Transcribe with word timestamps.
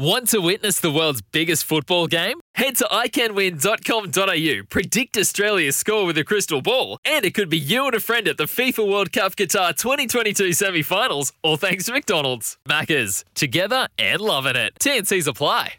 Want 0.00 0.28
to 0.28 0.40
witness 0.40 0.80
the 0.80 0.90
world's 0.90 1.20
biggest 1.20 1.66
football 1.66 2.06
game? 2.06 2.40
Head 2.54 2.74
to 2.76 2.88
iCanWin.com.au, 2.90 4.62
predict 4.70 5.18
Australia's 5.18 5.76
score 5.76 6.06
with 6.06 6.16
a 6.16 6.24
crystal 6.24 6.62
ball, 6.62 6.96
and 7.04 7.22
it 7.26 7.34
could 7.34 7.50
be 7.50 7.58
you 7.58 7.84
and 7.84 7.94
a 7.94 8.00
friend 8.00 8.26
at 8.26 8.38
the 8.38 8.44
FIFA 8.44 8.90
World 8.90 9.12
Cup 9.12 9.36
Qatar 9.36 9.76
2022 9.76 10.54
semi 10.54 10.80
finals, 10.80 11.34
all 11.42 11.58
thanks 11.58 11.84
to 11.84 11.92
McDonald's. 11.92 12.56
Maccas, 12.66 13.24
together 13.34 13.88
and 13.98 14.22
loving 14.22 14.56
it. 14.56 14.72
TNC's 14.80 15.26
apply. 15.26 15.74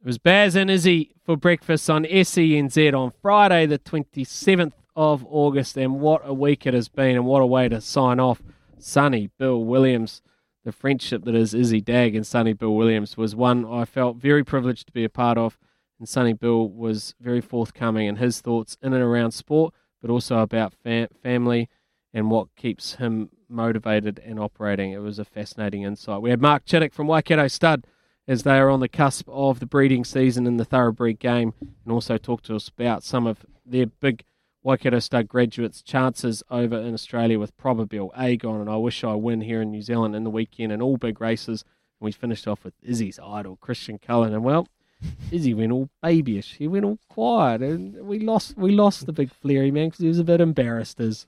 It 0.00 0.06
was 0.06 0.16
Baz 0.16 0.56
and 0.56 0.70
Izzy 0.70 1.10
for 1.26 1.36
breakfast 1.36 1.90
on 1.90 2.04
SENZ 2.04 2.94
on 2.94 3.12
Friday, 3.20 3.66
the 3.66 3.78
27th 3.78 4.72
of 4.96 5.22
August, 5.28 5.76
and 5.76 6.00
what 6.00 6.22
a 6.24 6.32
week 6.32 6.66
it 6.66 6.72
has 6.72 6.88
been, 6.88 7.16
and 7.16 7.26
what 7.26 7.42
a 7.42 7.46
way 7.46 7.68
to 7.68 7.82
sign 7.82 8.18
off. 8.18 8.40
Sonny, 8.78 9.28
Bill 9.38 9.62
Williams 9.62 10.22
the 10.64 10.72
friendship 10.72 11.24
that 11.24 11.34
is 11.34 11.54
Izzy 11.54 11.80
Dagg 11.80 12.14
and 12.14 12.26
Sonny 12.26 12.52
Bill 12.52 12.74
Williams 12.74 13.16
was 13.16 13.34
one 13.34 13.64
I 13.64 13.84
felt 13.84 14.16
very 14.16 14.44
privileged 14.44 14.86
to 14.86 14.92
be 14.92 15.04
a 15.04 15.08
part 15.08 15.38
of. 15.38 15.58
And 15.98 16.08
Sonny 16.08 16.32
Bill 16.32 16.68
was 16.68 17.14
very 17.20 17.40
forthcoming 17.40 18.06
in 18.06 18.16
his 18.16 18.40
thoughts 18.40 18.76
in 18.82 18.92
and 18.92 19.02
around 19.02 19.32
sport, 19.32 19.74
but 20.00 20.10
also 20.10 20.38
about 20.38 20.74
fam- 20.74 21.08
family 21.22 21.68
and 22.12 22.30
what 22.30 22.54
keeps 22.56 22.96
him 22.96 23.30
motivated 23.48 24.20
and 24.24 24.38
operating. 24.38 24.92
It 24.92 25.00
was 25.00 25.18
a 25.18 25.24
fascinating 25.24 25.82
insight. 25.82 26.22
We 26.22 26.30
had 26.30 26.40
Mark 26.40 26.64
Chittick 26.64 26.92
from 26.92 27.06
Waikato 27.06 27.48
Stud 27.48 27.86
as 28.28 28.42
they 28.42 28.58
are 28.58 28.70
on 28.70 28.80
the 28.80 28.88
cusp 28.88 29.28
of 29.28 29.60
the 29.60 29.66
breeding 29.66 30.04
season 30.04 30.46
in 30.46 30.56
the 30.56 30.64
thoroughbred 30.64 31.18
game 31.18 31.54
and 31.60 31.92
also 31.92 32.16
talked 32.18 32.46
to 32.46 32.56
us 32.56 32.68
about 32.68 33.02
some 33.02 33.26
of 33.26 33.44
their 33.66 33.86
big 33.86 34.24
Waikato 34.62 35.00
Stud 35.00 35.28
graduates' 35.28 35.82
chances 35.82 36.42
over 36.48 36.76
in 36.78 36.94
Australia 36.94 37.38
with 37.38 37.56
Probabeel, 37.56 38.10
Agon, 38.16 38.60
and 38.60 38.70
I 38.70 38.76
Wish 38.76 39.02
I 39.02 39.14
Win 39.14 39.40
here 39.40 39.60
in 39.60 39.72
New 39.72 39.82
Zealand 39.82 40.14
in 40.14 40.22
the 40.22 40.30
weekend 40.30 40.72
and 40.72 40.80
all 40.80 40.96
big 40.96 41.20
races. 41.20 41.64
And 42.00 42.06
we 42.06 42.12
finished 42.12 42.46
off 42.46 42.62
with 42.64 42.74
Izzy's 42.80 43.18
idol, 43.18 43.56
Christian 43.56 43.98
Cullen. 43.98 44.32
And 44.32 44.44
well, 44.44 44.68
Izzy 45.32 45.52
went 45.52 45.72
all 45.72 45.90
babyish. 46.00 46.56
He 46.58 46.68
went 46.68 46.84
all 46.84 46.98
quiet, 47.08 47.60
and 47.60 48.06
we 48.06 48.20
lost. 48.20 48.56
We 48.56 48.70
lost 48.70 49.06
the 49.06 49.12
big 49.12 49.32
flary 49.32 49.72
man 49.72 49.88
because 49.88 50.00
he 50.00 50.08
was 50.08 50.20
a 50.20 50.24
bit 50.24 50.40
embarrassed. 50.40 51.00
As 51.00 51.26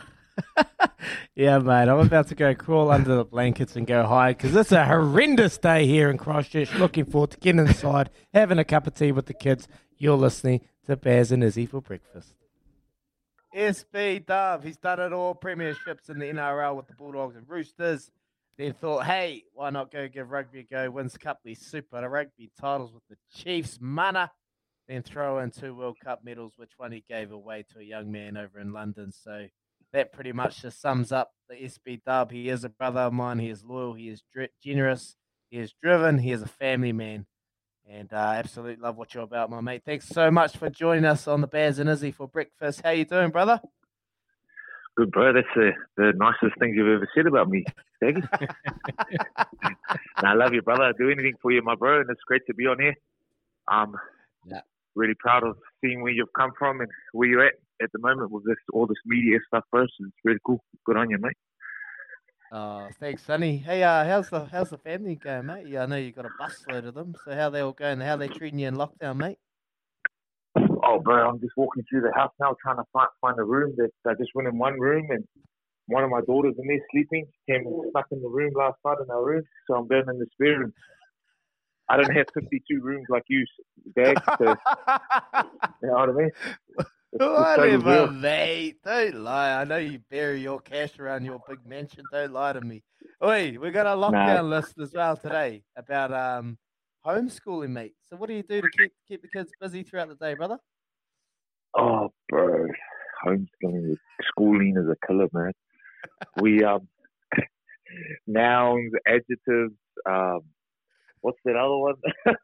yeah, 1.36 1.58
mate, 1.58 1.88
I'm 1.88 2.00
about 2.00 2.26
to 2.28 2.34
go 2.34 2.54
crawl 2.56 2.90
under 2.90 3.14
the 3.14 3.24
blankets 3.24 3.76
and 3.76 3.86
go 3.86 4.04
hide 4.04 4.36
because 4.36 4.56
it's 4.56 4.72
a 4.72 4.84
horrendous 4.84 5.58
day 5.58 5.86
here 5.86 6.10
in 6.10 6.18
Christchurch. 6.18 6.74
Looking 6.74 7.04
forward 7.04 7.30
to 7.32 7.38
getting 7.38 7.66
inside, 7.66 8.10
having 8.34 8.58
a 8.58 8.64
cup 8.64 8.88
of 8.88 8.94
tea 8.94 9.12
with 9.12 9.26
the 9.26 9.34
kids. 9.34 9.68
You're 9.96 10.16
listening 10.16 10.62
to 10.86 10.96
Baz 10.96 11.32
and 11.32 11.44
Izzy 11.44 11.66
for 11.66 11.80
breakfast. 11.80 12.34
SB 13.54 14.24
Dub, 14.24 14.64
he's 14.64 14.78
done 14.78 15.00
it 15.00 15.12
all 15.12 15.34
premierships 15.34 16.08
in 16.08 16.18
the 16.18 16.26
NRL 16.26 16.76
with 16.76 16.86
the 16.86 16.94
Bulldogs 16.94 17.36
and 17.36 17.48
Roosters. 17.48 18.10
Then 18.56 18.72
thought, 18.74 19.04
hey, 19.04 19.44
why 19.54 19.70
not 19.70 19.90
go 19.90 20.08
give 20.08 20.30
rugby 20.30 20.60
a 20.60 20.62
go? 20.62 20.90
Wins 20.90 21.16
Cupley 21.16 21.56
Super 21.56 22.08
Rugby 22.08 22.50
titles 22.60 22.92
with 22.92 23.02
the 23.08 23.16
Chiefs. 23.34 23.78
Mana. 23.80 24.30
Then 24.88 25.02
throw 25.02 25.38
in 25.38 25.50
two 25.50 25.74
World 25.74 25.98
Cup 26.02 26.24
medals, 26.24 26.54
which 26.56 26.72
one 26.76 26.92
he 26.92 27.04
gave 27.08 27.32
away 27.32 27.64
to 27.72 27.78
a 27.78 27.84
young 27.84 28.10
man 28.10 28.36
over 28.36 28.58
in 28.58 28.72
London. 28.72 29.12
So 29.12 29.46
that 29.92 30.12
pretty 30.12 30.32
much 30.32 30.62
just 30.62 30.80
sums 30.80 31.12
up 31.12 31.32
the 31.48 31.54
SB 31.56 32.02
Dub. 32.04 32.30
He 32.30 32.48
is 32.48 32.64
a 32.64 32.68
brother 32.68 33.00
of 33.00 33.12
mine. 33.12 33.38
He 33.38 33.48
is 33.48 33.64
loyal. 33.64 33.94
He 33.94 34.08
is 34.08 34.22
generous. 34.62 35.16
He 35.50 35.58
is 35.58 35.74
driven. 35.82 36.18
He 36.18 36.32
is 36.32 36.42
a 36.42 36.48
family 36.48 36.92
man. 36.92 37.26
And 37.88 38.12
uh, 38.12 38.16
absolutely 38.16 38.82
love 38.82 38.96
what 38.96 39.14
you're 39.14 39.24
about, 39.24 39.50
my 39.50 39.60
mate. 39.60 39.82
Thanks 39.84 40.08
so 40.08 40.30
much 40.30 40.56
for 40.56 40.70
joining 40.70 41.04
us 41.04 41.26
on 41.26 41.40
the 41.40 41.46
Baz 41.46 41.78
and 41.78 41.90
Izzy 41.90 42.10
for 42.10 42.28
breakfast. 42.28 42.80
How 42.82 42.90
you 42.90 43.04
doing, 43.04 43.30
brother? 43.30 43.60
Good, 44.96 45.10
bro. 45.10 45.32
That's 45.32 45.46
the, 45.54 45.72
the 45.96 46.12
nicest 46.16 46.58
thing 46.58 46.74
you've 46.74 46.86
ever 46.86 47.08
said 47.14 47.26
about 47.26 47.48
me, 47.48 47.64
Daggy. 48.02 48.26
I 50.16 50.34
love 50.34 50.52
you, 50.52 50.62
brother. 50.62 50.84
I 50.84 50.92
do 50.98 51.10
anything 51.10 51.34
for 51.40 51.50
you, 51.50 51.62
my 51.62 51.74
bro, 51.74 52.00
and 52.00 52.10
it's 52.10 52.20
great 52.26 52.42
to 52.46 52.54
be 52.54 52.66
on 52.66 52.78
here. 52.78 52.94
Um, 53.68 53.96
yeah. 54.46 54.60
Really 54.94 55.14
proud 55.18 55.44
of 55.44 55.56
seeing 55.80 56.02
where 56.02 56.12
you've 56.12 56.32
come 56.36 56.52
from 56.58 56.80
and 56.80 56.90
where 57.12 57.28
you're 57.28 57.46
at 57.46 57.54
at 57.82 57.90
the 57.92 57.98
moment 57.98 58.30
with 58.30 58.44
this 58.44 58.56
all 58.72 58.86
this 58.86 58.98
media 59.06 59.38
stuff, 59.48 59.64
bro. 59.70 59.82
So 59.82 60.04
it's 60.06 60.16
really 60.24 60.38
cool. 60.44 60.62
Good 60.84 60.96
on 60.96 61.10
you, 61.10 61.18
mate. 61.18 61.36
Oh, 62.52 62.90
thanks, 63.00 63.24
Sonny. 63.24 63.58
Hey, 63.58 63.82
uh, 63.82 64.04
how's 64.04 64.30
the 64.30 64.46
how's 64.46 64.70
the 64.70 64.78
family 64.78 65.16
going, 65.16 65.46
mate? 65.46 65.66
Yeah, 65.68 65.84
I 65.84 65.86
know 65.86 65.96
you've 65.96 66.16
got 66.16 66.26
a 66.26 66.30
busload 66.30 66.86
of 66.86 66.94
them. 66.94 67.16
So 67.24 67.34
how 67.34 67.50
they 67.50 67.60
all 67.60 67.72
going? 67.72 68.00
How 68.00 68.16
they 68.16 68.28
treating 68.28 68.60
you 68.60 68.68
in 68.68 68.76
lockdown, 68.76 69.18
mate? 69.18 69.38
Oh, 70.84 71.00
bro, 71.00 71.28
I'm 71.28 71.40
just 71.40 71.54
walking 71.56 71.84
through 71.90 72.02
the 72.02 72.12
house 72.14 72.32
now, 72.40 72.56
trying 72.62 72.76
to 72.76 72.84
find 72.92 73.08
find 73.20 73.38
a 73.40 73.44
room. 73.44 73.74
That 73.78 73.90
I 74.08 74.14
just 74.14 74.32
went 74.34 74.48
in 74.48 74.58
one 74.58 74.80
room, 74.80 75.08
and 75.10 75.24
one 75.86 76.04
of 76.04 76.10
my 76.10 76.20
daughters 76.22 76.54
in 76.58 76.68
there 76.68 76.80
sleeping. 76.92 77.26
She 77.46 77.52
came 77.52 77.66
and 77.66 77.90
stuck 77.90 78.06
in 78.12 78.22
the 78.22 78.28
room 78.28 78.52
last 78.56 78.78
night 78.84 78.98
in 79.04 79.10
our 79.10 79.24
room, 79.24 79.44
so 79.68 79.76
I'm 79.76 79.88
going 79.88 80.08
in 80.08 80.18
the 80.18 80.26
spare 80.34 80.60
room. 80.60 80.72
I 81.88 81.96
don't 81.98 82.14
have 82.16 82.26
52 82.34 82.80
rooms 82.82 83.06
like 83.10 83.24
you, 83.28 83.46
Dad. 83.96 84.16
So, 84.38 84.44
you 85.82 85.88
know 85.88 85.94
what 85.94 86.08
I 86.10 86.12
mean? 86.12 86.30
Whatever, 87.12 88.10
mate. 88.10 88.78
Don't 88.82 89.16
lie. 89.16 89.60
I 89.60 89.64
know 89.64 89.76
you 89.76 90.00
bury 90.10 90.40
your 90.40 90.60
cash 90.60 90.98
around 90.98 91.24
your 91.24 91.40
big 91.46 91.58
mansion. 91.66 92.04
Don't 92.10 92.32
lie 92.32 92.54
to 92.54 92.60
me. 92.62 92.82
Oi, 93.22 93.58
we 93.60 93.70
got 93.70 93.86
a 93.86 93.90
lockdown 93.90 94.48
nah. 94.48 94.56
list 94.56 94.78
as 94.80 94.92
well 94.94 95.16
today 95.16 95.62
about 95.76 96.12
um 96.12 96.56
homeschooling, 97.06 97.70
mate. 97.70 97.94
So 98.08 98.16
what 98.16 98.28
do 98.28 98.34
you 98.34 98.42
do 98.42 98.62
to 98.62 98.68
keep 98.78 98.92
keep 99.06 99.20
the 99.20 99.28
kids 99.28 99.52
busy 99.60 99.82
throughout 99.82 100.08
the 100.08 100.14
day, 100.14 100.34
brother? 100.34 100.58
Oh, 101.76 102.10
bro, 102.30 102.66
homeschooling, 103.26 103.96
schooling 104.28 104.76
is 104.78 104.88
a 104.88 105.06
killer, 105.06 105.28
man. 105.34 105.52
we 106.40 106.64
um 106.64 106.88
nouns, 108.26 108.92
adjectives, 109.06 109.76
um, 110.06 110.40
what's 111.20 111.38
that 111.44 111.56
other 111.56 111.76
one? 111.76 111.94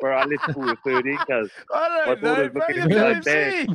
Bro, 0.00 0.16
I 0.16 0.24
left 0.24 0.50
school 0.50 0.70
at 0.70 0.78
13 0.84 1.18
because 1.18 1.50
I 1.74 1.88
don't 2.06 2.22
know, 2.22 2.48
bro, 2.48 2.62
you're 2.68 2.88
bad. 3.22 3.68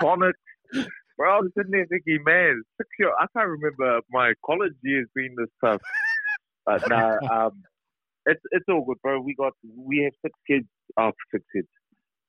Phonics. 0.00 0.32
Bro, 1.20 1.36
I 1.36 1.40
was 1.40 1.50
sitting 1.54 1.72
there 1.72 1.84
thinking, 1.84 2.24
man, 2.24 2.62
six 2.78 2.88
year, 2.98 3.12
I 3.20 3.26
can't 3.36 3.50
remember 3.50 4.00
my 4.10 4.32
college 4.42 4.72
years 4.82 5.06
being 5.14 5.34
this 5.36 5.50
tough. 5.62 5.82
But 6.64 6.88
no, 6.88 7.18
um, 7.30 7.62
it's 8.24 8.40
it's 8.52 8.64
all 8.70 8.84
good, 8.86 8.96
bro. 9.02 9.20
We 9.20 9.34
got 9.34 9.52
we 9.76 10.02
have 10.04 10.14
six 10.24 10.32
kids. 10.46 10.66
Oh, 10.96 11.12
six 11.30 11.44
kids. 11.54 11.68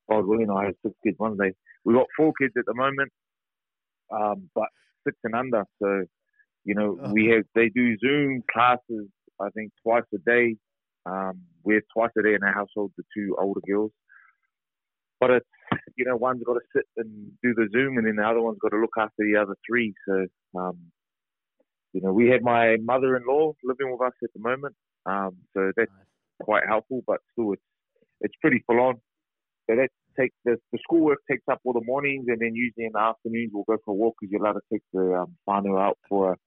God 0.09 0.25
willing, 0.25 0.49
I 0.49 0.65
have 0.65 0.75
six 0.85 0.93
kids 1.05 1.15
one 1.19 1.37
day. 1.37 1.53
We 1.85 1.93
got 1.93 2.07
four 2.17 2.33
kids 2.39 2.53
at 2.57 2.65
the 2.65 2.73
moment, 2.73 3.11
um, 4.13 4.49
but 4.53 4.67
six 5.05 5.15
and 5.23 5.35
under. 5.35 5.63
So, 5.81 6.03
you 6.65 6.75
know, 6.75 6.99
oh. 7.01 7.13
we 7.13 7.27
have 7.27 7.43
they 7.55 7.69
do 7.69 7.97
Zoom 7.99 8.43
classes. 8.51 9.07
I 9.39 9.49
think 9.51 9.71
twice 9.83 10.03
a 10.13 10.17
day. 10.29 10.57
Um, 11.05 11.41
we're 11.63 11.81
twice 11.93 12.11
a 12.17 12.23
day 12.23 12.33
in 12.35 12.43
our 12.43 12.53
household, 12.53 12.91
the 12.97 13.03
two 13.15 13.35
older 13.39 13.61
girls. 13.67 13.91
But 15.19 15.31
it's, 15.31 15.45
you 15.95 16.05
know, 16.05 16.15
one's 16.15 16.43
got 16.43 16.53
to 16.53 16.61
sit 16.75 16.85
and 16.97 17.31
do 17.43 17.53
the 17.53 17.69
Zoom, 17.71 17.97
and 17.97 18.07
then 18.07 18.15
the 18.15 18.27
other 18.27 18.41
one's 18.41 18.59
got 18.59 18.69
to 18.69 18.81
look 18.81 18.95
after 18.97 19.23
the 19.23 19.39
other 19.39 19.55
three. 19.67 19.93
So, 20.07 20.25
um, 20.57 20.77
you 21.93 22.01
know, 22.01 22.13
we 22.13 22.27
had 22.27 22.41
my 22.41 22.77
mother-in-law 22.83 23.53
living 23.63 23.91
with 23.91 24.01
us 24.01 24.13
at 24.23 24.29
the 24.33 24.39
moment, 24.39 24.75
um, 25.05 25.37
so 25.53 25.71
that's 25.75 25.91
quite 26.41 26.63
helpful. 26.67 27.01
But 27.05 27.19
still, 27.33 27.53
it's 27.53 27.61
it's 28.21 28.35
pretty 28.41 28.63
full 28.65 28.79
on. 28.79 28.95
So 29.69 29.75
that 29.75 29.89
take 30.19 30.31
the 30.45 30.57
the 30.71 30.79
schoolwork 30.83 31.19
takes 31.29 31.43
up 31.51 31.59
all 31.63 31.73
the 31.73 31.85
mornings, 31.85 32.25
and 32.27 32.39
then 32.39 32.55
usually 32.55 32.85
in 32.85 32.93
the 32.93 32.99
afternoons 32.99 33.51
we'll 33.53 33.63
go 33.63 33.77
for 33.85 33.91
a 33.91 33.95
walk 33.95 34.15
because 34.19 34.31
you're 34.31 34.41
allowed 34.41 34.53
to 34.53 34.61
take 34.71 34.81
the 34.93 35.13
um, 35.13 35.35
whānau 35.47 35.79
out 35.79 35.97
for 36.09 36.33
a 36.33 36.37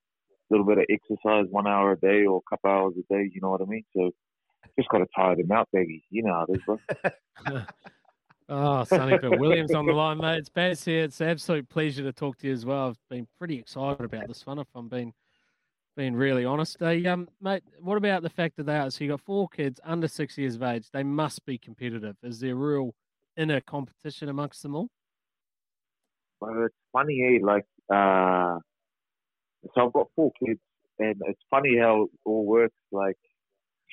little 0.51 0.67
bit 0.67 0.79
of 0.79 0.85
exercise, 0.91 1.47
one 1.51 1.67
hour 1.67 1.93
a 1.93 1.99
day 1.99 2.27
or 2.27 2.39
a 2.39 2.51
couple 2.51 2.71
hours 2.71 2.95
a 2.99 3.15
day. 3.15 3.31
You 3.33 3.41
know 3.41 3.51
what 3.51 3.63
I 3.63 3.67
mean? 3.67 3.85
So 3.97 4.11
just 4.79 4.89
got 4.89 4.99
to 4.99 5.07
tire 5.15 5.37
them 5.37 5.53
out, 5.53 5.69
Daggy. 5.75 6.03
You 6.11 6.25
know 6.25 6.33
how 6.33 6.47
it 6.49 6.57
is, 6.57 6.63
bro. 6.67 7.63
Oh, 8.47 8.85
Sonny 8.85 9.17
Bill 9.17 9.39
Williams 9.39 9.73
on 9.73 9.87
the 9.87 9.93
line, 9.93 10.19
mate. 10.19 10.39
It's 10.39 10.51
Baz 10.51 10.85
here. 10.85 11.05
It's 11.05 11.21
an 11.23 11.29
absolute 11.29 11.67
pleasure 11.69 12.03
to 12.03 12.13
talk 12.13 12.37
to 12.39 12.47
you 12.47 12.53
as 12.53 12.67
well. 12.67 12.89
I've 12.89 12.99
been 13.09 13.27
pretty 13.39 13.59
excited 13.59 14.05
about 14.05 14.29
this 14.29 14.45
one, 14.45 14.59
if 14.59 14.67
I'm 14.75 14.89
being 14.89 15.15
being 15.97 16.15
really 16.15 16.45
honest. 16.45 16.83
Um, 16.83 17.29
mate, 17.41 17.63
what 17.81 17.97
about 17.97 18.23
the 18.23 18.29
fact 18.29 18.57
that 18.57 18.65
they 18.65 18.77
are? 18.77 18.91
So 18.91 19.05
you 19.05 19.11
got 19.11 19.21
four 19.21 19.49
kids 19.49 19.81
under 19.85 20.09
six 20.09 20.37
years 20.37 20.57
of 20.57 20.63
age. 20.63 20.91
They 20.93 21.05
must 21.05 21.47
be 21.47 21.57
competitive. 21.57 22.17
Is 22.23 22.41
there 22.41 22.57
real 22.57 22.95
inner 23.37 23.61
competition 23.61 24.29
amongst 24.29 24.63
them 24.63 24.75
all? 24.75 24.89
Well, 26.41 26.65
it's 26.67 26.75
funny, 26.93 27.23
eh? 27.23 27.47
Like, 27.47 27.65
uh, 27.91 28.59
so 29.75 29.87
I've 29.87 29.93
got 29.93 30.09
four 30.15 30.33
kids, 30.45 30.61
and 30.99 31.15
it's 31.29 31.41
funny 31.49 31.79
how 31.79 32.03
it 32.03 32.11
all 32.27 32.45
works. 32.45 32.75
Like, 32.93 33.17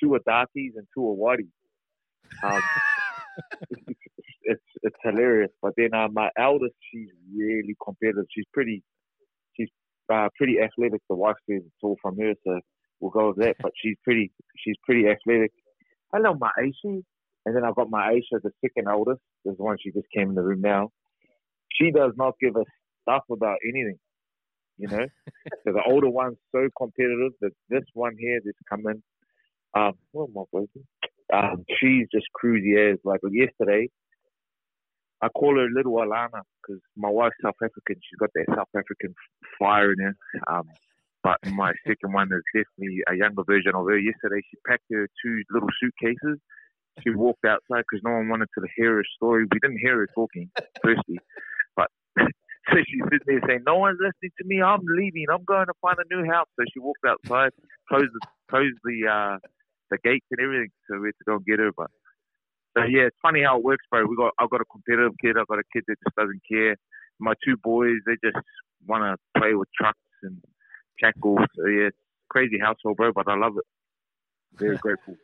two 0.02 0.14
are 0.14 0.20
darkies 0.26 0.72
and 0.76 0.86
two 0.94 1.08
are 1.08 1.14
whitey. 1.14 1.48
Um, 2.42 2.62
it's, 3.70 4.00
it's 4.42 4.62
it's 4.82 4.96
hilarious. 5.02 5.50
But 5.60 5.72
then 5.76 5.94
uh, 5.94 6.08
my 6.12 6.30
eldest, 6.38 6.74
she's 6.90 7.08
really 7.34 7.76
competitive. 7.84 8.24
She's 8.34 8.46
pretty, 8.52 8.82
she's 9.56 9.68
uh, 10.12 10.28
pretty 10.36 10.58
athletic. 10.60 11.00
The 11.08 11.16
wife 11.16 11.36
says 11.48 11.62
it's 11.64 11.82
all 11.82 11.96
from 12.02 12.18
her, 12.18 12.34
so 12.44 12.60
we'll 13.00 13.10
go 13.10 13.28
with 13.28 13.38
that. 13.38 13.56
But 13.60 13.72
she's 13.82 13.96
pretty, 14.04 14.32
she's 14.56 14.76
pretty 14.84 15.06
athletic. 15.08 15.52
Hello, 16.12 16.34
my 16.38 16.50
Aisha. 16.58 17.02
And 17.44 17.56
then 17.56 17.64
I've 17.64 17.74
got 17.74 17.90
my 17.90 18.12
Aisha, 18.12 18.40
the 18.42 18.50
second 18.60 18.88
oldest. 18.88 19.20
There's 19.44 19.58
one 19.58 19.76
she 19.82 19.90
just 19.90 20.06
came 20.16 20.28
in 20.28 20.34
the 20.34 20.42
room 20.42 20.60
now. 20.60 20.90
She 21.72 21.90
does 21.90 22.12
not 22.16 22.34
give 22.40 22.54
a 22.56 22.64
stuff 23.02 23.24
about 23.30 23.56
anything, 23.64 23.98
you 24.78 24.88
know. 24.88 25.06
so 25.64 25.72
the 25.72 25.82
older 25.86 26.08
one's 26.08 26.36
so 26.52 26.68
competitive 26.78 27.32
that 27.40 27.50
this 27.68 27.82
one 27.94 28.14
here 28.18 28.40
that's 28.44 28.56
coming, 28.68 29.02
um, 29.74 29.92
am 30.14 30.36
I 30.36 30.42
waiting? 30.52 30.86
Um, 31.32 31.64
she's 31.80 32.06
just 32.12 32.26
cruisy 32.42 32.92
as 32.92 32.98
like 33.04 33.20
yesterday. 33.30 33.88
I 35.22 35.28
call 35.28 35.56
her 35.56 35.68
Little 35.72 35.94
Alana 35.94 36.42
because 36.60 36.82
my 36.96 37.08
wife's 37.08 37.36
South 37.42 37.54
African. 37.62 37.96
She's 37.96 38.18
got 38.18 38.30
that 38.34 38.46
South 38.54 38.68
African 38.76 39.14
fire 39.58 39.92
in 39.92 39.98
her. 40.00 40.14
Um, 40.48 40.68
but 41.22 41.38
my 41.52 41.72
second 41.86 42.12
one 42.12 42.28
is 42.32 42.42
definitely 42.52 43.02
a 43.08 43.14
younger 43.14 43.44
version 43.44 43.72
of 43.74 43.86
her. 43.86 43.98
Yesterday, 43.98 44.42
she 44.50 44.58
packed 44.66 44.84
her 44.90 45.06
two 45.24 45.42
little 45.50 45.68
suitcases. 45.80 46.38
She 47.02 47.10
walked 47.10 47.44
outside 47.46 47.84
because 47.88 48.02
no 48.04 48.10
one 48.10 48.28
wanted 48.28 48.48
to 48.58 48.66
hear 48.76 48.96
her 48.96 49.04
story. 49.16 49.44
We 49.44 49.58
didn't 49.60 49.78
hear 49.78 49.98
her 49.98 50.08
talking, 50.14 50.50
firstly. 50.82 51.18
But 51.76 51.88
so 52.18 52.76
she's 52.84 53.02
sitting 53.04 53.26
there 53.26 53.40
saying, 53.46 53.62
"No 53.64 53.78
one's 53.78 53.98
listening 54.02 54.32
to 54.38 54.44
me. 54.44 54.60
I'm 54.60 54.82
leaving. 54.84 55.26
I'm 55.32 55.44
going 55.44 55.66
to 55.66 55.78
find 55.80 55.96
a 55.98 56.14
new 56.14 56.28
house." 56.28 56.48
So 56.58 56.64
she 56.74 56.80
walked 56.80 57.06
outside, 57.06 57.52
closed 57.88 58.10
the 58.12 58.20
closed 58.50 58.76
the 58.84 59.06
uh, 59.08 59.38
the 59.92 59.98
gates 60.02 60.26
and 60.32 60.40
everything. 60.40 60.70
So 60.88 60.98
we 60.98 61.08
had 61.08 61.18
to 61.20 61.24
go 61.28 61.36
and 61.36 61.46
get 61.46 61.60
her. 61.60 61.70
But 61.76 61.90
so 62.76 62.84
yeah, 62.84 63.02
it's 63.12 63.16
funny 63.22 63.42
how 63.44 63.58
it 63.58 63.64
works, 63.64 63.84
bro. 63.90 64.06
We 64.06 64.16
got 64.16 64.32
I've 64.38 64.50
got 64.50 64.60
a 64.62 64.70
competitive 64.72 65.12
kid. 65.22 65.36
I've 65.38 65.48
got 65.48 65.60
a 65.60 65.68
kid 65.72 65.84
that 65.88 65.96
just 66.04 66.16
doesn't 66.16 66.42
care. 66.50 66.76
My 67.20 67.34
two 67.44 67.56
boys, 67.62 67.98
they 68.06 68.16
just 68.24 68.36
want 68.86 69.04
to 69.04 69.40
play 69.40 69.54
with 69.54 69.68
trucks 69.78 69.98
and 70.22 70.42
jackals. 71.00 71.40
So 71.56 71.66
yeah, 71.66 71.88
it's 71.88 71.98
crazy 72.30 72.58
household, 72.58 72.96
bro. 72.96 73.12
But 73.12 73.28
I 73.28 73.36
love 73.36 73.54
it. 73.58 73.64
Very 74.58 74.78
grateful. 74.78 75.16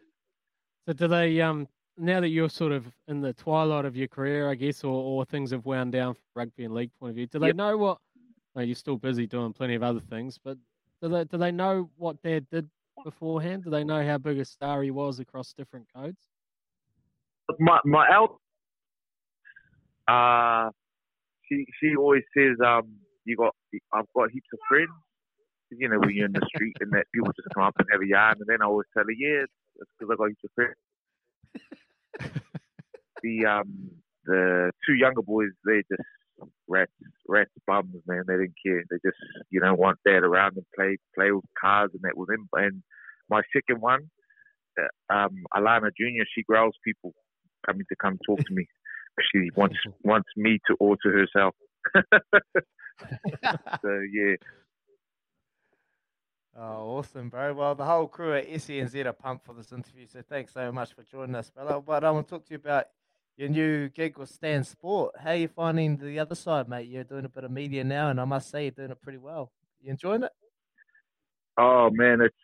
So 0.86 0.92
do 0.94 1.08
they 1.08 1.40
um 1.40 1.68
now 1.96 2.20
that 2.20 2.28
you're 2.28 2.48
sort 2.50 2.72
of 2.72 2.86
in 3.08 3.20
the 3.20 3.32
twilight 3.32 3.84
of 3.84 3.96
your 3.96 4.08
career, 4.08 4.50
I 4.50 4.54
guess, 4.54 4.84
or, 4.84 4.92
or 4.92 5.24
things 5.24 5.50
have 5.50 5.66
wound 5.66 5.92
down 5.92 6.14
from 6.14 6.22
rugby 6.34 6.64
and 6.64 6.74
league 6.74 6.92
point 7.00 7.10
of 7.10 7.16
view, 7.16 7.26
do 7.26 7.38
they 7.38 7.48
Yep. 7.48 7.56
know 7.56 7.76
what? 7.76 7.98
No, 8.54 8.62
you're 8.62 8.74
still 8.76 8.96
busy 8.96 9.26
doing 9.26 9.52
plenty 9.52 9.74
of 9.74 9.82
other 9.82 10.00
things, 10.00 10.38
but 10.42 10.58
do 11.02 11.08
they 11.08 11.24
do 11.24 11.36
they 11.38 11.52
know 11.52 11.90
what 11.96 12.22
Dad 12.22 12.48
did 12.50 12.68
beforehand? 13.04 13.64
Do 13.64 13.70
they 13.70 13.84
know 13.84 14.04
how 14.06 14.18
big 14.18 14.38
a 14.38 14.44
star 14.44 14.82
he 14.82 14.90
was 14.90 15.18
across 15.20 15.52
different 15.52 15.86
codes? 15.94 16.28
my 17.58 17.78
my 17.84 18.06
eldest, 18.12 18.38
uh, 20.06 20.70
she 21.48 21.64
she 21.80 21.96
always 21.96 22.22
says, 22.36 22.56
um, 22.64 22.82
you 23.24 23.36
got 23.36 23.54
I've 23.92 24.04
got 24.14 24.30
heaps 24.30 24.48
of 24.52 24.58
friends. 24.68 24.90
You 25.70 25.88
know, 25.88 25.98
when 25.98 26.10
you're 26.10 26.26
in 26.26 26.32
the 26.32 26.46
street 26.54 26.76
and 26.80 26.90
that 26.92 27.04
people 27.14 27.30
just 27.36 27.54
come 27.54 27.64
up 27.64 27.74
and 27.78 27.86
have 27.92 28.00
a 28.00 28.06
yarn, 28.06 28.36
and 28.40 28.46
then 28.46 28.62
I 28.62 28.66
always 28.66 28.86
tell 28.94 29.04
her, 29.04 29.12
yeah, 29.12 29.44
it's 29.44 29.90
because 29.98 30.12
I 30.12 30.16
got 30.16 30.28
heaps 30.28 30.44
of 30.44 30.50
friends. 30.54 30.74
the 33.22 33.46
um 33.46 33.90
the 34.24 34.70
two 34.86 34.94
younger 34.94 35.22
boys, 35.22 35.50
they 35.64 35.82
just 35.90 36.08
rats 36.68 36.92
rats 37.26 37.50
bums, 37.66 37.94
man. 38.06 38.24
They 38.26 38.34
didn't 38.34 38.54
care. 38.64 38.82
They 38.90 38.96
just 39.04 39.18
you 39.50 39.60
know 39.60 39.74
want 39.74 39.98
dad 40.04 40.22
around 40.22 40.56
and 40.56 40.66
play 40.74 40.98
play 41.14 41.30
with 41.32 41.44
cars 41.60 41.90
and 41.92 42.02
that 42.02 42.16
with 42.16 42.30
him. 42.30 42.48
And 42.52 42.82
my 43.28 43.42
second 43.52 43.80
one, 43.80 44.10
uh, 44.80 45.14
um, 45.14 45.44
Alana 45.54 45.90
Junior, 45.98 46.24
she 46.34 46.42
growls 46.42 46.74
people 46.84 47.14
coming 47.66 47.84
to 47.88 47.96
come 48.00 48.18
talk 48.26 48.38
to 48.38 48.54
me. 48.54 48.66
She 49.32 49.50
wants 49.56 49.74
wants 50.04 50.28
me 50.36 50.60
to 50.68 50.76
alter 50.78 51.10
herself. 51.10 51.52
so 53.82 54.00
yeah, 54.12 54.36
Oh, 56.60 56.96
awesome, 56.98 57.28
bro. 57.28 57.54
Well, 57.54 57.76
the 57.76 57.84
whole 57.84 58.08
crew 58.08 58.34
at 58.34 58.48
SENZ 58.48 59.06
are 59.06 59.12
pumped 59.12 59.46
for 59.46 59.52
this 59.52 59.70
interview, 59.70 60.06
so 60.08 60.22
thanks 60.28 60.52
so 60.52 60.72
much 60.72 60.92
for 60.92 61.04
joining 61.04 61.36
us, 61.36 61.50
brother. 61.50 61.80
But 61.80 62.02
I 62.02 62.10
want 62.10 62.26
to 62.26 62.34
talk 62.34 62.46
to 62.46 62.50
you 62.50 62.56
about 62.56 62.86
your 63.38 63.48
new 63.48 63.88
gig 63.88 64.18
with 64.18 64.28
Stan 64.28 64.64
Sport. 64.64 65.14
How 65.22 65.30
are 65.30 65.36
you 65.36 65.48
finding 65.48 65.96
the 65.96 66.18
other 66.18 66.34
side, 66.34 66.68
mate? 66.68 66.88
You're 66.88 67.04
doing 67.04 67.24
a 67.24 67.28
bit 67.28 67.44
of 67.44 67.50
media 67.50 67.84
now, 67.84 68.10
and 68.10 68.20
I 68.20 68.24
must 68.24 68.50
say 68.50 68.64
you're 68.64 68.72
doing 68.72 68.90
it 68.90 69.00
pretty 69.00 69.18
well. 69.18 69.52
You 69.80 69.92
enjoying 69.92 70.24
it? 70.24 70.32
oh 71.58 71.90
man, 71.92 72.20
it's 72.20 72.36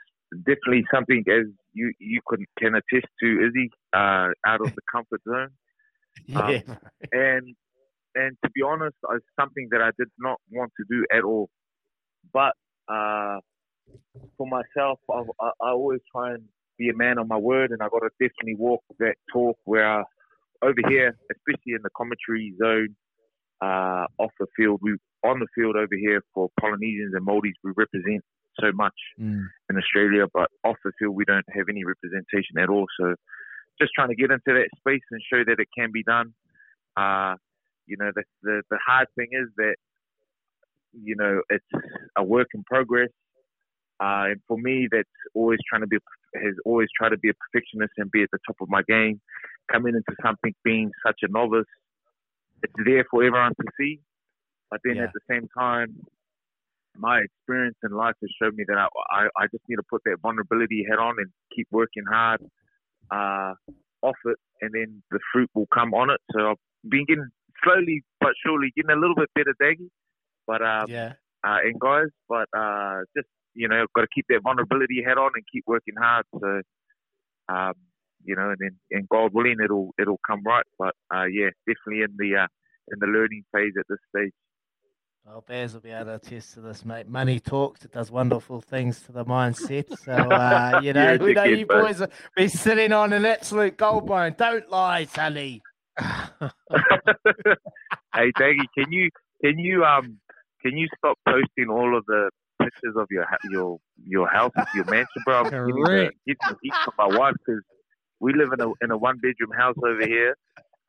definitely 0.44 0.84
something 0.92 1.24
as 1.28 1.46
you 1.72 1.92
you 1.98 2.20
can 2.28 2.44
can 2.58 2.74
attest 2.74 3.06
to, 3.20 3.46
Izzy, 3.46 3.70
uh, 3.92 4.28
out 4.46 4.60
of 4.60 4.74
the 4.74 4.82
comfort 4.90 5.22
zone. 5.28 5.50
Yeah. 6.28 6.60
and 7.10 7.56
and 8.14 8.36
to 8.44 8.50
be 8.54 8.62
honest, 8.62 8.94
it's 9.10 9.26
something 9.38 9.66
that 9.72 9.80
I 9.82 9.90
did 9.98 10.08
not 10.16 10.38
want 10.52 10.70
to 10.76 10.84
do 10.88 11.04
at 11.12 11.24
all. 11.24 11.50
But 12.32 12.52
uh, 12.88 13.40
for 14.38 14.46
myself, 14.46 15.00
I, 15.10 15.22
I, 15.40 15.50
I 15.60 15.70
always 15.70 16.00
try 16.12 16.34
and 16.34 16.44
be 16.78 16.88
a 16.88 16.94
man 16.96 17.18
on 17.18 17.26
my 17.26 17.36
word, 17.36 17.72
and 17.72 17.82
I 17.82 17.88
got 17.88 18.00
to 18.00 18.10
definitely 18.20 18.54
walk 18.54 18.84
that 19.00 19.16
talk 19.32 19.58
where 19.64 19.86
I, 19.88 20.04
over 20.62 20.80
here, 20.88 21.16
especially 21.30 21.72
in 21.74 21.82
the 21.82 21.90
commentary 21.96 22.54
zone, 22.60 22.94
uh, 23.62 24.06
off 24.18 24.32
the 24.40 24.46
field, 24.56 24.80
we 24.82 24.96
on 25.24 25.38
the 25.40 25.46
field 25.54 25.74
over 25.76 25.96
here 25.96 26.20
for 26.34 26.50
Polynesians 26.60 27.14
and 27.14 27.24
Maldives, 27.24 27.56
we 27.64 27.72
represent 27.76 28.22
so 28.60 28.70
much 28.72 28.94
Mm. 29.18 29.46
in 29.70 29.76
Australia, 29.76 30.26
but 30.32 30.50
off 30.64 30.76
the 30.84 30.92
field 30.98 31.16
we 31.16 31.24
don't 31.24 31.46
have 31.52 31.68
any 31.68 31.82
representation 31.84 32.58
at 32.58 32.68
all. 32.68 32.86
So 33.00 33.14
just 33.80 33.92
trying 33.94 34.08
to 34.10 34.14
get 34.14 34.30
into 34.30 34.52
that 34.52 34.68
space 34.78 35.02
and 35.10 35.20
show 35.32 35.42
that 35.44 35.58
it 35.58 35.68
can 35.76 35.90
be 35.92 36.02
done. 36.02 36.34
Uh, 36.96 37.36
you 37.86 37.96
know, 37.98 38.10
the, 38.14 38.22
the 38.42 38.62
the 38.70 38.78
hard 38.86 39.08
thing 39.16 39.28
is 39.32 39.48
that 39.56 39.76
you 40.92 41.16
know 41.16 41.42
it's 41.50 41.64
a 42.16 42.22
work 42.22 42.48
in 42.54 42.62
progress. 42.64 43.10
Uh, 44.00 44.34
and 44.34 44.40
for 44.48 44.58
me, 44.58 44.88
that's 44.90 45.08
always 45.34 45.58
trying 45.68 45.80
to 45.82 45.86
be 45.86 45.98
has 46.34 46.54
always 46.64 46.88
tried 46.96 47.10
to 47.10 47.18
be 47.18 47.30
a 47.30 47.34
perfectionist 47.34 47.92
and 47.96 48.10
be 48.10 48.22
at 48.22 48.30
the 48.32 48.38
top 48.46 48.56
of 48.60 48.68
my 48.68 48.82
game. 48.88 49.20
Coming 49.70 49.94
into 49.94 50.14
something 50.22 50.54
being 50.64 50.90
such 51.06 51.20
a 51.22 51.28
novice, 51.28 51.64
it's 52.62 52.72
there 52.84 53.04
for 53.10 53.22
everyone 53.24 53.54
to 53.60 53.66
see. 53.78 54.00
But 54.70 54.80
then 54.84 54.96
Yeah. 54.96 55.04
at 55.04 55.12
the 55.12 55.20
same 55.28 55.48
time, 55.56 56.04
my 56.96 57.20
experience 57.20 57.76
in 57.82 57.90
life 57.90 58.14
has 58.20 58.30
showed 58.40 58.54
me 58.54 58.64
that 58.68 58.78
I, 58.78 58.88
I, 59.10 59.28
I 59.36 59.46
just 59.50 59.64
need 59.68 59.76
to 59.76 59.82
put 59.88 60.02
that 60.04 60.18
vulnerability 60.22 60.84
head 60.88 60.98
on 60.98 61.16
and 61.18 61.30
keep 61.54 61.66
working 61.70 62.04
hard 62.08 62.40
uh, 63.10 63.54
off 64.02 64.16
it, 64.26 64.38
and 64.60 64.72
then 64.72 65.02
the 65.10 65.18
fruit 65.32 65.50
will 65.54 65.66
come 65.74 65.94
on 65.94 66.10
it. 66.10 66.20
So 66.32 66.50
I've 66.50 66.56
been 66.88 67.04
getting 67.06 67.28
slowly 67.62 68.02
but 68.20 68.32
surely 68.44 68.72
getting 68.76 68.90
a 68.90 68.96
little 69.00 69.16
bit 69.16 69.30
better, 69.34 69.54
Daggy. 69.60 69.88
But 70.46 70.62
um, 70.62 70.86
Yeah. 70.88 71.12
uh, 71.46 71.58
and 71.64 71.78
guys, 71.80 72.08
but 72.28 72.48
uh, 72.56 73.00
just 73.16 73.28
you 73.54 73.68
know, 73.68 73.86
got 73.94 74.02
to 74.02 74.08
keep 74.14 74.26
that 74.28 74.40
vulnerability 74.42 75.02
head 75.04 75.18
on 75.18 75.30
and 75.34 75.44
keep 75.50 75.64
working 75.66 75.94
hard. 75.98 76.24
So, 76.40 76.62
um, 77.48 77.74
you 78.24 78.36
know, 78.36 78.50
and 78.50 78.56
then 78.58 78.78
and 78.90 79.08
God 79.08 79.32
willing, 79.32 79.56
it'll 79.62 79.90
it'll 79.98 80.20
come 80.26 80.42
right. 80.44 80.64
But 80.78 80.94
uh, 81.14 81.24
yeah, 81.24 81.50
definitely 81.66 82.04
in 82.04 82.16
the 82.18 82.42
uh, 82.42 82.46
in 82.92 82.98
the 82.98 83.06
learning 83.06 83.44
phase 83.52 83.72
at 83.78 83.86
this 83.88 83.98
stage. 84.14 84.32
Well, 85.26 85.42
Baz 85.46 85.72
will 85.72 85.80
be 85.80 85.90
able 85.90 86.04
to 86.04 86.14
attest 86.16 86.52
to 86.54 86.60
this, 86.60 86.84
mate. 86.84 87.08
Money 87.08 87.40
talks. 87.40 87.82
It 87.82 87.92
does 87.92 88.10
wonderful 88.10 88.60
things 88.60 89.00
to 89.02 89.12
the 89.12 89.24
mindset. 89.24 89.96
So, 89.96 90.12
uh, 90.12 90.78
you 90.82 90.92
know, 90.92 91.12
Yeah, 91.12 91.16
we 91.16 91.32
know 91.32 91.44
you 91.44 91.64
boys 91.64 92.00
will 92.00 92.10
be 92.36 92.48
sitting 92.48 92.92
on 92.92 93.14
an 93.14 93.24
absolute 93.24 93.78
gold 93.78 94.06
mine. 94.06 94.34
Don't 94.36 94.68
lie, 94.70 95.06
Sonny. 95.06 95.62
hey, 95.98 96.04
Daggy, 98.38 98.66
can 98.76 98.92
you 98.92 99.08
can 99.42 99.58
you 99.58 99.82
um 99.84 100.18
can 100.60 100.76
you 100.76 100.88
stop 100.98 101.16
posting 101.26 101.70
all 101.70 101.96
of 101.96 102.04
the 102.06 102.30
pictures 102.64 102.94
of 102.96 103.06
your 103.10 103.26
your 103.50 103.78
your 104.06 104.28
house, 104.28 104.52
your 104.74 104.84
mansion, 104.86 105.22
bro. 105.24 105.40
I'm 105.40 105.44
getting 105.44 105.66
the, 105.66 105.84
Correct. 105.84 106.16
getting 106.26 106.48
the 106.48 106.56
heat 106.62 106.74
from 106.84 106.94
my 106.98 107.18
wife 107.18 107.34
because 107.44 107.62
we 108.20 108.32
live 108.32 108.50
in 108.52 108.60
a 108.60 108.72
in 108.82 108.90
a 108.90 108.96
one 108.96 109.18
bedroom 109.18 109.52
house 109.56 109.76
over 109.78 110.06
here. 110.06 110.36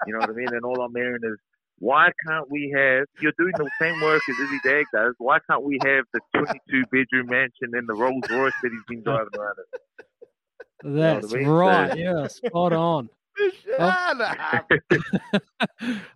You 0.06 0.14
know 0.14 0.20
what 0.20 0.30
I 0.30 0.34
mean? 0.34 0.50
And 0.50 0.64
all 0.64 0.82
I'm 0.82 0.94
hearing 0.94 1.22
is, 1.24 1.38
why 1.80 2.10
can't 2.28 2.50
we 2.50 2.74
have? 2.76 3.06
You're 3.22 3.34
doing 3.38 3.54
the 3.58 3.70
same 3.80 4.00
work 4.02 4.22
as 4.30 4.40
Izzy 4.40 4.60
Dagg 4.64 4.86
does. 4.94 5.14
Why 5.18 5.40
can't 5.50 5.64
we 5.64 5.80
have 5.84 6.06
the 6.14 6.20
22 6.36 6.84
bedroom 6.92 7.28
mansion 7.28 7.72
and 7.74 7.88
the 7.88 7.94
Rolls 7.94 8.24
Royce 8.30 8.54
that 8.62 8.72
he's 8.72 8.84
been 8.88 9.04
driving 9.04 9.28
around 9.38 9.56
in? 9.60 10.98
That's 10.98 11.34
I 11.34 11.38
mean? 11.38 11.48
right. 11.48 11.92
So, 11.92 11.98
yeah, 11.98 12.28
spot 12.28 12.74
on. 12.74 13.10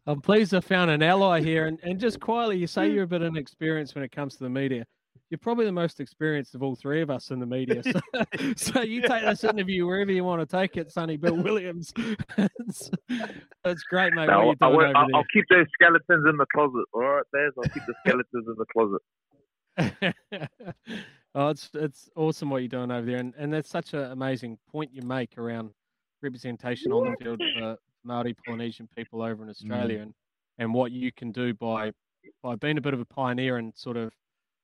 I'm 0.07 0.21
pleased 0.21 0.53
I 0.53 0.61
found 0.61 0.91
an 0.91 1.03
ally 1.03 1.41
here. 1.41 1.67
And, 1.67 1.79
and 1.83 1.99
just 1.99 2.19
quietly, 2.19 2.57
you 2.57 2.67
say 2.67 2.89
you're 2.89 3.03
a 3.03 3.07
bit 3.07 3.21
inexperienced 3.21 3.95
when 3.95 4.03
it 4.03 4.11
comes 4.11 4.35
to 4.37 4.43
the 4.43 4.49
media. 4.49 4.85
You're 5.29 5.37
probably 5.37 5.65
the 5.65 5.71
most 5.71 5.99
experienced 5.99 6.55
of 6.55 6.63
all 6.63 6.75
three 6.75 7.01
of 7.01 7.11
us 7.11 7.29
in 7.29 7.39
the 7.39 7.45
media. 7.45 7.83
So, 7.83 7.99
so 8.55 8.81
you 8.81 9.01
take 9.01 9.23
this 9.23 9.43
interview 9.43 9.85
wherever 9.85 10.11
you 10.11 10.23
want 10.23 10.47
to 10.47 10.57
take 10.57 10.75
it, 10.75 10.91
Sonny 10.91 11.17
Bill 11.17 11.35
Williams. 11.35 11.93
it's, 12.37 12.89
it's 13.63 13.83
great, 13.83 14.13
mate. 14.13 14.27
No, 14.27 14.55
I 14.61 14.67
won't- 14.67 14.95
I'll, 14.95 15.07
I'll 15.13 15.23
keep 15.31 15.45
those 15.49 15.67
skeletons 15.73 16.25
in 16.27 16.37
the 16.37 16.45
closet. 16.53 16.85
All 16.93 17.01
right, 17.01 17.23
there's. 17.31 17.53
I'll 17.57 17.69
keep 17.69 17.83
the 17.85 17.93
skeletons 18.05 18.47
in 18.47 18.55
the 18.57 18.65
closet. 18.73 19.01
oh, 21.35 21.49
it's 21.49 21.69
it's 21.73 22.09
awesome 22.15 22.49
what 22.49 22.57
you're 22.57 22.67
doing 22.67 22.91
over 22.91 23.05
there, 23.05 23.19
and, 23.19 23.33
and 23.37 23.53
that's 23.53 23.69
such 23.69 23.93
an 23.93 24.11
amazing 24.11 24.57
point 24.69 24.89
you 24.93 25.03
make 25.03 25.37
around 25.37 25.69
representation 26.21 26.91
on 26.91 27.11
the 27.11 27.23
field 27.23 27.41
for 27.57 27.77
Maori 28.03 28.35
Polynesian 28.45 28.89
people 28.95 29.21
over 29.21 29.43
in 29.43 29.49
Australia, 29.49 29.99
mm. 29.99 30.03
and, 30.03 30.13
and 30.57 30.73
what 30.73 30.91
you 30.91 31.11
can 31.11 31.31
do 31.31 31.53
by 31.53 31.91
by 32.43 32.55
being 32.55 32.77
a 32.77 32.81
bit 32.81 32.93
of 32.93 32.99
a 32.99 33.05
pioneer 33.05 33.57
and 33.57 33.73
sort 33.75 33.95
of 33.95 34.11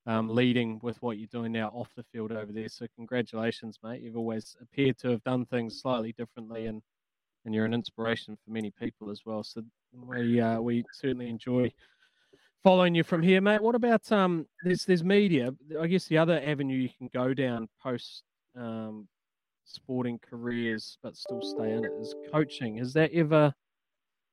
um, 0.05 0.29
leading 0.29 0.79
with 0.83 1.01
what 1.01 1.17
you're 1.17 1.27
doing 1.27 1.51
now 1.51 1.69
off 1.69 1.89
the 1.95 2.03
field 2.03 2.31
over 2.31 2.51
there. 2.51 2.69
So 2.69 2.85
congratulations, 2.95 3.79
mate. 3.83 4.01
You've 4.01 4.17
always 4.17 4.55
appeared 4.61 4.97
to 4.99 5.09
have 5.09 5.23
done 5.23 5.45
things 5.45 5.79
slightly 5.81 6.13
differently, 6.13 6.67
and 6.67 6.81
and 7.45 7.53
you're 7.53 7.65
an 7.65 7.73
inspiration 7.73 8.35
for 8.43 8.51
many 8.51 8.71
people 8.71 9.09
as 9.09 9.21
well. 9.25 9.43
So 9.43 9.63
we 9.93 10.39
uh, 10.39 10.59
we 10.59 10.83
certainly 10.93 11.29
enjoy 11.29 11.71
following 12.63 12.95
you 12.95 13.03
from 13.03 13.21
here, 13.21 13.41
mate. 13.41 13.61
What 13.61 13.75
about 13.75 14.11
um? 14.11 14.45
There's 14.63 14.85
there's 14.85 15.03
media. 15.03 15.51
I 15.79 15.87
guess 15.87 16.05
the 16.05 16.17
other 16.17 16.41
avenue 16.45 16.77
you 16.77 16.89
can 16.97 17.09
go 17.13 17.33
down 17.33 17.67
post 17.81 18.23
um, 18.57 19.07
sporting 19.65 20.19
careers, 20.19 20.97
but 21.03 21.15
still 21.15 21.41
stay 21.41 21.71
in 21.71 21.83
it 21.83 21.91
is 21.99 22.15
coaching. 22.31 22.77
Has 22.77 22.93
that 22.93 23.11
ever 23.13 23.53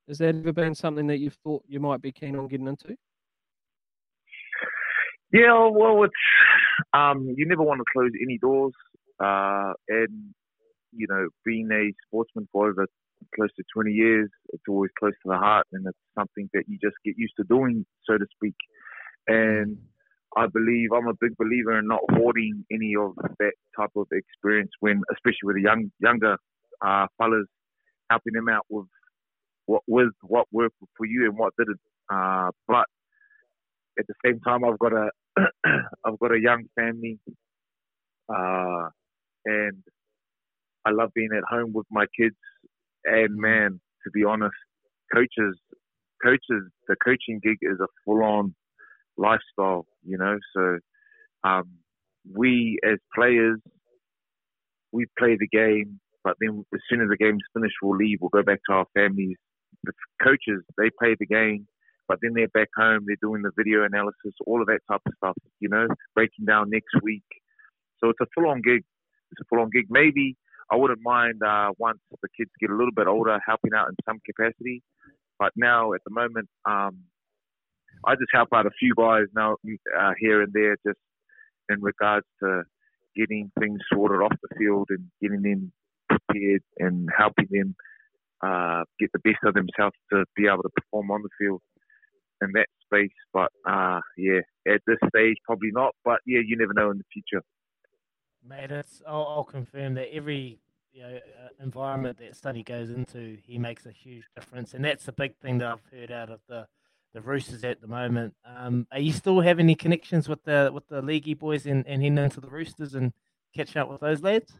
has 0.08 0.18
that 0.18 0.34
ever 0.34 0.52
been 0.52 0.74
something 0.74 1.06
that 1.06 1.18
you've 1.18 1.38
thought 1.44 1.62
you 1.66 1.80
might 1.80 2.02
be 2.02 2.12
keen 2.12 2.36
on 2.36 2.48
getting 2.48 2.68
into? 2.68 2.96
Yeah, 5.32 5.68
well, 5.72 6.04
it's 6.04 6.12
um, 6.92 7.34
you 7.36 7.46
never 7.46 7.62
want 7.62 7.80
to 7.80 7.84
close 7.92 8.10
any 8.22 8.38
doors, 8.38 8.74
uh, 9.22 9.72
and 9.88 10.34
you 10.92 11.06
know, 11.08 11.28
being 11.44 11.68
a 11.72 11.92
sportsman 12.06 12.48
for 12.52 12.68
over 12.70 12.86
close 13.34 13.50
to 13.56 13.62
20 13.74 13.92
years, 13.92 14.30
it's 14.52 14.64
always 14.68 14.90
close 14.98 15.12
to 15.22 15.30
the 15.30 15.38
heart, 15.38 15.66
and 15.72 15.86
it's 15.86 15.98
something 16.18 16.50
that 16.52 16.64
you 16.68 16.78
just 16.82 16.96
get 17.04 17.14
used 17.16 17.34
to 17.38 17.44
doing, 17.44 17.86
so 18.04 18.18
to 18.18 18.26
speak. 18.34 18.54
And 19.28 19.78
I 20.36 20.46
believe 20.46 20.90
I'm 20.92 21.08
a 21.08 21.14
big 21.20 21.36
believer 21.38 21.78
in 21.78 21.86
not 21.88 22.00
hoarding 22.12 22.64
any 22.72 22.94
of 22.98 23.14
that 23.38 23.52
type 23.78 23.90
of 23.96 24.06
experience 24.12 24.70
when, 24.80 25.02
especially 25.12 25.44
with 25.44 25.56
the 25.56 25.62
young 25.62 25.90
younger 26.00 26.36
uh, 26.84 27.06
fellas, 27.18 27.46
helping 28.10 28.34
them 28.34 28.48
out 28.48 28.66
with 28.68 28.86
what 29.66 29.82
with 29.86 30.12
what 30.22 30.46
worked 30.52 30.76
for 30.96 31.06
you 31.06 31.26
and 31.26 31.38
what 31.38 31.54
didn't. 31.58 31.80
Uh, 32.12 32.50
but 32.68 32.86
at 33.98 34.06
the 34.08 34.14
same 34.24 34.40
time, 34.40 34.64
I've 34.64 34.78
got 34.78 34.92
a 34.92 35.10
I've 36.04 36.18
got 36.20 36.32
a 36.32 36.40
young 36.40 36.64
family, 36.74 37.18
uh, 38.28 38.88
and 39.44 39.82
I 40.84 40.90
love 40.90 41.10
being 41.14 41.30
at 41.36 41.44
home 41.48 41.72
with 41.72 41.86
my 41.90 42.06
kids. 42.18 42.36
And 43.04 43.36
man, 43.36 43.80
to 44.04 44.10
be 44.12 44.24
honest, 44.24 44.54
coaches, 45.12 45.58
coaches, 46.22 46.70
the 46.88 46.96
coaching 47.04 47.40
gig 47.42 47.58
is 47.62 47.78
a 47.80 47.86
full-on 48.04 48.54
lifestyle, 49.16 49.86
you 50.04 50.18
know. 50.18 50.38
So 50.54 50.78
um, 51.44 51.64
we 52.32 52.78
as 52.84 52.98
players, 53.14 53.58
we 54.92 55.06
play 55.18 55.36
the 55.38 55.48
game, 55.48 56.00
but 56.24 56.36
then 56.40 56.64
as 56.74 56.80
soon 56.88 57.00
as 57.00 57.08
the 57.08 57.16
game's 57.16 57.42
finished, 57.54 57.74
we'll 57.82 57.96
leave. 57.96 58.18
We'll 58.20 58.30
go 58.30 58.42
back 58.42 58.60
to 58.68 58.76
our 58.76 58.86
families. 58.94 59.36
The 59.84 59.92
coaches, 60.22 60.62
they 60.78 60.90
play 60.98 61.16
the 61.18 61.26
game, 61.26 61.66
but 62.08 62.18
then 62.22 62.32
they're 62.34 62.48
back 62.48 62.68
home. 62.76 63.04
They're 63.06 63.16
doing 63.22 63.42
the 63.42 63.52
video 63.56 63.84
analysis, 63.84 64.34
all 64.46 64.60
of 64.60 64.66
that 64.66 64.80
type 64.90 65.00
of 65.06 65.12
stuff, 65.16 65.36
you 65.60 65.68
know, 65.68 65.86
breaking 66.14 66.46
down 66.46 66.70
next 66.70 66.94
week. 67.02 67.24
So 67.98 68.10
it's 68.10 68.20
a 68.20 68.26
full-on 68.34 68.62
gig. 68.62 68.82
It's 69.30 69.40
a 69.40 69.44
full-on 69.48 69.70
gig. 69.70 69.86
Maybe 69.88 70.36
I 70.70 70.76
wouldn't 70.76 71.00
mind 71.02 71.42
uh, 71.42 71.70
once 71.78 71.98
the 72.10 72.28
kids 72.36 72.50
get 72.60 72.70
a 72.70 72.76
little 72.76 72.94
bit 72.94 73.06
older, 73.06 73.38
helping 73.46 73.72
out 73.76 73.88
in 73.88 73.94
some 74.06 74.18
capacity. 74.26 74.82
But 75.38 75.52
now, 75.56 75.92
at 75.92 76.00
the 76.04 76.12
moment, 76.12 76.48
um, 76.64 76.98
I 78.06 78.14
just 78.14 78.30
help 78.32 78.48
out 78.54 78.66
a 78.66 78.70
few 78.78 78.94
guys 78.96 79.26
now 79.34 79.56
uh, 79.98 80.12
here 80.18 80.42
and 80.42 80.52
there, 80.52 80.76
just 80.86 80.98
in 81.68 81.80
regards 81.80 82.26
to 82.42 82.62
getting 83.16 83.50
things 83.58 83.80
sorted 83.92 84.22
off 84.22 84.32
the 84.42 84.56
field 84.56 84.88
and 84.90 85.06
getting 85.20 85.42
them 85.42 85.72
prepared 86.08 86.62
and 86.78 87.08
helping 87.16 87.48
them 87.50 87.74
uh, 88.44 88.84
get 88.98 89.10
the 89.12 89.20
best 89.20 89.38
of 89.44 89.54
themselves 89.54 89.96
to 90.12 90.24
be 90.36 90.46
able 90.46 90.62
to 90.62 90.70
perform 90.76 91.10
on 91.10 91.22
the 91.22 91.28
field 91.38 91.60
in 92.42 92.52
that 92.54 92.66
space. 92.84 93.12
But 93.32 93.50
uh, 93.66 94.00
yeah, 94.16 94.40
at 94.66 94.80
this 94.86 94.98
stage, 95.08 95.36
probably 95.44 95.70
not. 95.72 95.94
But 96.04 96.20
yeah, 96.26 96.40
you 96.44 96.56
never 96.56 96.74
know 96.74 96.90
in 96.90 96.98
the 96.98 97.04
future. 97.12 97.42
Mate, 98.46 98.70
it's, 98.72 99.02
I'll, 99.06 99.26
I'll 99.28 99.44
confirm 99.44 99.94
that 99.94 100.12
every 100.12 100.58
you 100.92 101.02
know, 101.02 101.16
uh, 101.16 101.48
environment 101.62 102.18
that 102.18 102.36
study 102.36 102.62
goes 102.62 102.90
into, 102.90 103.38
he 103.44 103.58
makes 103.58 103.86
a 103.86 103.92
huge 103.92 104.24
difference, 104.34 104.74
and 104.74 104.84
that's 104.84 105.04
the 105.04 105.12
big 105.12 105.36
thing 105.36 105.58
that 105.58 105.68
I've 105.68 105.98
heard 105.98 106.10
out 106.10 106.30
of 106.30 106.40
the, 106.48 106.66
the 107.14 107.20
Roosters 107.20 107.64
at 107.64 107.80
the 107.80 107.86
moment. 107.86 108.34
Um, 108.44 108.86
are 108.92 108.98
you 108.98 109.12
still 109.12 109.40
having 109.40 109.66
any 109.66 109.74
connections 109.74 110.28
with 110.28 110.42
the 110.44 110.70
with 110.72 110.88
the 110.88 111.00
leaguey 111.02 111.38
boys 111.38 111.66
and, 111.66 111.86
and 111.86 112.02
heading 112.02 112.18
into 112.18 112.40
the 112.40 112.50
Roosters 112.50 112.94
and 112.94 113.12
catching 113.54 113.80
up 113.80 113.90
with 113.90 114.00
those 114.00 114.22
lads? 114.22 114.52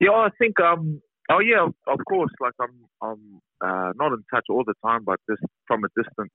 Yeah, 0.00 0.12
I 0.12 0.30
think 0.38 0.58
um 0.60 1.00
oh 1.30 1.40
yeah, 1.40 1.66
of 1.86 1.98
course. 2.08 2.32
Like 2.40 2.54
I'm 2.60 2.86
I'm 3.02 3.40
uh, 3.60 3.92
not 3.96 4.12
in 4.12 4.22
touch 4.32 4.46
all 4.50 4.64
the 4.64 4.74
time, 4.84 5.04
but 5.04 5.18
just 5.28 5.42
from 5.66 5.84
a 5.84 5.88
distance. 5.96 6.32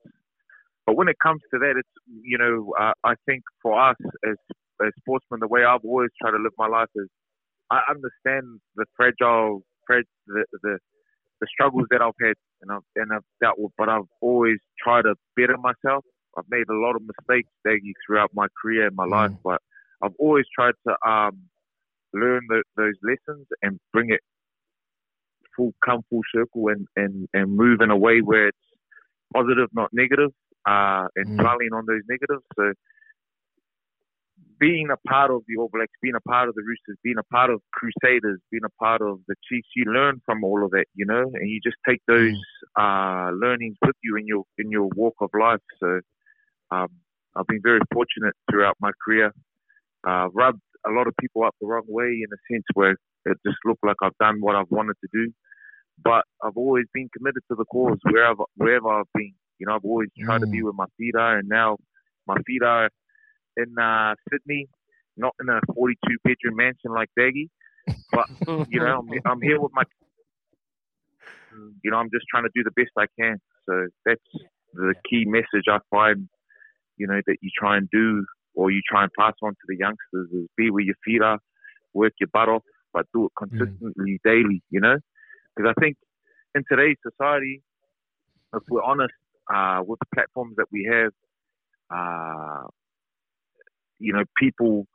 But 0.86 0.96
when 0.96 1.08
it 1.08 1.17
comes 1.22 1.41
to 1.51 1.60
that, 1.60 1.74
it's 1.77 1.89
you 2.24 2.38
know 2.38 2.74
uh, 2.79 2.94
I 3.03 3.15
think 3.25 3.44
for 3.62 3.79
us 3.79 3.98
as 4.27 4.36
as 4.86 4.91
sportsmen, 5.00 5.39
the 5.39 5.48
way 5.48 5.63
I've 5.63 5.84
always 5.84 6.12
tried 6.22 6.32
to 6.32 6.38
live 6.38 6.53
my 6.58 6.67
life 6.67 6.89
is 6.96 7.08
I 7.72 7.82
understand 7.89 8.60
the 8.75 8.86
fragile, 8.96 9.63
frag, 9.88 10.03
the, 10.27 10.46
the 10.62 10.77
the 11.41 11.48
struggles 11.51 11.86
that 11.91 12.01
I've 12.01 12.17
had 12.22 12.36
and 12.62 12.72
I've 12.72 12.88
and 12.96 13.12
I've 13.12 13.25
dealt 13.41 13.58
with, 13.58 13.72
but 13.77 13.89
I've 13.89 14.10
always 14.22 14.58
tried 14.82 15.03
to 15.03 15.15
better 15.36 15.58
myself. 15.58 16.05
I've 16.38 16.50
made 16.50 16.67
a 16.70 16.74
lot 16.74 16.96
of 16.96 17.01
mistakes, 17.01 17.50
Daggy, 17.65 17.94
throughout 18.05 18.29
my 18.34 18.48
career 18.62 18.88
and 18.88 18.96
my 18.96 19.05
life, 19.05 19.32
but 19.44 19.62
I've 20.03 20.15
always 20.20 20.46
tried 20.53 20.74
to 20.86 21.10
um, 21.10 21.44
learn 22.13 22.41
the, 22.50 22.63
those 22.75 22.96
lessons 23.03 23.48
and 23.62 23.79
bring 23.94 24.10
it 24.10 24.20
full, 25.55 25.74
come 25.85 26.01
full 26.09 26.21
circle 26.33 26.67
and, 26.69 26.88
and, 26.95 27.27
and 27.33 27.55
move 27.55 27.81
in 27.81 27.91
a 27.91 27.97
way 27.97 28.19
where 28.19 28.47
it's 28.50 28.57
positive, 29.33 29.69
not 29.74 29.89
negative, 29.93 30.31
uh, 30.67 31.07
and 31.15 31.27
Mm. 31.27 31.38
dwelling 31.38 31.69
on 31.74 31.85
those 31.85 32.01
negatives. 32.07 32.43
So 32.55 32.74
being 34.59 34.89
a 34.91 34.97
part 35.09 35.31
of 35.31 35.43
the 35.47 35.57
All 35.57 35.69
Blacks, 35.71 35.91
being 36.01 36.15
a 36.15 36.21
part 36.21 36.50
of 36.50 36.55
the 36.55 36.63
Roosters, 36.63 36.97
being 37.03 37.17
a 37.19 37.24
part 37.33 37.50
of 37.50 37.62
Crusaders, 37.74 38.39
being 38.51 38.63
a 38.65 38.83
part 38.83 39.01
of 39.01 39.19
the 39.27 39.35
Chiefs, 39.47 39.67
you 39.75 39.85
learn 39.85 40.21
from 40.25 40.43
all 40.43 40.63
of 40.63 40.71
that, 40.71 40.85
you 40.95 41.05
know, 41.05 41.24
and 41.33 41.50
you 41.50 41.59
just 41.63 41.77
take 41.88 42.01
those 42.07 42.39
uh, 42.79 43.31
learnings 43.33 43.75
with 43.85 43.95
you 44.03 44.17
in 44.17 44.27
your 44.27 44.43
in 44.57 44.71
your 44.71 44.89
walk 44.95 45.15
of 45.21 45.29
life. 45.39 45.59
So 45.79 46.00
um, 46.71 46.88
I've 47.35 47.47
been 47.47 47.62
very 47.62 47.81
fortunate 47.93 48.33
throughout 48.50 48.75
my 48.79 48.91
career. 49.03 49.31
Uh, 50.07 50.29
rubbed 50.33 50.62
a 50.88 50.91
lot 50.91 51.07
of 51.07 51.13
people 51.19 51.43
up 51.43 51.55
the 51.59 51.67
wrong 51.67 51.85
way 51.88 52.05
in 52.05 52.27
a 52.31 52.53
sense 52.53 52.65
where 52.74 52.95
it 53.25 53.38
just 53.46 53.58
looked 53.65 53.84
like 53.86 53.98
I've 54.01 54.17
done 54.20 54.38
what 54.39 54.55
I've 54.55 54.70
wanted 54.70 54.96
to 55.01 55.08
do, 55.13 55.32
but 56.03 56.24
I've 56.44 56.58
always 56.58 56.86
been 56.94 57.10
committed 57.15 57.44
to 57.50 57.55
the 57.55 57.65
cause 57.65 57.98
wherever 58.03 58.44
wherever 58.55 58.89
I've 58.89 59.12
been. 59.13 59.34
You 59.60 59.67
know, 59.67 59.75
I've 59.75 59.86
always 59.86 60.10
tried 60.22 60.41
to 60.41 60.48
be 60.48 60.62
where 60.62 60.74
my 60.74 60.86
feet 60.98 61.15
are, 61.15 61.38
and 61.38 61.48
now 61.48 61.77
my 62.27 62.36
feet 62.46 62.62
are 62.62 62.89
in 63.58 63.77
uh, 63.79 64.15
Sydney, 64.29 64.67
not 65.17 65.34
in 65.39 65.50
a 65.50 65.60
42 65.74 66.17
bedroom 66.24 66.58
mansion 66.58 66.91
like 66.91 67.10
Daggy, 67.17 67.48
but 68.12 68.25
you 68.70 68.79
know, 68.79 69.00
I'm, 69.00 69.10
I'm 69.25 69.41
here 69.41 69.62
with 69.62 69.72
my, 69.74 69.84
you 71.84 71.91
know, 71.91 71.98
I'm 71.98 72.10
just 72.13 72.25
trying 72.29 72.44
to 72.44 72.50
do 72.53 72.63
the 72.63 72.72
best 72.72 72.91
I 72.98 73.05
can. 73.20 73.39
So 73.67 73.88
that's 74.05 74.46
the 74.74 74.94
key 75.10 75.25
message 75.25 75.65
I 75.70 75.79
find, 75.89 76.27
you 76.98 77.08
know, 77.08 77.22
that 77.25 77.38
you 77.41 77.50
try 77.58 77.77
and 77.77 77.89
do 77.91 78.25
or 78.55 78.72
you 78.72 78.82
try 78.89 79.03
and 79.03 79.12
pass 79.17 79.34
on 79.44 79.51
to 79.51 79.65
the 79.67 79.77
youngsters 79.77 80.29
is 80.34 80.48
be 80.58 80.70
where 80.70 80.84
your 80.84 80.96
feet 81.03 81.22
are, 81.22 81.39
work 81.94 82.13
your 82.20 82.29
butt 82.32 82.50
off, 82.50 82.63
but 82.96 83.06
do 83.14 83.25
it 83.25 83.34
consistently 83.38 84.20
daily, 84.24 84.64
you 84.72 84.80
know? 84.80 84.96
Because 85.56 85.74
I 85.78 85.82
think 85.82 85.98
in 86.56 86.64
today's 86.72 86.98
society, 87.04 87.62
if 88.56 88.64
we're 88.70 88.84
honest, 88.84 89.14
uh, 89.54 89.82
with 89.86 90.00
the 90.00 90.08
platforms 90.16 90.56
that 90.58 90.68
we 90.72 90.90
have, 90.92 91.12
uh, 91.92 92.68
you 94.00 94.14
know, 94.14 94.24
people, 94.40 94.88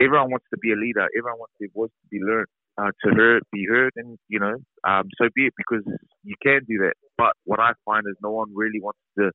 everyone 0.00 0.30
wants 0.30 0.46
to 0.52 0.58
be 0.58 0.72
a 0.72 0.76
leader. 0.76 1.06
Everyone 1.18 1.38
wants 1.40 1.54
their 1.58 1.70
voice 1.74 1.90
to 1.90 2.08
be 2.10 2.20
learned, 2.22 2.46
uh, 2.78 2.90
to 3.04 3.14
heard, 3.14 3.42
be 3.52 3.66
heard, 3.68 3.92
and 3.96 4.18
you 4.28 4.38
know, 4.38 4.56
um, 4.86 5.08
so 5.20 5.28
be 5.34 5.46
it 5.46 5.54
because 5.56 5.84
you 6.22 6.34
can 6.42 6.60
do 6.68 6.78
that. 6.78 6.94
But 7.18 7.32
what 7.44 7.60
I 7.60 7.72
find 7.84 8.04
is 8.08 8.16
no 8.22 8.30
one 8.30 8.48
really 8.54 8.80
wants 8.80 9.00
to 9.18 9.30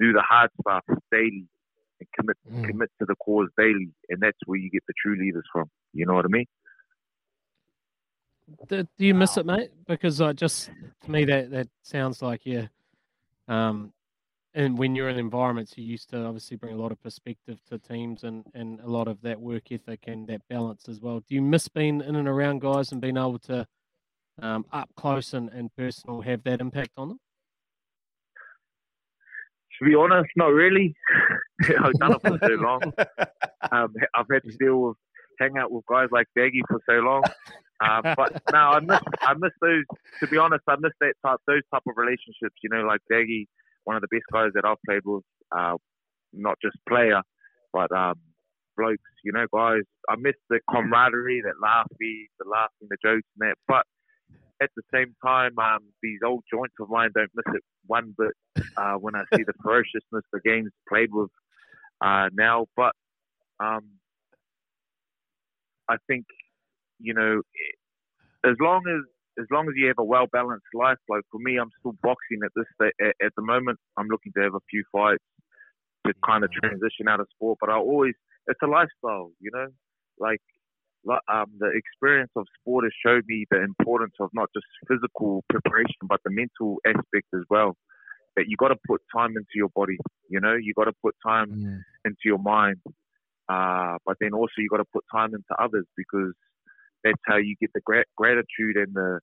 do 0.00 0.12
the 0.12 0.22
hard 0.22 0.50
stuff 0.60 0.84
daily 1.12 1.46
and 2.00 2.08
commit 2.18 2.36
Mm. 2.50 2.64
commit 2.70 2.90
to 3.00 3.06
the 3.06 3.14
cause 3.16 3.48
daily, 3.56 3.90
and 4.10 4.20
that's 4.20 4.38
where 4.46 4.58
you 4.58 4.70
get 4.70 4.82
the 4.88 4.94
true 5.02 5.16
leaders 5.18 5.44
from. 5.52 5.70
You 5.92 6.06
know 6.06 6.14
what 6.14 6.24
I 6.24 6.28
mean? 6.28 6.46
Do, 8.68 8.82
do 8.82 9.06
you 9.06 9.14
miss 9.14 9.36
it, 9.36 9.46
mate? 9.46 9.70
Because 9.86 10.20
I 10.20 10.32
just 10.32 10.70
to 11.04 11.10
me 11.10 11.24
that 11.24 11.50
that 11.50 11.68
sounds 11.82 12.22
like 12.22 12.42
yeah. 12.44 12.66
Um, 13.48 13.92
and 14.56 14.78
when 14.78 14.94
you're 14.94 15.08
in 15.08 15.18
environments, 15.18 15.76
you 15.76 15.84
used 15.84 16.10
to 16.10 16.24
obviously 16.24 16.56
bring 16.56 16.74
a 16.74 16.76
lot 16.76 16.92
of 16.92 17.02
perspective 17.02 17.58
to 17.70 17.78
teams 17.78 18.24
and 18.24 18.44
and 18.54 18.80
a 18.80 18.88
lot 18.88 19.08
of 19.08 19.20
that 19.22 19.40
work 19.40 19.72
ethic 19.72 20.04
and 20.06 20.26
that 20.28 20.42
balance 20.48 20.88
as 20.88 21.00
well. 21.00 21.20
Do 21.20 21.34
you 21.34 21.42
miss 21.42 21.68
being 21.68 22.00
in 22.00 22.16
and 22.16 22.28
around 22.28 22.60
guys 22.60 22.92
and 22.92 23.00
being 23.00 23.16
able 23.16 23.38
to 23.40 23.66
um, 24.42 24.64
up 24.72 24.90
close 24.96 25.32
and, 25.32 25.48
and 25.50 25.74
personal 25.76 26.20
have 26.20 26.42
that 26.44 26.60
impact 26.60 26.90
on 26.96 27.08
them? 27.08 27.20
To 29.78 29.84
be 29.86 29.94
honest, 29.94 30.30
not 30.36 30.52
really. 30.52 30.94
I've 31.62 31.92
done 31.94 32.12
it 32.12 32.20
for 32.20 32.38
so 32.38 32.54
long. 32.54 32.80
Um, 33.72 33.94
I've 34.14 34.26
had 34.30 34.42
to 34.42 34.54
deal 34.58 34.78
with 34.78 34.96
hang 35.40 35.56
out 35.58 35.70
with 35.72 35.84
guys 35.86 36.08
like 36.10 36.26
Daggy 36.36 36.60
for 36.68 36.80
so 36.88 36.94
long. 36.94 37.22
Um, 37.80 38.02
but 38.16 38.42
no, 38.52 38.58
I 38.58 38.80
miss 38.80 39.00
I 39.20 39.34
miss 39.34 39.52
those. 39.60 39.84
To 40.20 40.26
be 40.26 40.38
honest, 40.38 40.62
I 40.68 40.76
miss 40.78 40.92
that 41.00 41.14
type 41.24 41.38
those 41.46 41.62
type 41.72 41.82
of 41.86 41.94
relationships. 41.96 42.56
You 42.62 42.70
know, 42.70 42.82
like 42.86 43.00
Daggy, 43.10 43.46
one 43.84 43.96
of 43.96 44.02
the 44.02 44.08
best 44.10 44.24
guys 44.32 44.50
that 44.54 44.64
I've 44.64 44.82
played 44.86 45.02
with. 45.04 45.24
Uh, 45.56 45.76
not 46.32 46.56
just 46.62 46.76
player, 46.88 47.22
but 47.72 47.92
um, 47.92 48.14
blokes. 48.76 49.02
You 49.24 49.32
know, 49.32 49.46
guys. 49.52 49.82
I 50.08 50.16
miss 50.16 50.34
the 50.50 50.60
camaraderie, 50.70 51.42
that 51.44 51.54
laughing, 51.62 52.26
the 52.38 52.48
laughing, 52.50 52.88
the 52.90 52.96
jokes, 53.02 53.26
and 53.38 53.48
that. 53.48 53.56
But 53.66 53.86
at 54.62 54.70
the 54.76 54.82
same 54.92 55.14
time, 55.24 55.58
um, 55.58 55.80
these 56.02 56.20
old 56.24 56.44
joints 56.52 56.74
of 56.80 56.88
mine 56.88 57.10
don't 57.14 57.30
miss 57.34 57.54
it 57.54 57.62
one 57.86 58.14
bit 58.16 58.64
uh, 58.76 58.94
when 58.94 59.14
I 59.14 59.24
see 59.34 59.42
the 59.42 59.52
ferociousness 59.62 60.24
the 60.32 60.40
game's 60.44 60.72
played 60.88 61.10
with 61.12 61.30
uh, 62.00 62.28
now. 62.32 62.66
But 62.76 62.92
um, 63.60 63.90
I 65.88 65.96
think 66.06 66.24
you 66.98 67.14
know, 67.14 67.42
as 68.44 68.56
long 68.60 68.82
as 68.88 69.02
as 69.38 69.46
long 69.50 69.66
as 69.66 69.74
you 69.76 69.88
have 69.88 69.98
a 69.98 70.04
well 70.04 70.26
balanced 70.32 70.66
life, 70.74 70.98
like 71.08 71.22
for 71.30 71.38
me, 71.40 71.56
I'm 71.56 71.70
still 71.80 71.94
boxing 72.02 72.40
at 72.44 72.52
this 72.54 72.66
at, 72.80 73.14
at 73.24 73.32
the 73.36 73.42
moment. 73.42 73.78
I'm 73.96 74.08
looking 74.08 74.32
to 74.36 74.42
have 74.42 74.54
a 74.54 74.64
few 74.70 74.84
fights 74.92 75.24
to 76.06 76.12
kind 76.24 76.44
of 76.44 76.50
transition 76.52 77.08
out 77.08 77.20
of 77.20 77.26
sport, 77.34 77.58
but 77.60 77.70
I 77.70 77.74
always 77.76 78.14
it's 78.46 78.60
a 78.62 78.66
lifestyle, 78.66 79.30
you 79.40 79.50
know, 79.52 79.68
like. 80.18 80.40
Um, 81.06 81.44
the 81.58 81.70
experience 81.74 82.30
of 82.34 82.46
sport 82.58 82.84
has 82.84 82.92
showed 83.04 83.24
me 83.28 83.44
the 83.50 83.60
importance 83.60 84.14
of 84.20 84.30
not 84.32 84.48
just 84.56 84.64
physical 84.88 85.44
preparation, 85.50 86.08
but 86.08 86.18
the 86.24 86.30
mental 86.30 86.78
aspect 86.86 87.28
as 87.34 87.42
well. 87.50 87.76
That 88.36 88.46
you 88.48 88.56
got 88.56 88.68
to 88.68 88.76
put 88.88 89.02
time 89.14 89.36
into 89.36 89.54
your 89.54 89.68
body, 89.76 89.98
you 90.30 90.40
know, 90.40 90.54
you 90.54 90.72
got 90.74 90.84
to 90.84 90.94
put 91.02 91.14
time 91.22 91.84
into 92.06 92.24
your 92.24 92.38
mind, 92.38 92.76
uh, 93.48 93.96
but 94.06 94.16
then 94.20 94.32
also 94.32 94.52
you 94.58 94.68
got 94.68 94.78
to 94.78 94.90
put 94.92 95.04
time 95.12 95.34
into 95.34 95.54
others 95.62 95.86
because 95.96 96.32
that's 97.02 97.20
how 97.26 97.36
you 97.36 97.54
get 97.60 97.70
the 97.74 97.80
gra- 97.84 98.04
gratitude 98.16 98.76
and 98.76 98.94
the, 98.94 99.20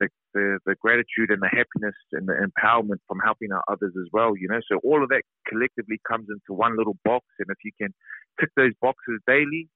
the 0.00 0.08
the 0.34 0.58
the 0.66 0.74
gratitude 0.80 1.30
and 1.30 1.40
the 1.40 1.48
happiness 1.48 1.94
and 2.12 2.28
the 2.28 2.34
empowerment 2.34 2.98
from 3.08 3.18
helping 3.24 3.50
out 3.52 3.62
others 3.68 3.94
as 3.98 4.08
well. 4.12 4.36
You 4.36 4.48
know, 4.48 4.60
so 4.70 4.78
all 4.84 5.02
of 5.02 5.08
that 5.08 5.22
collectively 5.48 6.00
comes 6.06 6.28
into 6.28 6.56
one 6.56 6.76
little 6.76 6.96
box, 7.04 7.24
and 7.38 7.48
if 7.50 7.58
you 7.64 7.72
can 7.80 7.94
tick 8.40 8.50
those 8.56 8.72
boxes 8.82 9.20
daily, 9.26 9.68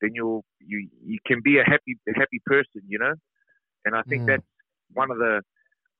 then 0.00 0.10
you'll 0.14 0.44
you 0.60 0.88
you 1.04 1.18
can 1.26 1.40
be 1.44 1.58
a 1.58 1.64
happy 1.64 1.96
a 2.08 2.18
happy 2.18 2.40
person. 2.46 2.82
You 2.88 2.98
know, 2.98 3.14
and 3.84 3.94
I 3.94 4.02
think 4.08 4.22
Mm. 4.22 4.26
that's 4.26 4.46
one 4.94 5.10
of 5.10 5.18
the 5.18 5.42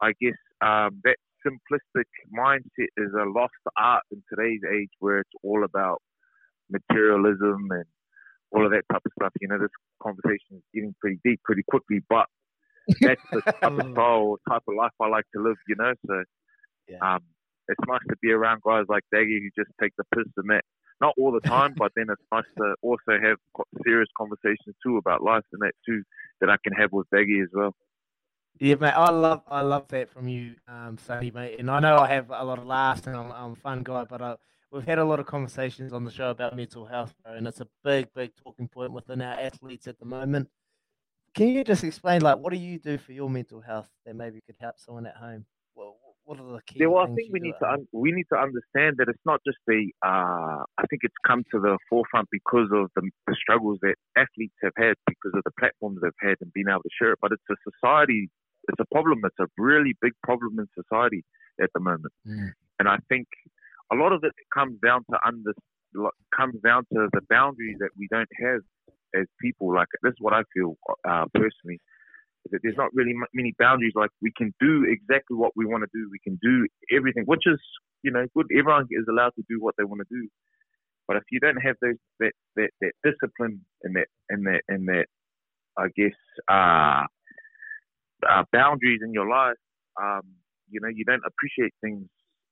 I 0.01 0.13
guess 0.21 0.37
um, 0.63 1.01
that 1.05 1.17
simplistic 1.47 2.09
mindset 2.37 2.91
is 2.97 3.13
a 3.15 3.25
lost 3.29 3.53
art 3.77 4.03
in 4.11 4.23
today's 4.29 4.61
age 4.73 4.91
where 4.99 5.19
it's 5.19 5.31
all 5.43 5.65
about 5.65 6.03
materialism 6.71 7.67
and 7.71 7.85
all 8.53 8.65
of 8.65 8.73
that 8.73 8.85
type 8.93 9.03
of 9.05 9.13
stuff. 9.19 9.33
You 9.41 9.49
know, 9.49 9.59
this 9.59 9.71
conversation 10.03 10.57
is 10.59 10.63
getting 10.75 10.95
pretty 11.01 11.19
deep 11.25 11.41
pretty 11.45 11.63
quickly, 11.69 12.01
but 12.09 12.27
that's 13.03 13.21
the 13.33 13.43
type 13.63 13.73
of 13.79 13.87
style, 13.93 14.37
type 14.49 14.63
of 14.69 14.75
life 14.77 14.93
I 15.01 15.09
like 15.09 15.25
to 15.35 15.43
live. 15.43 15.57
You 15.69 15.77
know, 15.77 15.93
so 16.07 16.25
Yeah. 16.89 16.99
um, 17.03 17.21
it's 17.69 17.81
nice 17.89 18.01
to 18.09 18.17
be 18.23 18.31
around 18.31 18.63
guys 18.63 18.85
like 18.89 19.03
Daggy 19.15 19.41
who 19.43 19.51
just 19.63 19.71
take 19.81 19.93
the 19.97 20.05
piss 20.15 20.31
and 20.37 20.51
that. 20.51 20.65
Not 21.01 21.15
all 21.19 21.31
the 21.31 21.41
time, 21.47 21.75
but 21.77 21.93
then 21.95 22.07
it's 22.09 22.23
nice 22.33 22.45
to 22.57 22.75
also 22.81 23.21
have 23.23 23.37
serious 23.85 24.09
conversations 24.17 24.75
too 24.83 24.97
about 24.97 25.23
life 25.23 25.45
and 25.53 25.61
that 25.63 25.73
too 25.85 26.03
that 26.41 26.49
I 26.49 26.57
can 26.65 26.73
have 26.73 26.91
with 26.93 27.07
Daggy 27.13 27.43
as 27.43 27.51
well. 27.53 27.75
Yeah, 28.59 28.77
mate, 28.77 28.95
I 28.97 29.11
love 29.11 29.43
I 29.49 29.61
love 29.61 29.89
that 29.89 30.09
from 30.09 30.29
you, 30.29 30.55
um, 30.67 30.97
Sonny, 30.97 31.31
mate. 31.31 31.57
And 31.59 31.71
I 31.71 31.79
know 31.81 31.99
I 31.99 32.09
have 32.09 32.31
a 32.31 32.43
lot 32.45 32.59
of 32.59 32.65
laughs 32.67 33.07
and 33.07 33.15
I'm, 33.15 33.31
I'm 33.31 33.53
a 33.53 33.57
fun 33.57 33.83
guy, 33.83 34.05
but 34.05 34.23
I, 34.23 34.37
we've 34.77 34.87
had 34.87 34.99
a 34.99 35.05
lot 35.05 35.19
of 35.19 35.27
conversations 35.27 35.93
on 35.93 36.05
the 36.05 36.11
show 36.11 36.31
about 36.31 36.55
mental 36.55 36.85
health, 36.85 37.15
bro, 37.25 37.35
and 37.35 37.47
it's 37.47 37.61
a 37.61 37.67
big, 37.83 38.09
big 38.15 38.33
talking 38.37 38.69
point 38.69 38.93
within 38.93 39.23
our 39.23 39.33
athletes 39.41 39.89
at 39.89 39.99
the 39.99 40.05
moment. 40.05 40.49
Can 41.35 41.49
you 41.49 41.65
just 41.65 41.83
explain, 41.83 42.21
like, 42.21 42.39
what 42.39 42.53
do 42.53 42.59
you 42.59 42.79
do 42.79 42.99
for 42.99 43.13
your 43.13 43.31
mental 43.31 43.61
health 43.61 43.89
that 44.05 44.15
maybe 44.15 44.41
could 44.47 44.57
help 44.61 44.79
someone 44.79 45.07
at 45.07 45.17
home? 45.17 45.47
Well, 45.75 45.97
what 46.25 46.39
are 46.39 46.53
the 46.53 46.61
key? 46.67 46.81
Yeah, 46.81 46.89
well, 46.89 47.05
I 47.05 47.15
think 47.15 47.33
we 47.33 47.41
need 47.41 47.55
to 47.61 47.69
un- 47.69 47.89
we 47.93 48.13
need 48.13 48.27
to 48.33 48.39
understand 48.39 48.97
that 48.99 49.09
it's 49.09 49.25
not 49.25 49.41
just 49.47 49.59
the. 49.67 49.91
Uh, 50.03 50.65
I 50.79 50.87
think 50.89 51.03
it's 51.05 51.15
come 51.27 51.45
to 51.53 51.61
the 51.61 51.79
forefront 51.89 52.29
because 52.31 52.69
of 52.73 52.91
the, 52.97 53.09
the 53.27 53.37
struggles 53.41 53.79
that 53.83 53.95
athletes 54.17 54.57
have 54.63 54.73
had 54.77 54.95
because 55.07 55.33
of 55.35 55.43
the 55.45 55.53
platforms 55.59 55.99
they've 56.03 56.13
had 56.21 56.37
and 56.41 56.53
being 56.53 56.67
able 56.69 56.83
to 56.83 56.91
share 56.99 57.13
it. 57.13 57.19
But 57.21 57.33
it's 57.33 57.43
a 57.51 57.57
society. 57.71 58.31
It's 58.69 58.81
a 58.81 58.87
problem. 58.93 59.21
It's 59.25 59.39
a 59.39 59.47
really 59.59 59.95
big 60.01 60.13
problem 60.23 60.59
in 60.59 60.67
society 60.75 61.23
at 61.61 61.71
the 61.75 61.81
moment. 61.81 62.13
Mm. 62.27 62.53
And 62.79 62.89
I 62.89 62.99
think 63.09 63.29
a 63.93 63.97
lot 63.97 64.13
of 64.13 64.25
it 64.25 64.33
comes 64.53 64.79
down 64.85 65.05
to 65.11 65.19
under 65.27 65.53
comes 66.37 66.57
down 66.65 66.85
to 66.93 67.09
the 67.13 67.21
boundaries 67.31 67.77
that 67.81 67.91
we 67.99 68.09
don't 68.11 68.29
have 68.43 68.61
as 69.15 69.27
people. 69.41 69.75
Like 69.75 69.89
this 70.03 70.11
is 70.11 70.21
what 70.21 70.35
I 70.35 70.43
feel 70.55 70.77
uh, 71.09 71.25
personally 71.35 71.81
is 72.45 72.53
that 72.53 72.61
there's 72.63 72.77
not 72.77 72.91
really 72.95 73.15
many 73.35 73.55
boundaries. 73.59 73.93
Like 73.95 74.11
we 74.23 74.33
can 74.37 74.53
do 74.61 74.85
exactly 74.89 75.37
what 75.37 75.53
we 75.57 75.67
want 75.67 75.85
to 75.85 75.91
do. 75.93 76.09
We 76.11 76.19
can 76.23 76.39
do 76.43 76.67
everything, 76.97 77.25
which 77.27 77.47
is 77.47 77.61
you 78.03 78.11
know 78.11 78.27
good. 78.35 78.47
Everyone 78.57 78.87
is 78.91 79.07
allowed 79.09 79.35
to 79.37 79.45
do 79.49 79.59
what 79.61 79.75
they 79.79 79.85
want 79.85 80.01
to 80.01 80.09
do. 80.11 80.29
But 81.09 81.17
if 81.19 81.23
you 81.31 81.41
don't 81.41 81.59
have 81.59 81.77
those 81.81 81.97
that 82.21 82.33
that, 82.57 82.71
that 82.81 82.93
discipline 83.05 83.65
and 83.83 83.97
that 83.97 84.09
and 84.29 84.47
that 84.47 84.63
and 84.69 84.89
that, 84.89 85.07
I 85.79 85.89
guess 85.97 86.17
uh, 86.49 87.05
uh, 88.29 88.45
boundaries 88.53 89.01
in 89.05 89.13
your 89.13 89.29
life, 89.29 89.57
um, 90.01 90.23
you 90.69 90.81
know, 90.81 90.89
you 90.89 91.05
don't 91.05 91.23
appreciate 91.27 91.73
things 91.81 92.09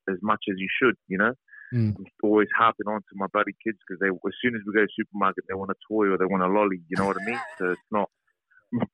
as 0.08 0.18
much 0.22 0.44
as 0.50 0.56
you 0.58 0.68
should. 0.80 0.96
You 1.08 1.18
know, 1.18 1.32
Mm. 1.74 1.96
I'm 1.98 2.06
always 2.22 2.48
harping 2.56 2.86
on 2.86 3.00
to 3.00 3.14
my 3.14 3.26
buddy 3.32 3.52
kids 3.64 3.78
because 3.86 3.98
they 4.00 4.08
as 4.08 4.34
soon 4.40 4.54
as 4.54 4.60
we 4.66 4.72
go 4.72 4.80
to 4.80 4.86
the 4.86 4.92
supermarket, 4.96 5.44
they 5.48 5.54
want 5.54 5.70
a 5.70 5.74
toy 5.88 6.06
or 6.06 6.16
they 6.16 6.24
want 6.24 6.42
a 6.42 6.46
lolly. 6.46 6.80
You 6.88 6.96
know 6.96 7.06
what 7.06 7.20
I 7.20 7.24
mean? 7.24 7.40
So 7.58 7.70
it's 7.70 7.80
not. 7.90 8.10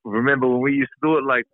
Remember 0.05 0.46
when 0.46 0.61
we 0.61 0.73
used 0.75 0.90
to 1.03 1.09
do 1.09 1.18
it 1.18 1.25
like 1.25 1.46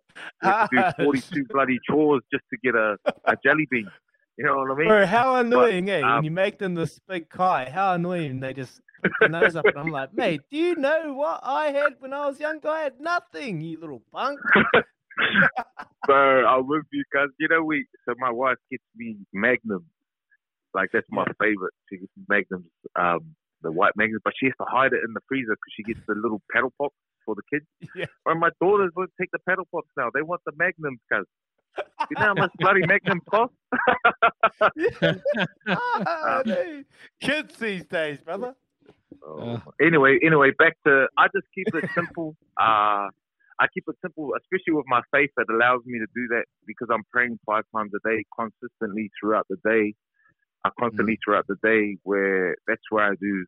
we 0.71 0.77
do 0.77 0.83
42 1.05 1.45
bloody 1.49 1.79
chores 1.89 2.21
just 2.31 2.43
to 2.51 2.57
get 2.63 2.75
a, 2.75 2.97
a 3.25 3.37
jelly 3.43 3.67
bean. 3.69 3.89
You 4.37 4.45
know 4.45 4.57
what 4.57 4.71
I 4.71 4.75
mean? 4.75 4.87
Bro, 4.87 5.05
how 5.05 5.35
annoying, 5.35 5.89
eh? 5.89 6.01
when 6.01 6.11
um, 6.11 6.23
you 6.23 6.31
make 6.31 6.59
them 6.59 6.75
this 6.75 6.99
big 7.07 7.29
kite, 7.29 7.69
how 7.69 7.93
annoying 7.93 8.39
they 8.39 8.53
just 8.53 8.81
put 9.01 9.11
their 9.19 9.29
nose 9.29 9.55
up. 9.55 9.65
And 9.65 9.77
I'm 9.77 9.89
like, 9.91 10.13
mate, 10.13 10.41
do 10.51 10.57
you 10.57 10.75
know 10.75 11.13
what 11.13 11.39
I 11.43 11.71
had 11.71 11.93
when 11.99 12.13
I 12.13 12.27
was 12.27 12.39
young? 12.39 12.59
I 12.67 12.81
had 12.81 12.99
nothing, 12.99 13.61
you 13.61 13.79
little 13.79 14.03
punk. 14.11 14.39
Bro, 16.05 16.45
I'm 16.45 16.67
with 16.67 16.85
you, 16.91 17.03
cuz 17.13 17.31
you 17.39 17.47
know 17.47 17.63
we. 17.63 17.85
So 18.05 18.13
my 18.17 18.31
wife 18.31 18.57
gets 18.71 18.83
me 18.95 19.17
Magnum, 19.33 19.85
like 20.73 20.89
that's 20.93 21.07
my 21.11 21.25
favorite. 21.39 21.73
She 21.89 21.97
gets 21.97 22.11
Magnums, 22.29 22.71
um, 22.95 23.35
the 23.61 23.71
white 23.71 23.93
Magnums, 23.95 24.21
but 24.23 24.33
she 24.37 24.47
has 24.47 24.55
to 24.61 24.65
hide 24.69 24.93
it 24.93 25.01
in 25.05 25.13
the 25.13 25.21
freezer 25.27 25.53
because 25.53 25.73
she 25.75 25.83
gets 25.83 25.99
the 26.07 26.15
little 26.15 26.41
paddle 26.51 26.73
pops 26.77 26.95
for 27.25 27.35
the 27.35 27.43
kids. 27.51 27.65
Yeah. 27.95 28.05
Or 28.25 28.35
my 28.35 28.49
daughters 28.61 28.91
won't 28.95 29.11
take 29.19 29.31
the 29.31 29.39
paddle 29.39 29.67
pops 29.71 29.89
now. 29.97 30.09
They 30.13 30.21
want 30.21 30.41
the 30.45 30.53
Magnums, 30.57 30.99
cuz. 31.11 31.25
You 32.09 32.15
know 32.19 32.25
how 32.27 32.33
much 32.33 32.51
bloody 32.59 32.85
Magnums 32.85 33.23
cost? 33.29 33.53
Ah, 35.67 36.41
dude. 36.43 36.85
Kids 37.21 37.55
these 37.57 37.85
days, 37.85 38.19
brother. 38.21 38.55
Oh. 39.25 39.61
anyway, 39.81 40.19
anyway, 40.23 40.51
back 40.57 40.77
to 40.85 41.07
I 41.17 41.27
just 41.35 41.47
keep 41.53 41.67
it 41.73 41.89
simple. 41.93 42.35
Uh, 42.59 43.07
I 43.59 43.67
keep 43.73 43.85
it 43.87 43.95
simple, 44.01 44.31
especially 44.37 44.73
with 44.73 44.85
my 44.87 45.01
faith 45.11 45.31
that 45.37 45.47
allows 45.49 45.81
me 45.85 45.99
to 45.99 46.07
do 46.15 46.27
that 46.29 46.45
because 46.65 46.87
I'm 46.91 47.03
praying 47.11 47.39
five 47.45 47.63
times 47.75 47.91
a 47.95 48.07
day, 48.07 48.23
consistently 48.37 49.09
throughout 49.19 49.47
the 49.49 49.57
day. 49.65 49.93
Uh, 50.65 50.71
constantly 50.79 51.17
throughout 51.23 51.45
the 51.47 51.55
day, 51.63 51.97
where 52.03 52.55
that's 52.67 52.81
where 52.89 53.05
I 53.05 53.15
do. 53.21 53.45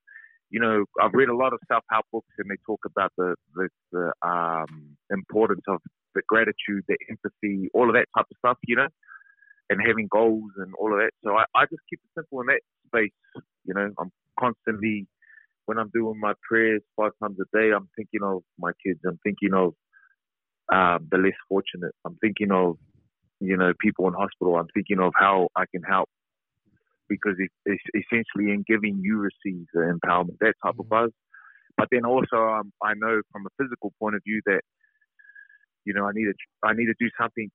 You 0.51 0.59
know, 0.59 0.85
I've 1.01 1.13
read 1.13 1.29
a 1.29 1.35
lot 1.35 1.53
of 1.53 1.59
self-help 1.67 2.05
books, 2.11 2.29
and 2.37 2.49
they 2.49 2.57
talk 2.65 2.79
about 2.85 3.11
the 3.17 3.35
the, 3.55 3.69
the 3.91 4.13
um, 4.21 4.95
importance 5.09 5.63
of 5.67 5.79
the 6.13 6.21
gratitude, 6.27 6.83
the 6.87 6.97
empathy, 7.09 7.67
all 7.73 7.89
of 7.89 7.95
that 7.95 8.05
type 8.15 8.27
of 8.29 8.37
stuff. 8.37 8.57
You 8.67 8.75
know, 8.75 8.87
and 9.69 9.79
having 9.85 10.07
goals 10.07 10.51
and 10.57 10.73
all 10.79 10.93
of 10.93 10.99
that. 10.99 11.11
So 11.23 11.35
I, 11.35 11.45
I 11.55 11.65
just 11.65 11.81
keep 11.89 11.99
it 12.03 12.19
simple 12.19 12.41
in 12.41 12.47
that 12.47 12.61
space. 12.87 13.43
You 13.65 13.73
know, 13.73 13.91
I'm 13.99 14.11
constantly 14.39 15.07
when 15.65 15.77
I'm 15.77 15.91
doing 15.93 16.19
my 16.19 16.33
prayers 16.47 16.81
five 16.95 17.11
times 17.21 17.37
a 17.39 17.57
day, 17.57 17.71
I'm 17.75 17.89
thinking 17.95 18.21
of 18.23 18.41
my 18.57 18.71
kids. 18.83 18.99
I'm 19.05 19.19
thinking 19.23 19.53
of 19.53 19.73
um, 20.71 21.07
the 21.11 21.17
less 21.17 21.33
fortunate. 21.47 21.93
I'm 22.05 22.17
thinking 22.21 22.51
of 22.51 22.77
you 23.39 23.57
know 23.57 23.73
people 23.79 24.07
in 24.07 24.13
hospital. 24.13 24.57
I'm 24.57 24.67
thinking 24.73 24.99
of 24.99 25.13
how 25.15 25.49
I 25.55 25.65
can 25.71 25.83
help 25.83 26.09
because 27.07 27.35
it, 27.39 27.49
it's 27.65 27.83
essentially 27.95 28.53
in 28.53 28.63
giving 28.67 28.99
you 29.01 29.17
receive 29.17 29.65
the 29.73 29.81
empowerment, 29.81 30.37
that 30.41 30.53
type 30.63 30.75
of 30.79 30.87
buzz. 30.87 31.11
But 31.75 31.87
then 31.91 32.05
also, 32.05 32.37
um, 32.37 32.71
I 32.83 32.93
know 32.95 33.21
from 33.31 33.47
a 33.47 33.63
physical 33.63 33.93
point 33.99 34.15
of 34.15 34.21
view 34.25 34.41
that 34.45 34.61
you 35.85 35.93
know 35.93 36.05
I 36.05 36.11
need 36.13 36.25
to 36.25 36.33
I 36.63 36.73
need 36.73 36.87
to 36.87 36.95
do 36.99 37.09
something, 37.19 37.49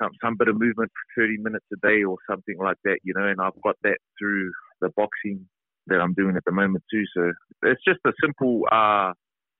some 0.00 0.10
some 0.22 0.36
bit 0.36 0.48
of 0.48 0.58
movement 0.58 0.90
for 1.14 1.22
30 1.22 1.38
minutes 1.38 1.66
a 1.72 1.86
day 1.86 2.02
or 2.02 2.16
something 2.28 2.56
like 2.58 2.78
that. 2.84 2.98
You 3.04 3.14
know, 3.14 3.26
and 3.26 3.40
I've 3.40 3.60
got 3.62 3.76
that 3.84 3.98
through 4.18 4.50
the 4.80 4.90
boxing 4.96 5.46
that 5.86 6.00
I'm 6.00 6.14
doing 6.14 6.36
at 6.36 6.44
the 6.44 6.52
moment 6.52 6.84
too. 6.90 7.04
So 7.16 7.32
it's 7.62 7.82
just 7.86 8.00
a 8.06 8.12
simple 8.20 8.62
uh, 8.72 9.12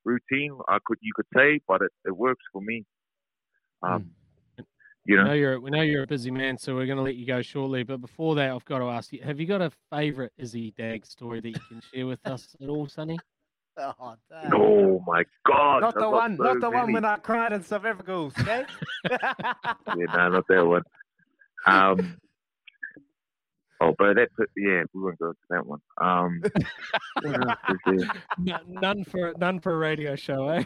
routine, 0.04 0.56
I 0.68 0.78
could 0.84 0.98
you 1.02 1.12
could 1.14 1.26
say, 1.36 1.60
but 1.68 1.82
it, 1.82 1.90
it 2.04 2.16
works 2.16 2.42
for 2.52 2.62
me. 2.62 2.84
Um, 3.82 4.10
you 4.58 4.64
We 5.06 5.16
know, 5.16 5.24
know 5.24 5.32
you're 5.34 5.60
we 5.60 5.70
know 5.70 5.82
you're 5.82 6.02
a 6.02 6.06
busy 6.06 6.30
man, 6.30 6.58
so 6.58 6.74
we're 6.74 6.86
going 6.86 6.96
to 6.98 7.02
let 7.04 7.14
you 7.14 7.26
go 7.26 7.40
shortly. 7.42 7.84
But 7.84 8.00
before 8.00 8.34
that, 8.36 8.50
I've 8.50 8.64
got 8.64 8.78
to 8.80 8.86
ask 8.86 9.12
you: 9.12 9.20
Have 9.22 9.38
you 9.38 9.46
got 9.46 9.62
a 9.62 9.70
favourite 9.90 10.32
Izzy 10.36 10.72
Dagg 10.76 11.06
story 11.06 11.40
that 11.40 11.48
you 11.48 11.60
can 11.68 11.80
share 11.92 12.06
with 12.06 12.26
us 12.26 12.56
at 12.60 12.68
all, 12.68 12.86
Sonny? 12.88 13.18
Oh, 13.78 14.16
oh 14.54 15.04
my 15.06 15.22
God, 15.46 15.80
Not 15.82 15.98
the 15.98 16.08
one, 16.08 16.38
so 16.38 16.44
not 16.44 16.60
the 16.62 16.70
one 16.70 16.80
many. 16.86 16.94
when 16.94 17.04
I 17.04 17.16
cried 17.16 17.52
in 17.52 17.62
South 17.62 17.84
Africa, 17.84 18.12
okay? 18.12 18.64
yeah, 19.10 20.06
no, 20.14 20.28
not 20.30 20.48
that 20.48 20.64
one. 20.66 20.82
Um, 21.66 22.16
oh, 23.82 23.94
but 23.98 24.14
that, 24.14 24.28
yeah, 24.56 24.84
we 24.94 25.02
won't 25.02 25.18
go 25.18 25.32
to 25.32 25.38
that 25.50 25.66
one. 25.66 25.80
Um, 26.00 26.40
what 27.20 27.48
else 27.50 27.58
is 27.68 27.76
there? 28.08 28.22
No- 28.38 28.80
none 28.80 29.04
for 29.04 29.34
none 29.36 29.60
for 29.60 29.74
a 29.74 29.76
radio 29.76 30.16
show, 30.16 30.48
eh? 30.48 30.64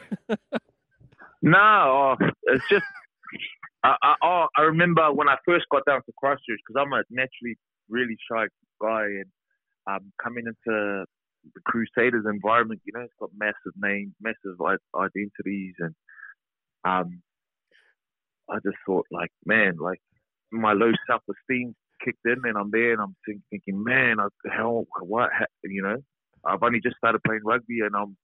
No, 1.42 2.16
oh, 2.20 2.26
it's 2.44 2.64
just, 2.70 2.84
I, 3.82 3.94
I, 4.22 4.46
I 4.56 4.62
remember 4.62 5.12
when 5.12 5.28
I 5.28 5.36
first 5.46 5.66
got 5.70 5.84
down 5.86 6.00
to 6.04 6.12
Christchurch 6.18 6.60
because 6.66 6.80
I'm 6.80 6.92
a 6.92 7.02
naturally 7.10 7.56
really 7.88 8.16
shy 8.30 8.46
guy 8.80 9.04
and 9.04 9.26
um, 9.86 10.12
coming 10.22 10.44
into 10.46 11.04
the 11.54 11.60
Crusaders 11.66 12.24
environment, 12.30 12.80
you 12.84 12.92
know, 12.94 13.00
it's 13.00 13.14
got 13.18 13.30
massive 13.36 13.72
names, 13.76 14.12
massive 14.20 14.60
identities, 14.94 15.74
and 15.78 15.94
um, 16.84 17.22
I 18.48 18.56
just 18.64 18.76
thought, 18.86 19.06
like, 19.10 19.30
man, 19.46 19.76
like 19.80 20.00
my 20.52 20.72
low 20.72 20.92
self 21.06 21.22
esteem 21.30 21.74
kicked 22.04 22.24
in, 22.24 22.40
and 22.44 22.56
I'm 22.58 22.70
there, 22.70 22.92
and 22.92 23.00
I'm 23.00 23.16
think, 23.26 23.40
thinking, 23.50 23.82
man, 23.82 24.20
I, 24.20 24.26
how, 24.50 24.84
what, 25.00 25.30
ha 25.32 25.46
you 25.64 25.82
know, 25.82 25.96
I've 26.44 26.62
only 26.62 26.80
just 26.80 26.96
started 26.96 27.22
playing 27.24 27.42
rugby, 27.44 27.80
and 27.80 27.94
I'm 27.96 28.16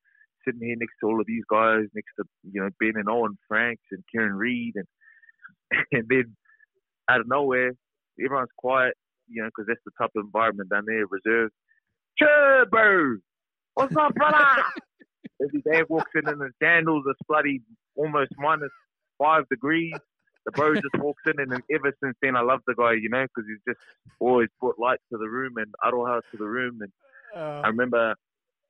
sitting 0.47 0.67
here 0.67 0.77
next 0.79 0.95
to 1.01 1.07
all 1.07 1.21
of 1.21 1.27
these 1.27 1.45
guys, 1.51 1.85
next 1.95 2.13
to 2.19 2.25
you 2.51 2.61
know 2.63 2.71
Ben 2.81 2.93
and 2.95 3.09
Owen 3.09 3.37
Franks 3.49 3.83
and 3.91 4.03
Kieran 4.11 4.35
Read, 4.35 4.75
and 4.77 4.87
and 5.93 6.05
then 6.09 6.37
out 7.11 7.21
of 7.21 7.29
nowhere, 7.29 7.73
everyone's 8.23 8.49
quiet, 8.57 8.95
you 9.29 9.43
know, 9.43 9.49
because 9.49 9.67
that's 9.69 9.81
the 9.85 9.93
type 9.99 10.11
of 10.17 10.25
environment 10.25 10.71
down 10.71 10.85
there, 10.87 11.05
reserved. 11.07 11.53
Turbo, 12.19 13.19
what's 13.75 13.97
up, 13.97 14.15
brother? 14.15 14.63
Every 15.43 15.61
day 15.71 15.83
walks 15.89 16.13
in 16.15 16.29
in 16.29 16.41
his 16.41 16.53
sandals, 16.63 17.05
it's 17.09 17.21
bloody 17.29 17.61
almost 17.95 18.31
minus 18.39 18.71
five 19.19 19.45
degrees. 19.51 19.95
The 20.47 20.53
bro 20.53 20.75
just 20.75 20.97
walks 20.99 21.23
in, 21.27 21.41
and 21.41 21.51
then 21.51 21.63
ever 21.73 21.93
since 22.03 22.17
then, 22.23 22.37
I 22.37 22.43
love 22.43 22.61
the 22.67 22.75
guy, 22.75 22.93
you 22.93 23.09
know, 23.09 23.23
because 23.23 23.49
he's 23.49 23.75
just 23.75 23.85
always 24.21 24.49
brought 24.61 24.79
light 24.79 25.01
to 25.13 25.19
the 25.19 25.29
room 25.29 25.55
and 25.57 25.67
Aroha 25.85 26.21
to 26.31 26.37
the 26.37 26.47
room. 26.47 26.79
And 26.81 26.93
uh. 27.37 27.63
I 27.65 27.69
remember, 27.69 28.15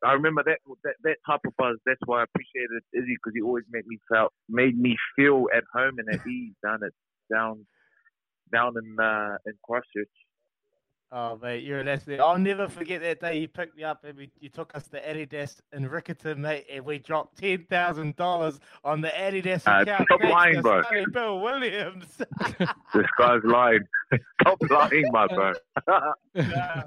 I 0.04 0.12
remember 0.12 0.42
that 0.44 0.58
that, 0.84 0.94
that 1.04 1.16
type 1.26 1.40
of 1.46 1.56
buzz. 1.56 1.76
That's 1.86 2.00
why 2.04 2.20
I 2.20 2.24
appreciated 2.24 2.82
Izzy 2.92 3.16
because 3.16 3.32
he 3.34 3.42
always 3.42 3.64
made 3.70 3.86
me 3.86 3.98
felt, 4.12 4.32
made 4.48 4.78
me 4.78 4.96
feel 5.16 5.46
at 5.56 5.64
home 5.72 5.98
and 5.98 6.08
at 6.14 6.26
ease 6.28 6.54
down 6.62 6.80
at 6.84 6.92
down 7.32 7.66
down 8.52 8.74
in 8.82 8.98
uh, 9.00 9.36
in 9.46 9.54
Christchurch. 9.64 10.08
Oh, 11.12 11.38
mate, 11.40 11.62
you're 11.62 11.78
an 11.78 11.86
athlete. 11.86 12.18
I'll 12.18 12.36
never 12.36 12.66
forget 12.68 13.00
that 13.00 13.20
day 13.20 13.38
you 13.38 13.46
picked 13.46 13.76
me 13.76 13.84
up 13.84 14.02
and 14.02 14.18
we, 14.18 14.28
you 14.40 14.48
took 14.48 14.74
us 14.74 14.88
to 14.88 15.00
Adidas 15.00 15.60
in 15.72 15.88
Riccarton, 15.88 16.36
mate, 16.38 16.66
and 16.70 16.84
we 16.84 16.98
dropped 16.98 17.40
$10,000 17.40 18.58
on 18.82 19.00
the 19.00 19.08
Adidas 19.08 19.62
Uh, 19.68 19.82
account. 19.82 20.08
stop 20.08 20.20
lying, 20.24 20.60
bro. 20.60 20.82
Bill 21.12 21.38
Williams. 21.40 22.06
This 22.92 23.06
guy's 23.18 23.40
lying. 23.44 23.82
Stop 24.40 24.58
lying, 24.68 25.04
my 25.12 25.26
bro. 25.28 25.52
nah, 26.34 26.82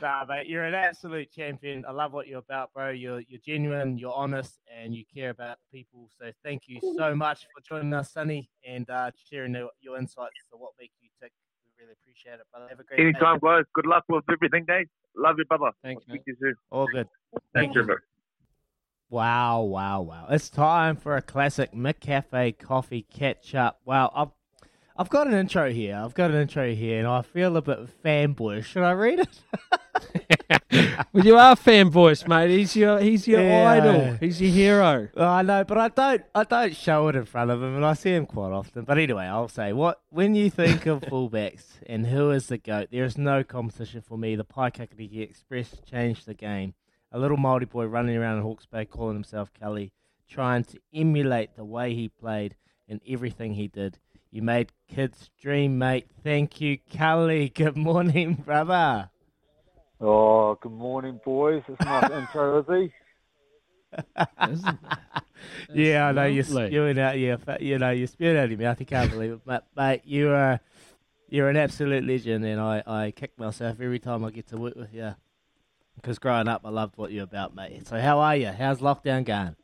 nah, 0.00 0.24
mate, 0.28 0.46
you're 0.46 0.64
an 0.64 0.74
absolute 0.74 1.30
champion. 1.30 1.84
I 1.86 1.92
love 1.92 2.12
what 2.12 2.26
you're 2.26 2.38
about, 2.38 2.72
bro. 2.72 2.90
You're 2.90 3.20
you're 3.28 3.40
genuine, 3.44 3.98
you're 3.98 4.14
honest, 4.14 4.58
and 4.74 4.94
you 4.94 5.04
care 5.12 5.30
about 5.30 5.58
people. 5.72 6.08
So 6.18 6.30
thank 6.44 6.62
you 6.66 6.80
so 6.96 7.14
much 7.14 7.46
for 7.54 7.60
joining 7.66 7.92
us, 7.94 8.12
Sonny, 8.12 8.50
and 8.66 8.88
uh, 8.90 9.10
sharing 9.30 9.54
your, 9.54 9.70
your 9.80 9.98
insights 9.98 10.34
to 10.50 10.56
what 10.56 10.72
makes 10.78 10.94
you 11.00 11.08
tick. 11.20 11.32
We 11.64 11.84
really 11.84 11.94
appreciate 12.00 12.34
it, 12.34 12.46
brother. 12.52 12.68
Have 12.68 12.80
a 12.80 12.84
great 12.84 12.98
day. 12.98 13.02
Anytime, 13.04 13.38
guys. 13.42 13.64
Good 13.74 13.86
luck 13.86 14.04
with 14.08 14.24
everything, 14.30 14.64
guys. 14.66 14.86
Love 15.16 15.36
you, 15.38 15.44
brother. 15.44 15.70
Thanks, 15.82 16.04
Speak 16.04 16.24
to 16.24 16.30
you 16.30 16.36
soon. 16.40 16.54
All 16.70 16.86
good. 16.86 17.08
Thank 17.54 17.74
you, 17.74 17.82
bro. 17.82 17.96
Wow, 19.08 19.62
wow, 19.62 20.02
wow. 20.02 20.26
It's 20.30 20.50
time 20.50 20.96
for 20.96 21.16
a 21.16 21.22
classic 21.22 21.72
McCafe 21.72 22.58
coffee 22.58 23.02
catch 23.02 23.54
up. 23.54 23.80
Wow, 23.84 24.10
I've 24.14 24.35
I've 24.98 25.10
got 25.10 25.26
an 25.26 25.34
intro 25.34 25.70
here. 25.70 25.96
I've 26.02 26.14
got 26.14 26.30
an 26.30 26.36
intro 26.38 26.72
here 26.74 26.98
and 26.98 27.06
I 27.06 27.22
feel 27.22 27.56
a 27.56 27.62
bit 27.62 27.78
fanboy. 28.02 28.64
Should 28.64 28.82
I 28.82 28.92
read 28.92 29.20
it? 29.20 29.40
well, 31.12 31.24
you 31.24 31.36
are 31.36 31.54
fan 31.56 31.90
voice, 31.90 32.26
mate. 32.26 32.50
He's 32.50 32.74
your 32.76 32.98
he's 33.00 33.28
your 33.28 33.42
Yeah. 33.42 33.70
idol. 33.70 34.16
He's 34.20 34.40
your 34.40 34.50
hero. 34.50 35.08
Oh, 35.16 35.24
I 35.26 35.42
know, 35.42 35.64
but 35.64 35.78
I 35.78 35.88
don't 35.88 36.22
I 36.34 36.44
don't 36.44 36.74
show 36.74 37.08
it 37.08 37.16
in 37.16 37.24
front 37.26 37.50
of 37.50 37.62
him 37.62 37.76
and 37.76 37.84
I 37.84 37.92
see 37.92 38.10
him 38.14 38.26
quite 38.26 38.52
often. 38.52 38.84
But 38.84 38.98
anyway, 38.98 39.24
I'll 39.24 39.48
say 39.48 39.72
what 39.72 40.00
when 40.10 40.34
you 40.34 40.48
think 40.50 40.86
of 40.86 41.00
fullbacks 41.02 41.64
and 41.86 42.06
who 42.06 42.30
is 42.30 42.46
the 42.46 42.58
GOAT, 42.58 42.88
there 42.90 43.04
is 43.04 43.18
no 43.18 43.44
competition 43.44 44.00
for 44.00 44.16
me. 44.16 44.34
The 44.36 44.44
Paekakariki 44.44 45.20
Express 45.20 45.74
changed 45.88 46.26
the 46.26 46.34
game. 46.34 46.74
A 47.12 47.18
little 47.18 47.36
Māori 47.36 47.68
boy 47.68 47.84
running 47.84 48.16
around 48.16 48.38
in 48.38 48.42
Hawke's 48.42 48.66
Bay 48.66 48.84
calling 48.84 49.14
himself 49.14 49.52
Kelly, 49.52 49.92
trying 50.28 50.64
to 50.64 50.78
emulate 50.94 51.54
the 51.54 51.64
way 51.64 51.94
he 51.94 52.08
played 52.08 52.56
and 52.88 53.00
everything 53.08 53.54
he 53.54 53.68
did. 53.68 53.98
You 54.30 54.42
made 54.42 54.72
kids 54.88 55.30
dream, 55.40 55.78
mate. 55.78 56.06
Thank 56.22 56.60
you, 56.60 56.78
Kelly. 56.90 57.48
Good 57.54 57.76
morning, 57.76 58.34
brother. 58.34 59.10
Oh, 59.98 60.58
good 60.60 60.72
morning, 60.72 61.18
boys. 61.24 61.62
It's 61.68 61.80
a 61.80 61.84
nice 61.84 62.10
intro, 62.10 62.58
is 62.60 62.66
he? 62.68 64.02
Isn't 64.52 64.68
it? 64.68 65.22
yeah, 65.74 66.08
I 66.08 66.12
know 66.12 66.26
you're 66.26 66.44
lovely. 66.44 66.66
spewing 66.66 66.98
out. 66.98 67.18
Yeah, 67.18 67.36
fa- 67.36 67.56
you 67.60 67.78
know 67.78 67.90
you're 67.92 68.06
spewing 68.06 68.36
out 68.36 68.44
of 68.44 68.50
your 68.50 68.60
mouth. 68.60 68.78
You 68.78 68.84
can't 68.84 69.10
believe 69.10 69.32
it, 69.32 69.40
but 69.46 69.66
mate, 69.74 70.02
you 70.04 70.32
are 70.32 70.60
you're 71.30 71.48
an 71.48 71.56
absolute 71.56 72.04
legend, 72.04 72.44
and 72.44 72.60
I 72.60 72.82
I 72.86 73.10
kick 73.12 73.38
myself 73.38 73.80
every 73.80 73.98
time 73.98 74.22
I 74.22 74.30
get 74.30 74.48
to 74.48 74.58
work 74.58 74.76
with 74.76 74.92
you. 74.92 75.14
Because 75.94 76.18
growing 76.18 76.46
up, 76.46 76.60
I 76.66 76.68
loved 76.68 76.98
what 76.98 77.10
you're 77.10 77.24
about, 77.24 77.54
mate. 77.54 77.86
So 77.86 77.98
how 77.98 78.18
are 78.18 78.36
you? 78.36 78.48
How's 78.48 78.80
lockdown 78.80 79.24
going? 79.24 79.56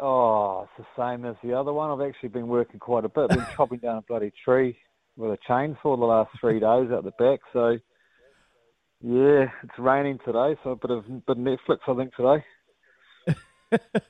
Oh, 0.00 0.68
it's 0.78 0.86
the 0.96 1.02
same 1.02 1.24
as 1.24 1.34
the 1.42 1.54
other 1.54 1.72
one. 1.72 1.90
I've 1.90 2.08
actually 2.08 2.28
been 2.28 2.46
working 2.46 2.78
quite 2.78 3.04
a 3.04 3.08
bit. 3.08 3.26
I've 3.30 3.36
Been 3.36 3.46
chopping 3.56 3.78
down 3.78 3.98
a 3.98 4.02
bloody 4.02 4.32
tree 4.44 4.76
with 5.16 5.32
a 5.32 5.38
chainsaw 5.50 5.98
the 5.98 6.04
last 6.04 6.30
three 6.40 6.60
days 6.60 6.90
out 6.92 7.04
the 7.04 7.12
back. 7.18 7.40
So, 7.52 7.78
yeah, 9.00 9.46
it's 9.62 9.78
raining 9.78 10.18
today, 10.24 10.56
so 10.62 10.70
a 10.70 10.76
bit 10.76 10.90
of 10.90 11.04
bit 11.26 11.36
of 11.36 11.38
Netflix, 11.38 11.78
I 11.88 11.94
think, 11.94 12.14
today. 12.14 12.44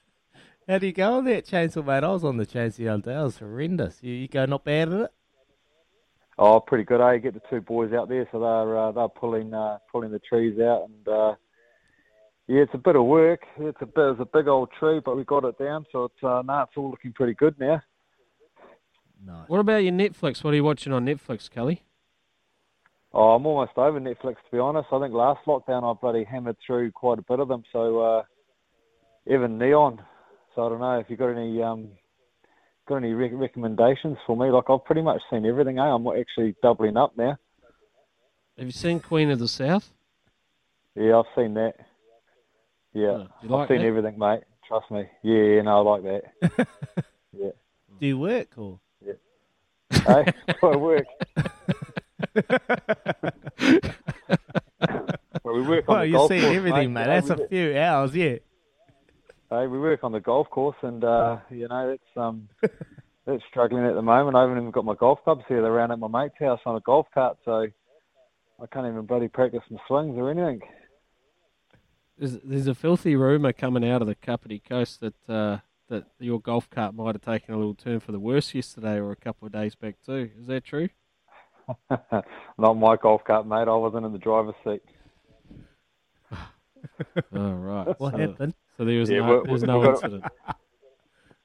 How 0.68 0.76
do 0.78 0.86
you 0.86 0.92
go 0.92 1.14
on 1.14 1.24
that 1.24 1.46
chainsaw, 1.46 1.84
mate? 1.84 2.04
I 2.04 2.12
was 2.12 2.24
on 2.24 2.36
the 2.36 2.46
chainsaw 2.46 2.76
the 2.76 2.88
other 2.88 3.02
day. 3.02 3.18
It 3.18 3.22
was 3.22 3.38
horrendous. 3.38 3.98
You, 4.02 4.12
you 4.12 4.28
go 4.28 4.44
not 4.44 4.64
bad 4.64 4.92
at 4.92 5.00
it. 5.00 5.10
Oh, 6.36 6.60
pretty 6.60 6.84
good, 6.84 7.00
eh? 7.00 7.16
Get 7.18 7.34
the 7.34 7.40
two 7.50 7.62
boys 7.62 7.92
out 7.92 8.08
there, 8.08 8.28
so 8.30 8.38
they're 8.38 8.78
uh, 8.78 8.92
they're 8.92 9.08
pulling 9.08 9.54
uh, 9.54 9.78
pulling 9.90 10.12
the 10.12 10.20
trees 10.20 10.60
out, 10.60 10.88
and 10.88 11.08
uh, 11.08 11.34
yeah, 12.48 12.62
it's 12.62 12.74
a 12.74 12.78
bit 12.78 12.96
of 12.96 13.04
work. 13.04 13.40
It's 13.58 13.78
a 13.82 13.86
bit 13.86 14.10
it's 14.12 14.20
a 14.20 14.24
big 14.24 14.48
old 14.48 14.70
tree, 14.78 15.00
but 15.04 15.16
we 15.16 15.24
got 15.24 15.44
it 15.44 15.58
down, 15.58 15.84
so 15.92 16.04
it's 16.04 16.24
uh, 16.24 16.42
now 16.44 16.62
it's 16.62 16.72
all 16.76 16.90
looking 16.90 17.12
pretty 17.12 17.34
good 17.34 17.58
now. 17.60 17.82
Nice. 19.24 19.48
What 19.48 19.60
about 19.60 19.84
your 19.84 19.92
Netflix? 19.92 20.42
What 20.42 20.54
are 20.54 20.56
you 20.56 20.64
watching 20.64 20.92
on 20.92 21.04
Netflix, 21.04 21.50
Kelly? 21.50 21.82
Oh, 23.12 23.30
I'm 23.30 23.44
almost 23.44 23.72
over 23.76 24.00
Netflix 24.00 24.36
to 24.36 24.50
be 24.52 24.58
honest. 24.58 24.88
I 24.92 25.00
think 25.00 25.12
last 25.12 25.40
lockdown 25.46 25.82
I 25.84 25.98
bloody 26.00 26.24
hammered 26.24 26.56
through 26.66 26.92
quite 26.92 27.18
a 27.18 27.22
bit 27.22 27.40
of 27.40 27.48
them. 27.48 27.64
So 27.70 28.00
uh, 28.00 28.22
even 29.26 29.58
Neon. 29.58 30.00
So 30.54 30.66
I 30.66 30.68
don't 30.70 30.80
know 30.80 30.98
if 30.98 31.10
you 31.10 31.16
got 31.16 31.28
any 31.28 31.62
um, 31.62 31.88
got 32.88 32.96
any 32.96 33.12
rec- 33.12 33.32
recommendations 33.34 34.16
for 34.26 34.36
me. 34.36 34.50
Like 34.50 34.64
I've 34.70 34.84
pretty 34.84 35.02
much 35.02 35.20
seen 35.30 35.44
everything. 35.44 35.78
Eh? 35.78 35.82
I'm 35.82 36.06
actually 36.06 36.54
doubling 36.62 36.96
up 36.96 37.16
now. 37.16 37.36
Have 38.56 38.66
you 38.66 38.72
seen 38.72 39.00
Queen 39.00 39.30
of 39.30 39.38
the 39.38 39.48
South? 39.48 39.90
Yeah, 40.94 41.18
I've 41.18 41.26
seen 41.36 41.54
that. 41.54 41.74
Yeah, 42.94 43.24
you 43.42 43.48
like 43.48 43.62
I've 43.62 43.68
seen 43.68 43.78
that? 43.82 43.86
everything, 43.86 44.18
mate. 44.18 44.40
Trust 44.66 44.90
me. 44.90 45.04
Yeah, 45.22 45.42
yeah, 45.42 45.62
no, 45.62 45.78
I 45.78 45.90
like 45.98 46.02
that. 46.02 46.22
yeah. 47.32 47.50
Do 48.00 48.06
you 48.06 48.18
work 48.18 48.48
or? 48.58 48.80
Yeah. 49.04 49.14
hey, 49.90 50.32
to 50.60 50.78
work. 50.78 51.06
well, 55.44 55.54
we 55.54 55.62
work 55.62 55.88
on 55.88 55.94
Well, 55.94 56.00
the 56.00 56.08
you're 56.08 56.18
golf 56.18 56.28
seeing 56.28 56.42
course, 56.42 56.56
everything, 56.56 56.92
mate. 56.92 57.06
That's 57.06 57.30
a 57.30 57.48
few 57.48 57.76
hours, 57.78 58.14
yeah. 58.14 58.36
Hey, 59.50 59.66
we 59.66 59.78
work 59.78 60.04
on 60.04 60.12
the 60.12 60.20
golf 60.20 60.50
course, 60.50 60.76
and 60.82 61.02
uh, 61.04 61.38
you 61.50 61.68
know 61.68 61.88
it's 61.90 62.16
um, 62.16 62.48
it's 63.26 63.42
struggling 63.50 63.86
at 63.86 63.94
the 63.94 64.02
moment. 64.02 64.36
I 64.36 64.42
haven't 64.42 64.58
even 64.58 64.70
got 64.70 64.84
my 64.84 64.94
golf 64.94 65.20
clubs 65.24 65.44
here. 65.48 65.62
They're 65.62 65.72
around 65.72 65.90
at 65.92 65.98
my 65.98 66.08
mate's 66.08 66.34
house 66.38 66.60
on 66.66 66.76
a 66.76 66.80
golf 66.80 67.06
cart, 67.14 67.38
so 67.44 67.66
I 68.60 68.66
can't 68.70 68.86
even 68.86 69.06
bloody 69.06 69.28
practice 69.28 69.62
my 69.70 69.78
swings 69.86 70.16
or 70.18 70.30
anything. 70.30 70.60
There's, 72.18 72.38
there's 72.42 72.66
a 72.66 72.74
filthy 72.74 73.14
rumour 73.16 73.52
coming 73.52 73.88
out 73.88 74.02
of 74.02 74.08
the 74.08 74.14
Kapiti 74.16 74.58
Coast 74.58 75.00
that 75.00 75.14
uh, 75.28 75.58
that 75.88 76.04
your 76.18 76.40
golf 76.40 76.68
cart 76.68 76.94
might 76.94 77.14
have 77.14 77.22
taken 77.22 77.54
a 77.54 77.56
little 77.56 77.74
turn 77.74 78.00
for 78.00 78.12
the 78.12 78.18
worse 78.18 78.54
yesterday 78.54 78.96
or 78.96 79.10
a 79.12 79.16
couple 79.16 79.46
of 79.46 79.52
days 79.52 79.74
back 79.74 79.96
too. 80.04 80.30
Is 80.38 80.46
that 80.48 80.64
true? 80.64 80.88
Not 82.58 82.74
my 82.74 82.96
golf 82.96 83.24
cart, 83.24 83.46
mate. 83.46 83.68
I 83.68 83.74
wasn't 83.74 84.06
in 84.06 84.12
the 84.12 84.18
driver's 84.18 84.54
seat. 84.64 84.82
Oh 87.32 87.50
right. 87.50 87.98
What 87.98 88.12
so, 88.12 88.18
happened? 88.18 88.54
So 88.76 88.84
there 88.84 89.00
was 89.00 89.10
Yeah, 89.10 89.18
no, 89.18 89.42
there 89.42 89.52
was 89.52 89.62
no 89.64 89.82
got- 89.82 89.94
incident. 89.94 90.24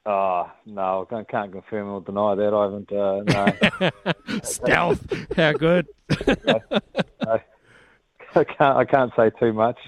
Ah, 0.06 0.54
no, 0.66 1.08
I 1.10 1.22
can't 1.24 1.50
confirm 1.50 1.88
or 1.88 2.00
deny 2.02 2.34
that. 2.34 2.52
I 2.52 2.62
haven't. 2.64 2.92
Uh, 2.92 3.90
no, 4.28 4.40
Stealth. 4.42 5.02
How 5.34 5.52
good. 5.52 5.88
I 7.26 7.40
can't. 8.44 8.76
I 8.76 8.84
can't 8.84 9.10
say 9.16 9.30
too 9.40 9.54
much. 9.54 9.78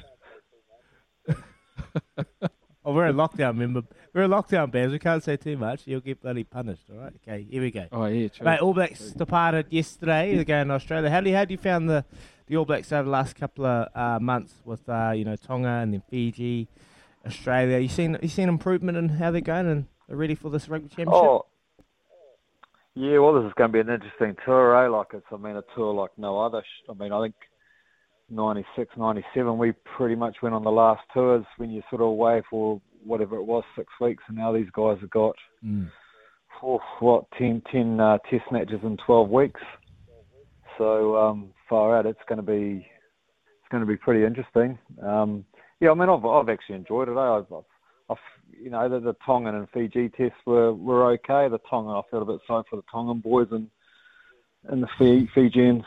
Oh, 2.86 2.92
we're 2.92 3.08
in 3.08 3.16
lockdown, 3.16 3.58
remember? 3.58 3.82
We're 4.14 4.22
in 4.22 4.30
lockdown, 4.30 4.70
Baz. 4.70 4.92
We 4.92 5.00
can't 5.00 5.20
say 5.20 5.36
too 5.36 5.56
much. 5.56 5.88
You'll 5.88 5.98
get 5.98 6.22
bloody 6.22 6.44
punished, 6.44 6.84
all 6.88 6.98
right? 6.98 7.12
Okay, 7.16 7.44
here 7.50 7.60
we 7.60 7.72
go. 7.72 7.86
Oh 7.90 8.06
yeah, 8.06 8.28
true. 8.28 8.44
Mate, 8.44 8.60
All 8.60 8.72
Blacks 8.72 9.10
departed 9.10 9.66
yesterday. 9.70 10.36
They're 10.36 10.44
going 10.44 10.68
to 10.68 10.74
Australia. 10.74 11.10
How 11.10 11.20
do 11.20 11.28
you, 11.28 11.34
how 11.34 11.44
do 11.44 11.52
you 11.52 11.58
found 11.58 11.90
the, 11.90 12.04
the 12.46 12.56
All 12.56 12.64
Blacks 12.64 12.92
over 12.92 13.02
the 13.02 13.10
last 13.10 13.34
couple 13.34 13.66
of 13.66 13.88
uh, 13.92 14.20
months 14.20 14.54
with 14.64 14.88
uh, 14.88 15.10
you 15.16 15.24
know 15.24 15.34
Tonga 15.34 15.68
and 15.68 15.94
then 15.94 16.02
Fiji, 16.08 16.68
Australia? 17.26 17.78
You 17.78 17.88
seen 17.88 18.16
you 18.22 18.28
seen 18.28 18.48
improvement 18.48 18.96
in 18.96 19.08
how 19.08 19.32
they're 19.32 19.40
going 19.40 19.66
and 19.66 19.86
they're 20.06 20.16
ready 20.16 20.36
for 20.36 20.48
this 20.48 20.68
rugby 20.68 20.88
championship? 20.88 21.12
Oh, 21.12 21.46
yeah. 22.94 23.18
Well, 23.18 23.34
this 23.34 23.48
is 23.48 23.54
going 23.54 23.72
to 23.72 23.72
be 23.72 23.80
an 23.80 23.92
interesting 23.92 24.36
tour, 24.44 24.76
eh? 24.84 24.88
Like 24.88 25.08
it's, 25.12 25.26
I 25.32 25.36
mean, 25.38 25.56
a 25.56 25.64
tour 25.74 25.92
like 25.92 26.12
no 26.16 26.38
other. 26.38 26.62
I 26.88 26.92
mean, 26.92 27.10
I 27.10 27.20
think 27.20 27.34
96, 28.28 28.90
97, 28.96 29.56
we 29.56 29.72
pretty 29.96 30.14
much 30.14 30.36
went 30.42 30.54
on 30.54 30.64
the 30.64 30.70
last 30.70 31.02
tours 31.14 31.44
when 31.58 31.70
you're 31.70 31.84
sort 31.90 32.02
of 32.02 32.08
away 32.08 32.42
for 32.50 32.80
whatever 33.04 33.36
it 33.36 33.44
was, 33.44 33.62
six 33.76 33.88
weeks, 34.00 34.22
and 34.28 34.36
now 34.36 34.52
these 34.52 34.70
guys 34.72 34.98
have 35.00 35.10
got 35.10 35.36
Mm. 35.64 35.90
oh, 36.62 36.80
what 37.00 37.24
10, 37.38 37.62
10 37.70 38.00
uh, 38.00 38.18
test 38.30 38.44
matches 38.50 38.80
in 38.82 38.96
12 39.06 39.30
weeks. 39.30 39.60
So 40.78 41.16
um, 41.16 41.50
far 41.68 41.96
out, 41.96 42.06
it's 42.06 42.20
going 42.28 42.36
to 42.36 42.42
be 42.42 42.86
it's 43.60 43.70
going 43.70 43.80
to 43.80 43.86
be 43.86 43.96
pretty 43.96 44.24
interesting. 44.24 44.78
Um, 45.02 45.44
yeah, 45.80 45.90
I 45.90 45.94
mean, 45.94 46.08
I've 46.08 46.24
I've 46.24 46.48
actually 46.48 46.76
enjoyed 46.76 47.08
it. 47.08 47.16
Eh? 47.16 47.20
I've, 47.20 47.52
I've, 47.52 47.64
I've 48.10 48.16
you 48.62 48.70
know 48.70 48.88
the, 48.88 49.00
the 49.00 49.16
Tongan 49.24 49.54
and 49.54 49.68
Fiji 49.70 50.08
tests 50.10 50.38
were 50.44 50.72
were 50.72 51.12
okay. 51.12 51.48
The 51.48 51.60
Tongan, 51.70 51.92
I 51.92 52.02
felt 52.10 52.22
a 52.22 52.26
bit 52.26 52.40
sorry 52.46 52.64
for 52.68 52.76
the 52.76 52.84
Tongan 52.92 53.20
boys 53.20 53.48
and 53.50 53.68
and 54.68 54.82
the 54.82 55.28
Fijians 55.34 55.84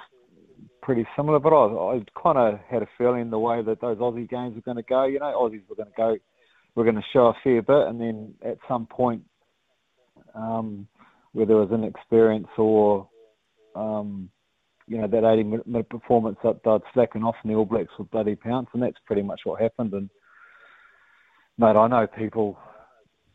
pretty 0.82 1.06
similar, 1.16 1.40
but 1.40 1.54
I, 1.54 1.96
I 1.96 2.04
kind 2.22 2.38
of 2.38 2.60
had 2.70 2.84
a 2.84 2.88
feeling 2.98 3.30
the 3.30 3.40
way 3.40 3.62
that 3.62 3.82
those 3.82 3.98
Aussie 3.98 4.30
games 4.30 4.56
were 4.56 4.62
going 4.62 4.78
to 4.78 4.84
go. 4.84 5.06
You 5.06 5.20
know, 5.20 5.26
Aussies 5.26 5.68
were 5.70 5.76
going 5.76 5.90
to 5.90 5.96
go, 5.98 6.12
we 6.12 6.20
were 6.76 6.84
going 6.84 6.96
to 6.96 7.10
show 7.14 7.28
a 7.28 7.34
fair 7.44 7.62
bit, 7.62 7.88
and 7.88 8.00
then 8.00 8.34
at 8.46 8.58
some 8.68 8.86
point, 8.86 9.24
um, 10.36 10.88
whether 11.34 11.54
it 11.54 11.68
was 11.68 11.72
inexperience 11.72 12.48
or, 12.58 13.08
um, 13.76 14.30
you 14.88 14.98
know, 14.98 15.08
that 15.08 15.30
80 15.30 15.44
minute 15.68 15.90
performance 15.90 16.38
that 16.44 16.62
they'd 16.64 16.82
slacken 16.94 17.24
off, 17.24 17.36
and 17.44 17.52
the 17.52 17.56
All 17.56 17.66
Blacks 17.66 17.92
would 17.98 18.12
bloody 18.12 18.36
pounce, 18.36 18.68
and 18.74 18.82
that's 18.82 18.98
pretty 19.06 19.22
much 19.22 19.42
what 19.44 19.62
happened. 19.62 19.94
And 19.94 20.10
mate, 21.58 21.76
I 21.76 21.88
know 21.88 22.08
people. 22.08 22.58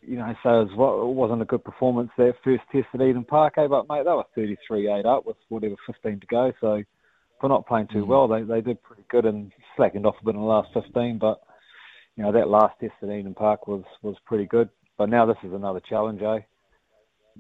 You 0.06 0.18
know, 0.18 0.26
say 0.42 0.50
it, 0.50 0.76
was, 0.76 1.08
it 1.10 1.14
wasn't 1.14 1.40
a 1.40 1.46
good 1.46 1.64
performance 1.64 2.10
that 2.18 2.34
first 2.44 2.62
test 2.70 2.88
at 2.92 3.00
Eden 3.00 3.24
Park, 3.24 3.54
eh? 3.56 3.66
but 3.66 3.88
mate, 3.88 4.04
they 4.04 4.10
were 4.10 4.26
33-8 4.36 5.06
up 5.06 5.24
with 5.24 5.38
whatever 5.48 5.76
15 5.86 6.20
to 6.20 6.26
go. 6.26 6.52
So 6.60 6.82
for 7.40 7.48
not 7.48 7.66
playing 7.66 7.88
too 7.92 8.04
well, 8.04 8.28
they 8.28 8.42
they 8.42 8.60
did 8.60 8.82
pretty 8.82 9.04
good 9.10 9.24
and 9.24 9.52
slackened 9.76 10.06
off 10.06 10.16
a 10.20 10.24
bit 10.24 10.34
in 10.34 10.40
the 10.40 10.46
last 10.46 10.68
15. 10.74 11.18
But 11.18 11.40
you 12.16 12.22
know 12.22 12.32
that 12.32 12.48
last 12.48 12.78
test 12.80 12.94
at 13.02 13.10
Eden 13.10 13.34
Park 13.34 13.66
was 13.66 13.84
was 14.02 14.16
pretty 14.26 14.46
good. 14.46 14.68
But 14.96 15.08
now 15.08 15.26
this 15.26 15.36
is 15.42 15.52
another 15.52 15.80
challenge, 15.80 16.22
eh? 16.22 16.40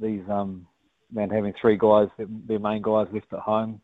These 0.00 0.28
um 0.28 0.66
man 1.12 1.30
having 1.30 1.54
three 1.60 1.76
guys, 1.76 2.08
their, 2.18 2.58
main 2.58 2.82
guys 2.82 3.06
left 3.12 3.32
at 3.32 3.38
home, 3.38 3.80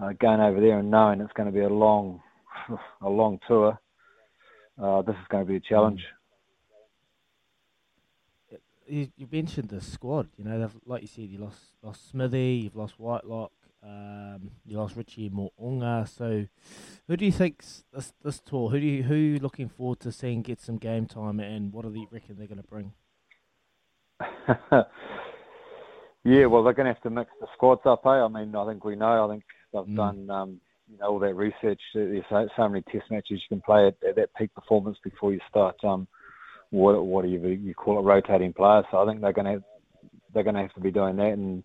uh, 0.00 0.12
going 0.18 0.40
over 0.40 0.60
there 0.60 0.78
and 0.78 0.90
knowing 0.90 1.20
it's 1.20 1.32
going 1.34 1.46
to 1.46 1.52
be 1.52 1.64
a 1.64 1.68
long 1.68 2.20
a 3.02 3.08
long 3.08 3.38
tour. 3.46 3.78
Uh, 4.82 5.02
this 5.02 5.14
is 5.14 5.28
going 5.28 5.44
to 5.44 5.48
be 5.48 5.56
a 5.56 5.60
challenge. 5.60 6.00
you, 8.86 9.08
you 9.16 9.28
mentioned 9.30 9.68
the 9.68 9.80
squad. 9.80 10.28
You 10.36 10.44
know, 10.44 10.60
they've, 10.60 10.76
like 10.86 11.02
you 11.02 11.08
said, 11.08 11.24
you 11.24 11.38
lost 11.38 11.58
lost 11.82 12.10
Smithy, 12.10 12.62
you've 12.64 12.76
lost 12.76 12.98
Whitelock, 12.98 13.52
um, 13.82 14.50
you 14.64 14.78
lost 14.78 14.96
Richie 14.96 15.28
Mo'unga. 15.30 16.08
So, 16.08 16.46
who 17.08 17.16
do 17.16 17.24
you 17.24 17.32
think's 17.32 17.84
this 17.92 18.12
this 18.22 18.40
tour? 18.40 18.70
Who 18.70 18.80
do 18.80 18.86
you 18.86 19.02
who 19.02 19.14
you 19.14 19.38
looking 19.38 19.68
forward 19.68 20.00
to 20.00 20.12
seeing 20.12 20.42
get 20.42 20.60
some 20.60 20.76
game 20.78 21.06
time, 21.06 21.40
and 21.40 21.72
what 21.72 21.82
do 21.84 21.98
you 21.98 22.06
reckon 22.10 22.36
they're 22.38 22.46
going 22.46 22.62
to 22.62 22.68
bring? 22.68 22.92
yeah, 26.24 26.46
well, 26.46 26.62
they're 26.62 26.72
going 26.72 26.86
to 26.86 26.92
have 26.94 27.02
to 27.02 27.10
mix 27.10 27.30
the 27.40 27.46
squads 27.54 27.82
up, 27.84 28.02
eh? 28.06 28.10
I 28.10 28.28
mean, 28.28 28.54
I 28.54 28.66
think 28.66 28.84
we 28.84 28.94
know. 28.96 29.26
I 29.26 29.32
think 29.32 29.44
they've 29.72 29.82
Mm. 29.82 29.96
done, 29.96 30.30
um, 30.30 30.60
you 30.90 30.98
know, 30.98 31.06
all 31.08 31.18
that 31.18 31.34
research. 31.34 31.80
There's 31.94 32.24
so, 32.28 32.48
so 32.56 32.68
many 32.68 32.82
test 32.82 33.10
matches 33.10 33.30
you 33.42 33.48
can 33.48 33.60
play 33.62 33.88
at, 33.88 33.96
at 34.08 34.16
that 34.16 34.34
peak 34.36 34.54
performance 34.54 34.98
before 35.02 35.32
you 35.32 35.40
start. 35.48 35.76
Um, 35.82 36.06
what 36.70 37.04
what 37.04 37.24
do 37.24 37.30
you 37.30 37.40
you 37.48 37.74
call 37.74 37.98
it? 37.98 38.02
Rotating 38.02 38.52
players. 38.52 38.84
So 38.90 38.98
I 38.98 39.06
think 39.06 39.20
they're 39.20 39.32
going 39.32 39.58
to 39.58 39.64
they're 40.32 40.42
going 40.44 40.54
to 40.54 40.62
have 40.62 40.72
to 40.74 40.80
be 40.80 40.90
doing 40.90 41.16
that 41.16 41.32
and 41.32 41.64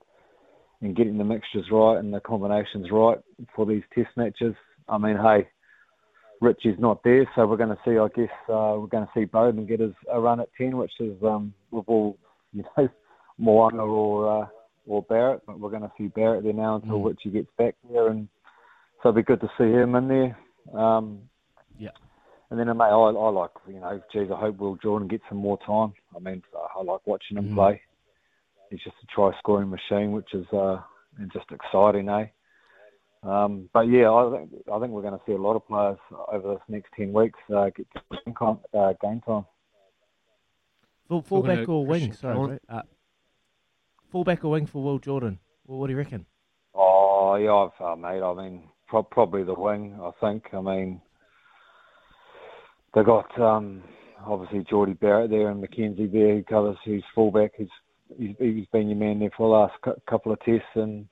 and 0.82 0.96
getting 0.96 1.18
the 1.18 1.24
mixtures 1.24 1.66
right 1.72 1.98
and 1.98 2.14
the 2.14 2.20
combinations 2.20 2.88
right 2.92 3.18
for 3.56 3.66
these 3.66 3.84
test 3.96 4.10
matches. 4.16 4.54
I 4.88 4.98
mean, 4.98 5.18
hey, 5.18 5.48
Richie's 6.40 6.78
not 6.80 7.04
there, 7.04 7.28
so 7.36 7.48
we're 7.48 7.58
going 7.58 7.76
to 7.76 7.80
see. 7.84 7.98
I 7.98 8.08
guess 8.16 8.34
uh, 8.48 8.78
we're 8.78 8.88
going 8.88 9.06
to 9.06 9.12
see 9.14 9.26
Beauden 9.26 9.68
get 9.68 9.80
his 9.80 9.94
a 10.12 10.20
run 10.20 10.40
at 10.40 10.50
ten, 10.58 10.78
which 10.78 10.92
is 11.00 11.16
um, 11.24 11.54
with 11.72 11.86
all 11.88 12.18
you 12.54 12.64
know, 12.78 12.88
Mo'unga 13.40 13.86
or 13.88 14.44
uh, 14.44 14.48
or 14.86 15.02
Barrett, 15.04 15.42
but 15.46 15.60
we're 15.60 15.70
going 15.72 15.82
to 15.82 15.92
see 15.98 16.08
Barrett 16.08 16.44
there 16.44 16.54
now 16.54 16.76
until 16.76 17.00
Mm. 17.00 17.08
Richie 17.08 17.30
gets 17.32 17.50
back 17.58 17.76
there, 17.92 18.08
and 18.08 18.28
so 19.04 19.10
it'll 19.10 19.18
be 19.18 19.24
good 19.24 19.42
to 19.42 19.50
see 19.58 19.66
him 19.66 19.96
in 19.96 20.08
there. 20.08 20.80
Um, 20.80 21.20
Yeah. 21.78 21.90
And 22.50 22.58
then, 22.58 22.68
mate, 22.68 22.86
I, 22.86 22.90
I 22.90 23.30
like, 23.30 23.50
you 23.68 23.82
know, 23.82 24.00
geez, 24.14 24.30
I 24.34 24.40
hope 24.40 24.58
Will 24.58 24.78
Jordan 24.78 25.10
gets 25.10 25.24
some 25.28 25.40
more 25.40 25.58
time. 25.66 25.94
I 26.16 26.20
mean, 26.20 26.42
I 26.56 26.82
like 26.82 27.02
watching 27.06 27.38
him 27.38 27.50
Mhm. 27.50 27.56
play. 27.56 27.82
He's 28.70 28.82
just 28.84 28.96
a 29.04 29.06
try 29.08 29.32
scoring 29.40 29.70
machine, 29.70 30.12
which 30.12 30.34
is 30.34 30.46
uh, 30.54 30.80
just 31.34 31.46
exciting, 31.52 32.10
eh? 32.10 32.26
Um, 33.24 33.70
but 33.74 33.82
yeah, 33.88 34.12
I 34.12 34.30
think 34.38 34.50
I 34.72 34.80
think 34.80 34.92
we're 34.92 35.02
going 35.02 35.14
to 35.18 35.22
see 35.26 35.34
a 35.34 35.38
lot 35.38 35.56
of 35.56 35.68
players 35.68 35.98
over 36.32 36.54
this 36.54 36.62
next 36.70 36.90
ten 36.96 37.12
weeks 37.14 37.40
uh, 37.56 37.70
get 37.76 37.88
game 38.26 38.36
time. 38.36 38.60
Uh, 38.74 38.94
game 39.02 39.22
time. 39.26 39.46
Full, 41.08 41.22
Talking 41.22 41.28
fullback 41.28 41.70
or 41.70 41.86
wing? 41.86 42.14
Sorry, 42.14 42.36
Cullen. 42.36 42.60
bro. 42.68 42.78
uh, 42.78 42.82
fullback 44.12 44.44
or 44.46 44.52
wing 44.52 44.66
for 44.66 44.84
Will 44.84 45.00
Jordan? 45.00 45.40
Well, 45.66 45.80
what 45.80 45.88
do 45.88 45.92
you 45.94 45.98
reckon? 45.98 46.26
Oh 46.76 47.36
yeah, 47.36 47.54
I've, 47.54 47.82
uh, 47.82 47.96
mate. 47.96 48.22
I 48.22 48.34
mean, 48.34 48.64
pro- 48.88 49.04
probably 49.04 49.44
the 49.44 49.54
wing. 49.54 49.98
I 50.02 50.12
think. 50.22 50.54
I 50.54 50.62
mean, 50.62 51.02
they 52.94 53.04
got 53.04 53.40
um, 53.40 53.84
obviously 54.26 54.64
Jordie 54.70 54.94
Barrett 54.94 55.32
there 55.32 55.50
and 55.50 55.64
McKenzie 55.64 56.12
there 56.12 56.36
who 56.36 56.44
covers. 56.44 56.78
Who's 56.86 57.04
fullback. 57.16 57.52
He's 57.58 57.68
he's, 58.18 58.36
he's 58.40 58.68
been 58.72 58.90
your 58.90 58.98
man 58.98 59.20
there 59.20 59.32
for 59.36 59.48
the 59.48 59.90
last 59.90 60.00
couple 60.10 60.32
of 60.32 60.40
tests, 60.42 60.68
and 60.76 61.08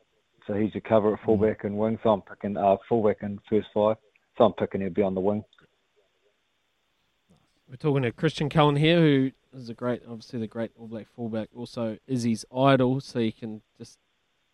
so 0.48 0.54
he's 0.54 0.74
your 0.74 0.82
cover 0.82 1.14
at 1.14 1.20
fullback 1.26 1.64
and 1.64 1.78
wing. 1.78 2.00
So 2.04 2.10
I'm 2.10 2.22
picking 2.22 2.58
uh, 2.58 2.78
fullback 2.88 3.18
and 3.22 3.40
first 3.50 3.68
five. 3.74 3.98
So 4.38 4.44
I'm 4.46 4.54
picking 4.54 4.82
he'll 4.82 4.90
be 4.90 5.02
on 5.02 5.16
the 5.16 5.22
wing. 5.22 5.44
We're 7.70 7.78
talking 7.78 8.04
to 8.04 8.12
Christian 8.12 8.50
Cullen 8.50 8.76
here, 8.76 9.00
who 9.00 9.32
is 9.56 9.70
a 9.70 9.74
great, 9.74 10.04
obviously 10.08 10.40
the 10.40 10.48
great 10.48 10.72
All 10.78 10.88
Black 10.88 11.08
fullback. 11.16 11.50
Also, 11.56 11.98
Izzy's 12.08 12.46
idol, 12.56 13.02
so 13.02 13.20
you 13.20 13.34
can 13.34 13.62
just 13.78 13.98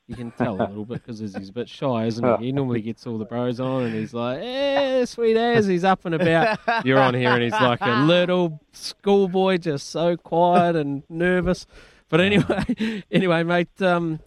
you 0.07 0.15
can 0.15 0.31
tell 0.31 0.55
a 0.55 0.67
little 0.67 0.85
bit 0.85 0.93
because 1.05 1.21
Izzy's 1.21 1.49
a 1.49 1.53
bit 1.53 1.67
shy, 1.67 2.05
isn't 2.05 2.39
he? 2.39 2.45
He 2.45 2.51
normally 2.53 2.81
gets 2.81 3.05
all 3.05 3.17
the 3.17 3.25
bros 3.25 3.59
on, 3.59 3.83
and 3.83 3.93
he's 3.93 4.13
like, 4.13 4.39
"Eh, 4.41 5.05
sweet 5.05 5.35
as." 5.35 5.67
He's 5.67 5.83
up 5.83 6.05
and 6.05 6.15
about. 6.15 6.59
You're 6.85 6.99
on 6.99 7.13
here, 7.13 7.31
and 7.31 7.43
he's 7.43 7.51
like 7.53 7.81
a 7.81 8.03
little 8.05 8.61
schoolboy, 8.71 9.57
just 9.57 9.89
so 9.89 10.15
quiet 10.15 10.75
and 10.75 11.03
nervous. 11.09 11.65
But 12.11 12.19
anyway, 12.19 13.03
anyway, 13.11 13.43
mate. 13.43 13.81
Um, 13.81 14.19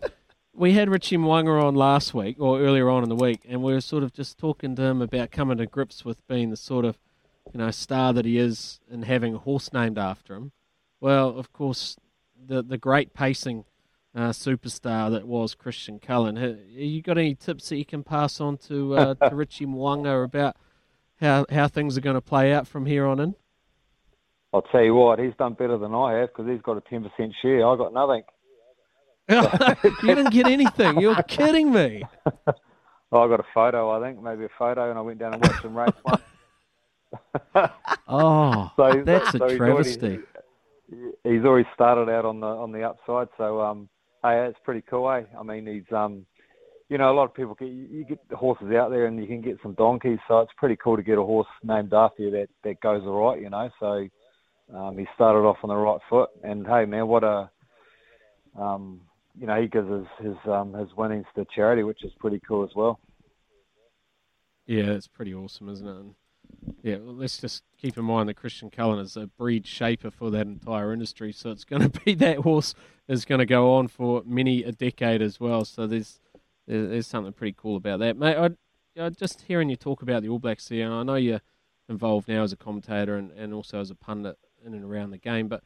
we 0.55 0.73
had 0.73 0.89
Richie 0.89 1.19
Mo'unga 1.19 1.63
on 1.63 1.75
last 1.75 2.15
week 2.15 2.37
or 2.41 2.59
earlier 2.59 2.89
on 2.89 3.03
in 3.03 3.11
the 3.11 3.15
week, 3.15 3.43
and 3.47 3.63
we 3.63 3.75
were 3.75 3.81
sort 3.83 4.03
of 4.03 4.13
just 4.13 4.39
talking 4.39 4.75
to 4.77 4.83
him 4.83 5.03
about 5.03 5.31
coming 5.31 5.59
to 5.59 5.67
grips 5.67 6.03
with 6.05 6.27
being 6.27 6.49
the 6.49 6.57
sort 6.57 6.87
of 6.87 6.99
you 7.53 7.59
know 7.59 7.71
star 7.71 8.15
that 8.15 8.25
he 8.25 8.39
is 8.39 8.81
and 8.91 9.05
having 9.05 9.35
a 9.35 9.39
horse 9.39 9.73
named 9.73 9.99
after 9.99 10.35
him. 10.35 10.53
Well, 10.99 11.29
of 11.29 11.53
course, 11.53 11.97
the 12.43 12.63
the 12.63 12.79
great 12.79 13.13
pacing 13.13 13.67
uh, 14.15 14.31
superstar 14.31 15.11
that 15.11 15.27
was 15.27 15.55
Christian 15.55 15.99
Cullen. 15.99 16.37
Have 16.37 16.57
You 16.71 17.03
got 17.03 17.19
any 17.19 17.35
tips 17.35 17.69
that 17.69 17.77
you 17.77 17.85
can 17.85 18.03
pass 18.03 18.41
on 18.41 18.57
to 18.69 18.97
uh, 18.97 19.15
to 19.29 19.37
Richie 19.37 19.67
Mo'unga 19.67 20.25
about 20.25 20.57
how 21.21 21.45
how 21.51 21.69
things 21.69 21.99
are 21.99 22.03
going 22.03 22.15
to 22.15 22.23
play 22.23 22.51
out 22.51 22.67
from 22.67 22.87
here 22.87 23.05
on 23.05 23.21
in? 23.21 23.35
I'll 24.55 24.63
tell 24.63 24.83
you 24.85 24.95
what, 24.95 25.19
he's 25.19 25.35
done 25.37 25.55
better 25.55 25.77
than 25.77 25.93
I 25.95 26.13
have 26.21 26.29
because 26.29 26.47
he's 26.49 26.63
got 26.63 26.77
a 26.77 26.81
10% 26.83 27.11
share. 27.43 27.67
I 27.67 27.77
got 27.77 27.93
nothing. 27.93 28.23
you 30.09 30.15
didn't 30.15 30.33
get 30.33 30.47
anything. 30.47 31.01
You're 31.01 31.21
kidding 31.29 31.73
me. 31.73 32.05
Oh, 33.11 33.23
I 33.23 33.29
got 33.29 33.41
a 33.41 33.47
photo, 33.53 33.91
I 33.91 34.01
think, 34.07 34.23
maybe 34.23 34.45
a 34.45 34.49
photo, 34.57 34.91
and 34.91 34.99
I 34.99 35.03
went 35.03 35.19
down 35.19 35.35
and 35.35 35.43
watched 35.43 35.65
him 35.65 35.77
race 35.77 35.91
one. 36.03 36.21
Oh, 38.09 38.71
So- 38.77 39.03
that's 39.05 39.33
so 39.33 39.45
a 39.45 39.49
he's 39.49 39.57
travesty. 39.59 40.19
he's 41.25 41.45
always 41.45 41.67
started 41.75 42.09
out 42.11 42.25
on 42.25 42.39
the 42.41 42.47
on 42.47 42.71
the 42.71 42.83
upside. 42.83 43.29
So 43.39 43.61
um, 43.61 43.89
hey, 44.23 44.47
it's 44.47 44.59
pretty 44.65 44.83
cool, 44.83 45.11
eh? 45.11 45.23
I 45.39 45.43
mean, 45.43 45.67
he's 45.67 45.91
um, 45.97 46.27
you 46.89 46.99
know, 46.99 47.11
a 47.11 47.15
lot 47.15 47.25
of 47.25 47.35
people 47.35 47.55
get 47.55 47.69
you 47.69 47.87
you 47.91 48.05
get 48.05 48.19
the 48.29 48.37
horses 48.37 48.73
out 48.73 48.91
there 48.91 49.07
and 49.07 49.19
you 49.19 49.27
can 49.27 49.41
get 49.41 49.59
some 49.63 49.75
donkeys. 49.75 50.19
So 50.29 50.41
it's 50.41 50.53
pretty 50.59 50.77
cool 50.77 50.97
to 50.97 51.03
get 51.03 51.19
a 51.19 51.23
horse 51.23 51.49
named 51.63 51.93
after 51.95 52.23
you 52.25 52.31
that 52.33 52.49
that 52.65 52.81
goes 52.81 53.03
all 53.07 53.31
right, 53.31 53.41
you 53.41 53.49
know. 53.49 53.71
So 53.81 54.07
um, 54.73 54.97
he 54.97 55.07
started 55.15 55.41
off 55.41 55.59
on 55.63 55.69
the 55.69 55.77
right 55.77 56.01
foot, 56.09 56.31
and 56.43 56.67
hey, 56.67 56.85
man, 56.85 57.09
what 57.09 57.25
a 57.25 57.51
um, 58.59 59.01
you 59.39 59.47
know, 59.47 59.61
he 59.61 59.67
gives 59.67 59.89
his 59.89 60.07
his 60.21 60.37
um 60.47 60.73
his 60.75 60.89
winnings 60.97 61.27
to 61.35 61.45
charity, 61.55 61.83
which 61.83 62.05
is 62.05 62.13
pretty 62.19 62.41
cool 62.47 62.65
as 62.65 62.75
well. 62.75 63.01
Yeah, 64.67 64.93
it's 64.93 65.09
pretty 65.09 65.35
awesome, 65.35 65.69
isn't 65.69 65.87
it? 65.87 65.97
And 65.97 66.15
yeah, 66.83 66.97
well, 66.97 67.15
let's 67.15 67.39
just 67.39 67.65
keep 67.81 67.99
in 67.99 68.05
mind 68.05 68.29
that 68.29 68.35
Christian 68.35 68.71
Cullen 68.71 68.99
is 68.99 69.17
a 69.17 69.27
breed 69.27 69.67
shaper 69.67 70.11
for 70.11 70.31
that 70.31 70.47
entire 70.47 70.93
industry, 70.93 71.33
so 71.33 71.51
it's 71.51 71.65
going 71.65 71.83
to 71.91 72.01
be 72.01 72.15
that 72.15 72.39
horse 72.39 72.75
is 73.09 73.25
going 73.25 73.41
to 73.41 73.47
go 73.47 73.75
on 73.75 73.89
for 73.89 74.23
many 74.25 74.63
a 74.63 74.73
decade 74.73 75.21
as 75.21 75.41
well. 75.41 75.65
So 75.65 75.87
there's 75.87 76.21
there's, 76.67 77.07
something 77.07 77.33
pretty 77.33 77.55
cool 77.59 77.77
about 77.77 78.01
that, 78.01 78.17
mate. 78.17 78.37
I, 78.97 79.09
just 79.11 79.43
hearing 79.43 79.69
you 79.69 79.77
talk 79.77 80.01
about 80.01 80.23
the 80.23 80.29
All 80.29 80.39
Blacks 80.39 80.69
here, 80.69 80.91
I 80.91 81.03
know 81.03 81.17
you're 81.17 81.43
involved 81.89 82.29
now 82.29 82.43
as 82.43 82.53
a 82.53 82.57
commentator 82.57 83.17
and, 83.17 83.33
and 83.33 83.53
also 83.53 83.81
as 83.81 83.91
a 83.91 83.95
pundit 83.95 84.39
in 84.65 84.75
and 84.75 84.85
around 84.85 85.11
the 85.11 85.19
game, 85.19 85.49
but 85.49 85.63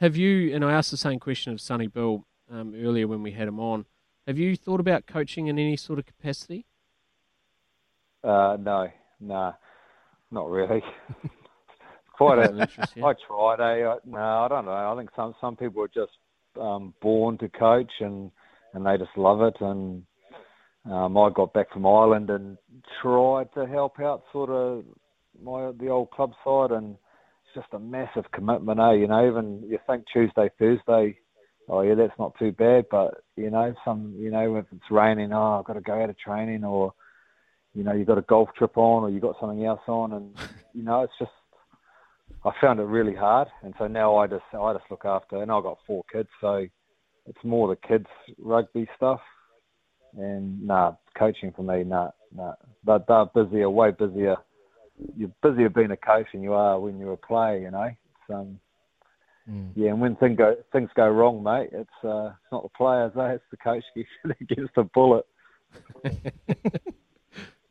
have 0.00 0.16
you? 0.16 0.54
And 0.54 0.64
I 0.64 0.72
asked 0.72 0.90
the 0.90 0.96
same 0.96 1.20
question 1.20 1.52
of 1.52 1.60
Sonny 1.60 1.86
Bill 1.86 2.26
um, 2.50 2.74
earlier 2.76 3.06
when 3.06 3.22
we 3.22 3.32
had 3.32 3.48
him 3.48 3.60
on. 3.60 3.86
Have 4.26 4.38
you 4.38 4.56
thought 4.56 4.80
about 4.80 5.06
coaching 5.06 5.46
in 5.46 5.58
any 5.58 5.76
sort 5.76 5.98
of 5.98 6.06
capacity? 6.06 6.66
Uh, 8.22 8.56
no, 8.60 8.88
nah, 9.20 9.52
not 10.30 10.50
really. 10.50 10.82
Quite 12.12 12.38
a. 12.38 12.60
interest, 12.60 12.92
yeah. 12.96 13.04
I 13.04 13.14
tried. 13.26 13.60
Eh? 13.60 13.86
I, 13.86 13.96
no, 14.04 14.18
I 14.18 14.48
don't 14.48 14.64
know. 14.64 14.72
I 14.72 14.96
think 14.96 15.10
some 15.16 15.34
some 15.40 15.56
people 15.56 15.82
are 15.82 15.88
just 15.88 16.12
um, 16.60 16.94
born 17.00 17.38
to 17.38 17.48
coach 17.48 17.92
and 18.00 18.30
and 18.74 18.86
they 18.86 18.96
just 18.96 19.16
love 19.16 19.40
it. 19.42 19.56
And 19.60 20.04
um, 20.90 21.16
I 21.16 21.30
got 21.30 21.52
back 21.52 21.72
from 21.72 21.86
Ireland 21.86 22.30
and 22.30 22.58
tried 23.00 23.52
to 23.54 23.66
help 23.66 24.00
out 24.00 24.24
sort 24.32 24.50
of 24.50 24.84
my 25.42 25.72
the 25.78 25.88
old 25.88 26.10
club 26.10 26.32
side, 26.44 26.70
and 26.70 26.96
just 27.54 27.72
a 27.72 27.78
massive 27.78 28.30
commitment. 28.32 28.80
Eh? 28.80 28.92
You 28.92 29.08
know, 29.08 29.26
even 29.26 29.62
you 29.68 29.78
think 29.86 30.04
Tuesday, 30.12 30.50
Thursday. 30.58 31.18
Oh 31.68 31.82
yeah, 31.82 31.94
that's 31.94 32.18
not 32.18 32.36
too 32.38 32.52
bad, 32.52 32.86
but 32.90 33.14
you 33.36 33.50
know, 33.50 33.72
some 33.84 34.14
you 34.18 34.30
know 34.30 34.56
if 34.56 34.66
it's 34.72 34.90
raining, 34.90 35.32
oh 35.32 35.58
I've 35.58 35.64
got 35.64 35.74
to 35.74 35.80
go 35.80 36.02
out 36.02 36.10
of 36.10 36.18
training, 36.18 36.64
or 36.64 36.92
you 37.74 37.84
know, 37.84 37.92
you've 37.92 38.06
got 38.06 38.18
a 38.18 38.22
golf 38.22 38.48
trip 38.56 38.76
on 38.76 39.04
or 39.04 39.10
you've 39.10 39.22
got 39.22 39.36
something 39.40 39.64
else 39.64 39.80
on 39.86 40.12
and 40.12 40.36
you 40.74 40.82
know, 40.82 41.02
it's 41.02 41.12
just 41.18 41.30
I 42.44 42.50
found 42.60 42.80
it 42.80 42.84
really 42.84 43.14
hard 43.14 43.48
and 43.62 43.74
so 43.78 43.86
now 43.86 44.16
I 44.16 44.26
just 44.26 44.42
I 44.52 44.72
just 44.72 44.90
look 44.90 45.04
after 45.04 45.42
and 45.42 45.50
I've 45.50 45.62
got 45.62 45.78
four 45.86 46.04
kids, 46.12 46.28
so 46.40 46.66
it's 47.26 47.44
more 47.44 47.68
the 47.68 47.88
kids 47.88 48.06
rugby 48.38 48.88
stuff. 48.96 49.20
And 50.14 50.66
nah, 50.66 50.92
coaching 51.18 51.52
for 51.56 51.62
me, 51.62 51.84
nah, 51.84 52.10
nah. 52.34 52.54
They're, 52.84 53.00
they're 53.08 53.26
busier, 53.26 53.70
way 53.70 53.92
busier. 53.92 54.36
You're 55.16 55.30
busier 55.42 55.68
being 55.68 55.90
a 55.90 55.96
coach 55.96 56.26
than 56.32 56.42
you 56.42 56.52
are 56.52 56.78
when 56.78 56.98
you're 56.98 57.12
a 57.12 57.16
player, 57.16 57.58
you 57.58 57.70
know. 57.70 57.84
It's, 57.84 58.34
um, 58.34 58.58
yeah, 59.74 59.90
and 59.90 60.00
when 60.00 60.16
thing 60.16 60.36
go, 60.36 60.56
things 60.72 60.90
go 60.94 61.08
wrong, 61.08 61.42
mate, 61.42 61.70
it's 61.72 61.90
uh, 62.04 62.26
it's 62.26 62.52
not 62.52 62.62
the 62.62 62.68
players, 62.76 63.12
eh? 63.16 63.34
it's 63.34 63.44
the 63.50 63.56
coach 63.56 63.84
that 64.24 64.48
gets 64.48 64.70
the 64.76 64.84
bullet. 64.84 65.26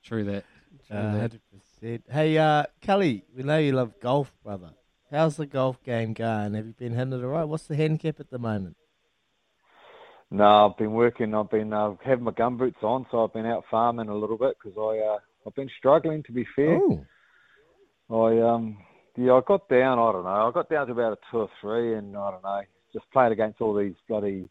True 0.04 0.26
that. 0.26 0.44
True 0.88 0.98
Uh, 0.98 1.12
that. 1.14 1.20
Hundred 1.20 1.42
percent. 1.50 2.04
Hey, 2.10 2.38
uh, 2.38 2.64
Kelly, 2.82 3.24
we 3.36 3.44
know 3.44 3.58
you 3.58 3.72
love 3.72 3.94
golf, 4.02 4.34
brother. 4.44 4.72
How's 5.10 5.38
the 5.38 5.46
golf 5.46 5.82
game 5.84 6.14
going? 6.14 6.54
Have 6.54 6.66
you 6.66 6.74
been 6.74 6.94
hitting 6.94 7.14
it 7.14 7.24
all 7.24 7.30
right? 7.30 7.44
What's 7.44 7.68
the 7.68 7.76
handicap 7.76 8.20
at 8.20 8.30
the 8.30 8.40
moment? 8.40 8.76
No, 10.30 10.70
I've 10.70 10.78
been 10.78 10.94
working. 10.94 11.34
I've 11.34 11.50
been 11.50 11.74
uh, 11.74 11.96
having 12.04 12.24
my 12.24 12.32
gumboots 12.32 12.82
on, 12.82 13.06
so 13.12 13.24
I've 13.24 13.34
been 13.34 13.46
out 13.46 13.66
farming 13.70 14.08
a 14.08 14.16
little 14.16 14.38
bit 14.38 14.56
because 14.62 14.78
I 14.78 15.06
uh, 15.06 15.20
I've 15.46 15.56
been 15.56 15.70
struggling 15.78 16.24
to 16.24 16.32
be 16.32 16.46
fair. 16.56 16.76
Oh, 16.76 17.06
I 18.12 18.40
um 18.42 18.78
yeah, 19.18 19.34
I 19.34 19.42
got 19.46 19.68
down. 19.70 20.00
I 20.00 20.12
don't 20.12 20.24
know. 20.24 20.48
I 20.48 20.52
got 20.52 20.70
down 20.70 20.88
to 20.88 20.94
about 20.94 21.14
a 21.14 21.18
two 21.32 21.40
or 21.40 21.50
three, 21.60 21.96
and 21.96 22.16
I 22.16 22.32
don't 22.32 22.44
know. 22.44 22.62
Just 22.94 23.10
playing 23.12 23.32
against 23.32 23.62
all 23.62 23.76
these 23.76 23.96
bloody 24.08 24.50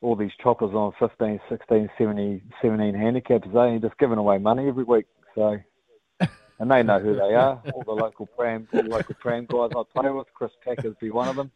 all 0.00 0.16
these 0.16 0.32
choppers 0.42 0.74
on 0.74 0.92
15, 0.98 1.40
16, 1.48 1.88
17, 1.96 2.42
17 2.60 2.94
handicaps. 2.94 3.48
They 3.54 3.78
just 3.80 3.96
giving 3.98 4.18
away 4.18 4.36
money 4.36 4.68
every 4.68 4.84
week. 4.84 5.06
So, 5.34 5.56
and 6.58 6.70
they 6.70 6.82
know 6.82 6.98
who 7.00 7.14
they 7.14 7.34
are. 7.34 7.62
All 7.72 7.84
the 7.86 7.92
local 7.92 8.26
pram, 8.26 8.68
all 8.74 8.82
the 8.82 8.88
local 8.88 9.14
pram 9.14 9.46
guys 9.46 9.70
I 9.74 9.82
play 9.98 10.10
with. 10.10 10.26
Chris 10.34 10.50
Packers 10.62 10.94
be 11.00 11.10
one 11.10 11.28
of 11.28 11.36
them. 11.36 11.50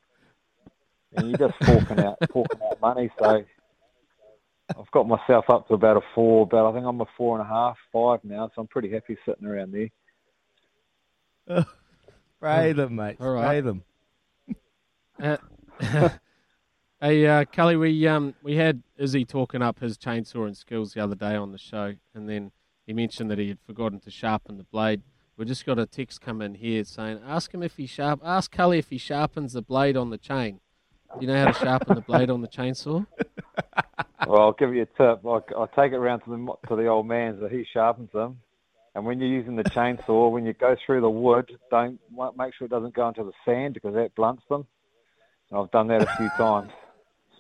And 1.15 1.29
you're 1.29 1.49
just 1.49 1.63
forking 1.65 2.01
out, 2.01 2.17
forking 2.33 2.61
out 2.63 2.81
money. 2.81 3.11
So, 3.19 3.45
I've 4.71 4.91
got 4.93 5.07
myself 5.07 5.45
up 5.51 5.69
to 5.69 5.75
about 5.75 5.99
a 5.99 6.01
four. 6.15 6.45
About 6.45 6.71
I 6.71 6.73
think 6.75 6.87
I'm 6.87 7.01
a 7.01 7.07
four 7.17 7.39
and 7.39 7.47
a 7.47 7.51
half, 7.51 7.77
five 7.93 8.21
now. 8.25 8.51
So 8.55 8.63
I'm 8.63 8.69
pretty 8.69 8.91
happy 8.91 9.17
sitting 9.27 9.47
around 9.47 9.73
there. 9.73 9.89
spray 12.37 12.73
them, 12.73 12.97
mate. 12.97 13.17
All 13.21 13.31
right. 13.31 13.45
Spray 13.45 13.61
them. 13.61 13.85
Uh, 15.21 15.37
hey, 17.01 17.27
uh, 17.27 17.45
Cully, 17.47 17.75
we 17.75 18.07
um 18.07 18.37
we 18.41 18.55
had 18.55 18.85
Izzy 18.97 19.25
talking 19.25 19.63
up 19.63 19.81
his 19.81 19.99
chainsaw 19.99 20.47
and 20.47 20.57
skills 20.57 20.95
the 20.95 21.03
other 21.03 21.17
day 21.17 21.35
on 21.35 21.51
the 21.51 21.59
show, 21.59 21.97
and 22.15 22.29
then 22.29 22.53
he 22.87 22.93
mentioned 22.93 23.29
that 23.33 23.39
he 23.41 23.49
had 23.49 23.59
forgotten 23.67 23.99
to 23.99 24.13
sharpen 24.13 24.59
the 24.59 24.63
blade. 24.63 25.03
We 25.37 25.45
just 25.45 25.67
got 25.67 25.77
a 25.77 25.87
text 25.87 26.21
come 26.21 26.41
in 26.41 26.55
here 26.55 26.85
saying, 26.85 27.19
"Ask 27.27 27.53
him 27.53 27.65
if 27.65 27.79
he 27.79 27.87
sharp. 27.87 28.21
Ask 28.25 28.53
Cully 28.53 28.79
if 28.79 28.91
he 28.91 28.99
sharpens 28.99 29.55
the 29.55 29.63
blade 29.63 29.97
on 29.97 30.11
the 30.11 30.19
chain. 30.19 30.61
Do 31.15 31.27
you 31.27 31.33
know 31.33 31.45
how 31.45 31.51
to 31.51 31.59
sharpen 31.59 31.97
the 31.97 32.01
blade 32.03 32.31
on 32.31 32.41
the 32.41 32.47
chainsaw? 32.47 33.05
Well, 34.29 34.41
I'll 34.41 34.53
give 34.53 34.73
you 34.73 34.83
a 34.83 34.87
tip. 34.87 35.27
I, 35.27 35.39
I 35.61 35.67
take 35.75 35.93
it 35.93 35.97
around 35.97 36.21
to 36.21 36.31
the 36.31 36.69
to 36.69 36.77
the 36.77 36.87
old 36.87 37.09
man 37.09 37.39
so 37.41 37.49
he 37.49 37.65
sharpens 37.73 38.11
them. 38.13 38.39
And 38.99 39.07
when 39.07 39.21
you're 39.21 39.29
using 39.29 39.55
the 39.55 39.63
chainsaw, 39.63 40.29
when 40.29 40.45
you 40.45 40.55
go 40.55 40.75
through 40.85 41.03
the 41.03 41.09
wood, 41.09 41.57
don't 41.71 42.01
make 42.37 42.53
sure 42.53 42.65
it 42.65 42.71
doesn't 42.71 42.95
go 42.95 43.07
into 43.07 43.23
the 43.23 43.31
sand 43.45 43.75
because 43.75 43.95
that 43.95 44.13
blunts 44.17 44.43
them. 44.49 44.67
And 45.51 45.61
I've 45.61 45.71
done 45.71 45.87
that 45.87 46.03
a 46.03 46.17
few 46.17 46.29
times. 46.31 46.73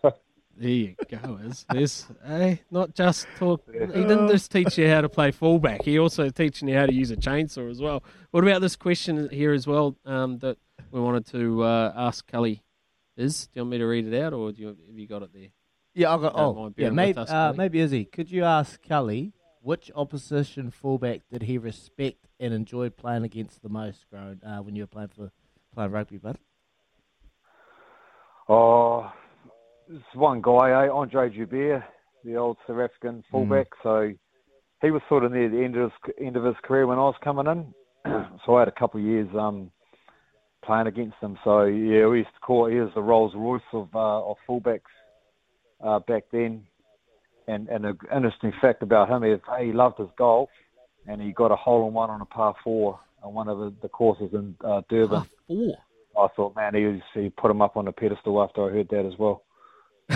There 0.56 0.68
you 0.68 0.96
go. 1.08 1.38
Is 1.44 1.64
this 1.70 2.06
hey, 2.26 2.62
not 2.68 2.92
just 2.92 3.28
talk? 3.38 3.62
He 3.72 3.78
didn't 3.78 4.28
just 4.28 4.50
teach 4.50 4.76
you 4.76 4.88
how 4.88 5.02
to 5.02 5.08
play 5.08 5.30
fullback. 5.30 5.82
He 5.82 6.00
also 6.00 6.30
teaching 6.30 6.68
you 6.68 6.76
how 6.76 6.86
to 6.86 6.92
use 6.92 7.12
a 7.12 7.16
chainsaw 7.16 7.70
as 7.70 7.80
well. 7.80 8.02
What 8.32 8.42
about 8.42 8.60
this 8.60 8.74
question 8.74 9.28
here 9.30 9.52
as 9.52 9.68
well 9.68 9.96
um, 10.04 10.38
that 10.38 10.58
we 10.90 11.00
wanted 11.00 11.26
to 11.28 11.62
uh, 11.62 11.92
ask 11.96 12.26
Kelly? 12.26 12.64
Is 13.16 13.46
do 13.46 13.50
you 13.54 13.62
want 13.62 13.70
me 13.70 13.78
to 13.78 13.86
read 13.86 14.12
it 14.12 14.20
out, 14.20 14.32
or 14.32 14.50
do 14.50 14.62
you, 14.62 14.68
have 14.68 14.98
you 14.98 15.06
got 15.06 15.22
it 15.22 15.32
there? 15.32 15.50
Yeah, 15.94 16.12
I've 16.12 16.22
got. 16.22 16.34
Don't 16.34 16.58
Oh, 16.58 16.74
yeah, 16.76 16.90
maybe, 16.90 17.10
with 17.10 17.18
us, 17.18 17.30
uh, 17.30 17.52
maybe 17.56 17.78
Izzy. 17.78 18.04
Could 18.06 18.28
you 18.28 18.42
ask 18.42 18.82
Kelly 18.82 19.34
which 19.68 19.90
opposition 19.94 20.70
fullback 20.70 21.20
did 21.30 21.42
he 21.42 21.58
respect 21.58 22.26
and 22.40 22.54
enjoyed 22.54 22.96
playing 22.96 23.22
against 23.22 23.62
the 23.62 23.68
most, 23.68 24.06
growing 24.08 24.40
uh, 24.42 24.60
when 24.60 24.74
you 24.74 24.82
were 24.82 24.86
playing 24.86 25.10
for 25.14 25.30
playing 25.74 25.90
rugby, 25.90 26.16
bud? 26.16 26.38
Oh, 28.48 29.12
this 29.86 30.00
one 30.14 30.40
guy, 30.40 30.70
eh, 30.70 30.90
Andre 30.90 31.28
Joubert, 31.28 31.84
the 32.24 32.36
old 32.36 32.56
South 32.66 32.78
African 32.78 33.22
fullback. 33.30 33.66
So 33.82 34.10
he 34.80 34.90
was 34.90 35.02
sort 35.06 35.24
of 35.24 35.32
near 35.32 35.50
the 35.50 35.62
end 35.62 35.76
of 35.76 35.90
his 35.90 36.14
end 36.18 36.36
of 36.38 36.44
his 36.44 36.56
career 36.64 36.86
when 36.86 36.96
I 36.96 37.02
was 37.02 37.16
coming 37.22 37.46
in. 37.46 37.74
so 38.46 38.56
I 38.56 38.60
had 38.60 38.68
a 38.68 38.72
couple 38.72 39.00
of 39.00 39.06
years 39.06 39.28
um, 39.38 39.70
playing 40.64 40.86
against 40.86 41.18
him. 41.20 41.36
So 41.44 41.64
yeah, 41.64 42.06
we 42.06 42.20
used 42.20 42.32
to 42.32 42.40
call 42.40 42.70
he 42.70 42.80
was 42.80 42.92
the 42.94 43.02
Rolls 43.02 43.34
Royce 43.36 43.60
of 43.74 43.94
uh, 43.94 44.30
of 44.30 44.38
fullbacks 44.48 44.80
uh, 45.84 45.98
back 45.98 46.24
then. 46.32 46.64
And 47.48 47.68
and 47.68 47.86
an 47.86 47.98
interesting 48.14 48.52
fact 48.60 48.82
about 48.82 49.08
him 49.08 49.24
is 49.24 49.40
he 49.58 49.72
loved 49.72 49.98
his 49.98 50.08
golf, 50.16 50.50
and 51.06 51.20
he 51.20 51.32
got 51.32 51.50
a 51.50 51.56
hole 51.56 51.88
in 51.88 51.94
one 51.94 52.10
on 52.10 52.20
a 52.20 52.26
par 52.26 52.54
four 52.62 53.00
on 53.22 53.34
one 53.34 53.48
of 53.48 53.58
the, 53.58 53.74
the 53.82 53.88
courses 53.88 54.30
in 54.32 54.54
uh, 54.64 54.82
Durban. 54.88 55.24
four. 55.48 55.78
I 56.16 56.28
thought, 56.36 56.54
man, 56.54 56.74
he 56.74 56.84
was, 56.84 57.00
he 57.14 57.30
put 57.30 57.50
him 57.50 57.62
up 57.62 57.76
on 57.76 57.88
a 57.88 57.92
pedestal 57.92 58.42
after 58.42 58.68
I 58.68 58.72
heard 58.72 58.88
that 58.90 59.06
as 59.06 59.18
well. 59.18 59.44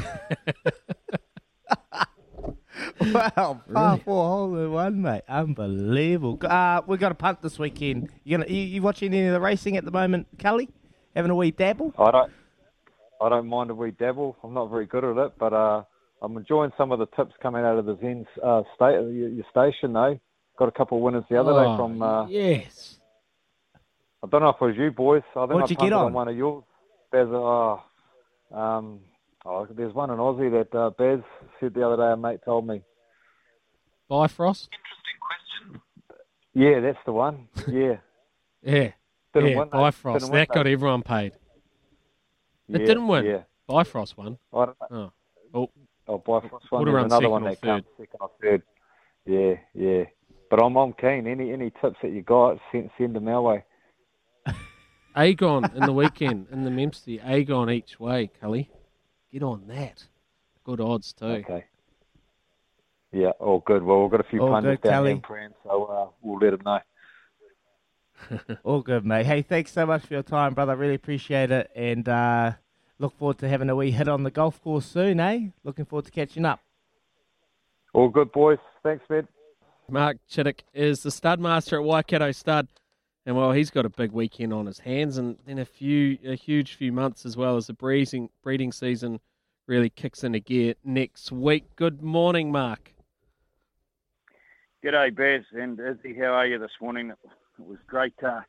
Wow, 3.00 3.60
par 3.72 3.98
four 3.98 4.28
hole 4.28 4.56
in 4.56 4.72
one, 4.72 5.02
mate. 5.02 5.22
Unbelievable. 5.28 6.38
Uh, 6.42 6.82
we 6.86 6.96
got 6.96 7.12
a 7.12 7.16
punt 7.16 7.42
this 7.42 7.58
weekend. 7.58 8.10
You 8.24 8.38
gonna 8.38 8.50
you, 8.50 8.62
you 8.62 8.82
watching 8.82 9.12
any 9.12 9.26
of 9.26 9.32
the 9.32 9.40
racing 9.40 9.76
at 9.76 9.84
the 9.84 9.90
moment, 9.90 10.26
Kelly? 10.38 10.68
Having 11.16 11.30
a 11.32 11.34
wee 11.34 11.50
dabble? 11.50 11.92
I 11.98 12.10
don't, 12.10 12.32
I 13.20 13.28
don't 13.28 13.48
mind 13.48 13.70
a 13.70 13.74
wee 13.74 13.90
dabble. 13.90 14.36
I'm 14.42 14.54
not 14.54 14.70
very 14.70 14.86
good 14.86 15.04
at 15.04 15.16
it, 15.16 15.32
but 15.38 15.52
uh, 15.52 15.82
I'm 16.22 16.36
enjoying 16.36 16.70
some 16.78 16.92
of 16.92 16.98
the 17.00 17.06
tips 17.16 17.34
coming 17.42 17.64
out 17.64 17.78
of 17.78 17.84
the 17.84 17.98
Zen 18.00 18.24
uh, 18.42 18.62
state, 18.76 18.92
your, 18.94 19.28
your 19.28 19.44
station 19.50 19.92
though. 19.92 20.18
got 20.58 20.68
a 20.68 20.72
couple 20.72 20.98
of 20.98 21.02
winners 21.02 21.24
the 21.28 21.36
other 21.38 21.50
Oh, 21.52 21.58
day 21.72 21.76
from. 21.76 22.00
Uh, 22.02 22.26
yes. 22.28 22.98
I 24.22 24.28
don't 24.28 24.40
know 24.40 24.50
if 24.50 24.56
it 24.60 24.64
was 24.64 24.76
you 24.78 24.92
boys. 24.92 25.22
I 25.34 25.40
think 25.46 25.54
What'd 25.54 25.62
I 25.64 25.70
you 25.70 25.76
get 25.76 25.78
punted 25.78 25.92
on? 25.94 26.12
one 26.12 26.28
of 26.28 26.36
yours. 26.36 26.62
There's 27.10 27.28
a, 27.28 27.34
oh, 27.34 27.82
um, 28.54 29.00
oh, 29.44 29.66
there's 29.76 29.92
one 29.92 30.10
in 30.10 30.16
Aussie 30.18 30.50
that 30.52 30.78
uh, 30.78 30.90
Baz 30.96 31.18
said 31.58 31.74
the 31.74 31.84
other 31.86 31.96
day. 31.96 32.12
A 32.12 32.16
mate 32.16 32.38
told 32.44 32.66
me. 32.68 32.82
Bifrost. 34.08 34.68
Interesting 34.72 35.18
question. 35.74 35.82
Yeah, 36.54 36.80
that's 36.80 37.04
the 37.04 37.12
one. 37.12 37.48
Yeah, 37.68 37.96
Yeah. 38.62 38.92
Didn't 39.34 39.50
yeah, 39.50 39.58
win, 39.58 39.68
though. 39.72 39.78
Bifrost. 39.78 40.20
Didn't 40.20 40.32
win, 40.32 40.40
that 40.40 40.48
got 40.54 40.66
everyone 40.68 41.02
paid. 41.02 41.32
It 42.68 42.80
yeah, 42.80 42.86
didn't 42.86 43.08
win. 43.08 43.24
Yeah, 43.24 43.42
Bifrost 43.66 44.16
won. 44.16 44.38
I 44.54 44.66
don't 44.66 44.76
know. 44.90 45.12
Oh. 45.54 45.60
Oh, 45.62 45.70
Oh, 46.08 46.18
Bifrost 46.18 46.70
one. 46.70 46.80
Would 46.80 46.88
have 46.88 46.94
There's 46.94 46.94
run 46.94 47.04
another 47.06 47.30
one 47.30 47.42
or 47.44 47.50
that 47.50 47.60
comes 47.60 47.84
second 47.96 48.18
or 48.20 48.30
third. 48.42 48.62
Yeah, 49.24 49.54
yeah. 49.74 50.04
But 50.50 50.62
I'm 50.62 50.76
I'm 50.76 50.92
keen. 50.92 51.26
Any 51.26 51.52
any 51.52 51.70
tips 51.80 51.96
that 52.02 52.12
you 52.12 52.22
got, 52.22 52.58
send 52.70 52.90
send 52.98 53.16
them 53.16 53.28
our 53.28 53.42
way. 53.42 53.64
Agon 55.16 55.70
in 55.74 55.86
the 55.86 55.92
weekend 55.92 56.48
in 56.50 56.64
the 56.64 56.70
Memsie. 56.70 57.24
Agon 57.24 57.70
each 57.70 58.00
way, 58.00 58.30
Cully. 58.40 58.70
Get 59.32 59.42
on 59.42 59.66
that. 59.68 60.06
Good 60.64 60.80
odds 60.80 61.12
too. 61.12 61.26
Okay. 61.26 61.64
Yeah, 63.12 63.30
all 63.40 63.62
good. 63.64 63.82
Well, 63.82 64.02
we've 64.02 64.10
got 64.10 64.20
a 64.20 64.28
few 64.28 64.40
All 64.40 64.50
pundits 64.50 64.80
good, 64.82 64.88
down 64.88 65.04
here 65.04 65.14
in 65.14 65.20
Prahran, 65.20 65.52
so 65.62 65.84
uh, 65.84 66.06
we'll 66.22 66.38
let 66.38 66.50
them 66.50 66.62
know. 66.64 66.80
All 68.64 68.80
good, 68.80 69.04
mate. 69.04 69.26
Hey, 69.26 69.42
thanks 69.42 69.72
so 69.72 69.84
much 69.84 70.06
for 70.06 70.14
your 70.14 70.22
time, 70.22 70.54
brother. 70.54 70.76
Really 70.76 70.94
appreciate 70.94 71.50
it. 71.50 71.70
And 71.74 72.08
uh, 72.08 72.52
look 73.02 73.18
forward 73.18 73.38
to 73.38 73.48
having 73.48 73.68
a 73.68 73.76
wee 73.76 73.90
hit 73.90 74.08
on 74.08 74.22
the 74.22 74.30
golf 74.30 74.62
course 74.62 74.86
soon, 74.86 75.20
eh? 75.20 75.48
Looking 75.64 75.84
forward 75.84 76.06
to 76.06 76.10
catching 76.10 76.46
up. 76.46 76.60
All 77.92 78.08
good, 78.08 78.32
boys. 78.32 78.58
Thanks, 78.82 79.04
man. 79.10 79.28
Mark 79.90 80.16
Chittick 80.30 80.60
is 80.72 81.02
the 81.02 81.10
stud 81.10 81.40
master 81.40 81.76
at 81.76 81.84
Waikato 81.84 82.32
Stud. 82.32 82.68
And 83.26 83.36
well, 83.36 83.52
he's 83.52 83.70
got 83.70 83.84
a 83.84 83.90
big 83.90 84.12
weekend 84.12 84.52
on 84.52 84.66
his 84.66 84.80
hands, 84.80 85.16
and 85.16 85.36
then 85.46 85.58
a 85.58 85.64
few, 85.64 86.18
a 86.26 86.34
huge 86.34 86.74
few 86.74 86.90
months 86.90 87.24
as 87.24 87.36
well 87.36 87.56
as 87.56 87.68
the 87.68 87.72
breeding 87.72 88.30
breeding 88.42 88.72
season 88.72 89.20
really 89.68 89.90
kicks 89.90 90.24
into 90.24 90.40
gear 90.40 90.74
next 90.82 91.30
week. 91.30 91.64
Good 91.76 92.02
morning, 92.02 92.50
Mark. 92.50 92.92
G'day, 94.84 95.14
Baz 95.14 95.44
and 95.52 95.78
Izzy. 95.78 96.18
How 96.18 96.32
are 96.32 96.46
you 96.46 96.58
this 96.58 96.72
morning? 96.80 97.10
It 97.10 97.64
was 97.64 97.78
great, 97.86 98.14
uh, 98.24 98.40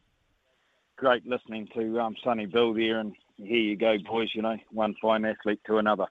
great 0.96 1.24
listening 1.28 1.68
to 1.76 2.00
um, 2.00 2.16
Sonny 2.24 2.48
Bill 2.48 2.74
there, 2.74 3.00
and 3.00 3.14
here 3.44 3.58
you 3.58 3.76
go, 3.76 3.98
boys. 4.10 4.30
You 4.34 4.42
know, 4.42 4.58
one 4.72 4.96
fine 5.02 5.26
athlete 5.26 5.60
to 5.68 5.78
another. 5.78 6.08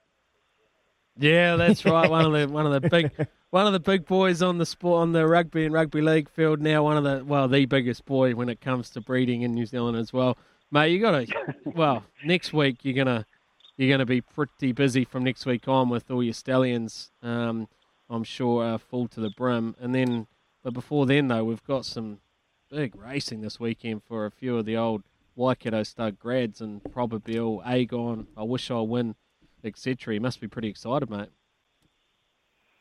Yeah, 1.18 1.56
that's 1.56 1.84
right. 1.84 2.10
one 2.10 2.24
of 2.24 2.32
the 2.32 2.52
one 2.52 2.66
of 2.66 2.80
the 2.80 2.88
big 2.88 3.28
one 3.50 3.66
of 3.66 3.72
the 3.72 3.80
big 3.80 4.06
boys 4.06 4.42
on 4.42 4.58
the 4.58 4.66
sport 4.66 5.02
on 5.02 5.12
the 5.12 5.26
rugby 5.26 5.64
and 5.64 5.74
rugby 5.74 6.00
league 6.00 6.28
field 6.28 6.60
now. 6.60 6.82
One 6.82 6.96
of 6.96 7.04
the 7.04 7.24
well, 7.24 7.48
the 7.48 7.66
biggest 7.66 8.04
boy 8.04 8.34
when 8.34 8.48
it 8.48 8.60
comes 8.60 8.90
to 8.90 9.00
breeding 9.00 9.42
in 9.42 9.52
New 9.52 9.66
Zealand 9.66 9.96
as 9.96 10.12
well. 10.12 10.36
Mate, 10.70 10.88
you 10.88 11.00
got 11.00 11.26
to 11.26 11.26
well 11.64 12.04
next 12.24 12.52
week 12.52 12.78
you're 12.82 12.94
gonna 12.94 13.26
you're 13.76 13.90
gonna 13.90 14.06
be 14.06 14.20
pretty 14.20 14.72
busy 14.72 15.04
from 15.04 15.24
next 15.24 15.44
week 15.44 15.68
on 15.68 15.88
with 15.88 16.10
all 16.10 16.22
your 16.22 16.32
stallions. 16.32 17.10
Um, 17.22 17.68
I'm 18.08 18.24
sure 18.24 18.64
uh, 18.64 18.78
full 18.78 19.08
to 19.08 19.20
the 19.20 19.30
brim, 19.36 19.76
and 19.80 19.94
then 19.94 20.26
but 20.62 20.72
before 20.72 21.06
then 21.06 21.28
though 21.28 21.44
we've 21.44 21.64
got 21.64 21.84
some 21.84 22.20
big 22.70 22.96
racing 22.96 23.42
this 23.42 23.60
weekend 23.60 24.02
for 24.02 24.24
a 24.24 24.30
few 24.30 24.56
of 24.56 24.64
the 24.64 24.78
old 24.78 25.02
Waikato 25.34 25.82
stud 25.82 26.18
grads 26.18 26.60
and 26.60 26.82
Probabeel, 26.82 27.62
Agon. 27.66 28.26
I 28.36 28.42
wish 28.42 28.70
I 28.70 28.80
win 28.80 29.14
etc. 29.64 30.14
You 30.14 30.20
must 30.20 30.40
be 30.40 30.48
pretty 30.48 30.68
excited, 30.68 31.10
mate. 31.10 31.28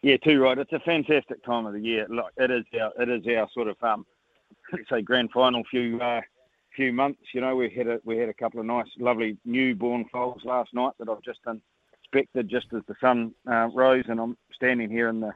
Yeah, 0.02 0.18
too 0.18 0.42
right. 0.42 0.58
It's 0.58 0.74
a 0.74 0.80
fantastic 0.80 1.44
time 1.44 1.66
of 1.66 1.74
the 1.74 1.80
year. 1.80 2.08
Like 2.10 2.34
it 2.38 2.50
is 2.50 2.66
our 2.80 2.92
it 3.00 3.10
is 3.10 3.22
our 3.38 3.48
sort 3.54 3.68
of 3.68 3.78
um, 3.84 4.06
let's 4.72 4.84
say 4.90 5.02
grand 5.02 5.32
final 5.32 5.64
few 5.70 6.00
uh, 6.02 6.22
few 6.76 6.92
months. 6.92 7.22
You 7.34 7.42
know, 7.42 7.56
we 7.56 7.70
had 7.70 7.88
a 7.88 8.00
we 8.04 8.18
had 8.18 8.30
a 8.30 8.34
couple 8.34 8.60
of 8.60 8.66
nice, 8.66 8.88
lovely 9.00 9.38
newborn 9.46 10.06
foals 10.12 10.42
last 10.44 10.74
night 10.74 10.94
that 11.00 11.08
I've 11.08 11.22
just 11.22 11.40
inspected 11.46 12.50
just 12.50 12.68
as 12.76 12.82
the 12.88 12.96
sun 13.00 13.34
uh, 13.50 13.70
rose, 13.74 14.06
and 14.08 14.20
I'm 14.20 14.38
standing 14.56 14.90
here 14.90 15.10
in 15.10 15.20
the 15.20 15.34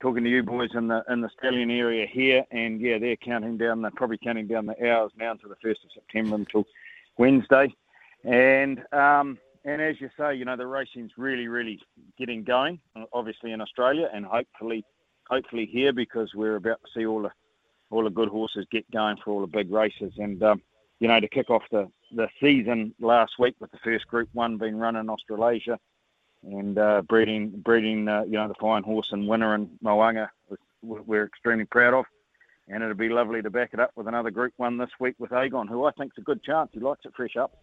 talking 0.00 0.24
to 0.24 0.30
you 0.30 0.42
boys 0.42 0.70
in 0.74 0.88
the 0.88 1.02
in 1.08 1.20
the 1.20 1.30
stallion 1.38 1.70
area 1.70 2.06
here, 2.06 2.44
and 2.50 2.80
yeah, 2.80 2.98
they're 2.98 3.16
counting 3.16 3.56
down. 3.56 3.82
They're 3.82 3.90
probably 3.92 4.18
counting 4.18 4.46
down 4.46 4.66
the 4.66 4.90
hours 4.90 5.12
now 5.18 5.34
to 5.34 5.48
the 5.48 5.56
first 5.62 5.84
of 5.84 5.90
September 5.92 6.36
until 6.36 6.64
Wednesday, 7.18 7.74
and 8.24 8.82
um, 8.92 9.38
and 9.64 9.82
as 9.82 10.00
you 10.00 10.08
say, 10.18 10.34
you 10.34 10.44
know, 10.44 10.56
the 10.56 10.66
racing's 10.66 11.12
really, 11.16 11.48
really 11.48 11.80
getting 12.18 12.44
going. 12.44 12.80
Obviously 13.12 13.52
in 13.52 13.60
Australia, 13.60 14.08
and 14.12 14.24
hopefully, 14.24 14.84
hopefully 15.28 15.68
here 15.70 15.92
because 15.92 16.30
we're 16.34 16.56
about 16.56 16.80
to 16.82 17.00
see 17.00 17.06
all 17.06 17.22
the 17.22 17.30
all 17.90 18.04
the 18.04 18.10
good 18.10 18.28
horses 18.28 18.66
get 18.70 18.90
going 18.90 19.16
for 19.24 19.32
all 19.32 19.40
the 19.40 19.46
big 19.46 19.70
races. 19.70 20.12
And 20.18 20.42
um, 20.42 20.62
you 21.00 21.08
know, 21.08 21.20
to 21.20 21.28
kick 21.28 21.50
off 21.50 21.62
the 21.70 21.90
the 22.12 22.28
season 22.40 22.94
last 23.00 23.32
week 23.38 23.56
with 23.60 23.70
the 23.70 23.78
first 23.84 24.06
Group 24.06 24.28
One 24.32 24.56
being 24.56 24.76
run 24.76 24.96
in 24.96 25.10
Australasia, 25.10 25.78
and 26.44 26.78
uh, 26.78 27.02
breeding 27.02 27.50
breeding 27.50 28.08
uh, 28.08 28.22
you 28.24 28.32
know 28.32 28.48
the 28.48 28.54
fine 28.54 28.82
horse 28.82 29.08
and 29.12 29.26
winner 29.26 29.54
in 29.54 29.70
Mo'unga, 29.82 30.28
we're 30.82 31.26
extremely 31.26 31.64
proud 31.64 31.94
of. 31.94 32.04
And 32.70 32.82
it'll 32.82 32.94
be 32.94 33.08
lovely 33.08 33.40
to 33.40 33.48
back 33.48 33.70
it 33.72 33.80
up 33.80 33.92
with 33.96 34.08
another 34.08 34.30
Group 34.30 34.52
One 34.58 34.76
this 34.76 34.90
week 35.00 35.14
with 35.18 35.32
Agon, 35.32 35.68
who 35.68 35.86
I 35.86 35.90
think's 35.92 36.18
a 36.18 36.20
good 36.20 36.42
chance. 36.42 36.68
He 36.72 36.80
likes 36.80 37.00
it 37.06 37.12
fresh 37.16 37.34
up. 37.34 37.56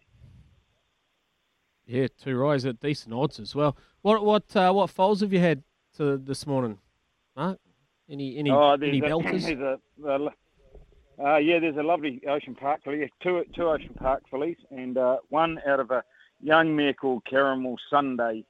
Yeah, 1.86 2.08
two 2.20 2.36
rise 2.36 2.64
at 2.66 2.80
decent 2.80 3.14
odds 3.14 3.38
as 3.38 3.54
well. 3.54 3.76
What 4.02 4.24
what 4.24 4.56
uh, 4.56 4.72
what 4.72 4.90
foals 4.90 5.20
have 5.20 5.32
you 5.32 5.38
had 5.38 5.62
to 5.96 6.16
this 6.18 6.46
morning, 6.46 6.78
Mark? 7.36 7.60
Any 8.10 8.36
any 8.36 8.50
oh, 8.50 8.72
any 8.72 8.98
a, 8.98 9.02
belters? 9.08 9.42
there's 9.46 9.60
a, 9.60 9.78
a 10.08 10.30
uh, 11.24 11.38
yeah, 11.38 11.58
there's 11.58 11.76
a 11.76 11.82
lovely 11.82 12.20
Ocean 12.28 12.54
Park 12.54 12.82
filly, 12.84 13.10
two 13.22 13.44
two 13.54 13.68
Ocean 13.68 13.94
Park 13.94 14.24
fillies, 14.30 14.58
and 14.70 14.98
uh, 14.98 15.18
one 15.28 15.60
out 15.66 15.80
of 15.80 15.90
a 15.90 16.02
young 16.40 16.76
mare 16.76 16.92
called 16.92 17.24
Caramel 17.24 17.76
Sunday, 17.88 18.44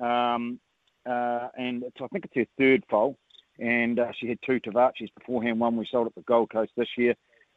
um, 0.00 0.60
uh, 1.08 1.48
and 1.56 1.82
it's, 1.82 1.96
I 2.00 2.06
think 2.08 2.24
it's 2.24 2.34
her 2.36 2.46
third 2.58 2.84
foal, 2.90 3.16
and 3.58 3.98
uh, 3.98 4.12
she 4.18 4.28
had 4.28 4.38
two 4.44 4.60
Tivacis 4.60 5.12
beforehand. 5.18 5.60
One 5.60 5.76
we 5.76 5.86
sold 5.90 6.06
at 6.06 6.14
the 6.14 6.22
Gold 6.22 6.50
Coast 6.50 6.72
this 6.76 6.88
year 6.96 7.14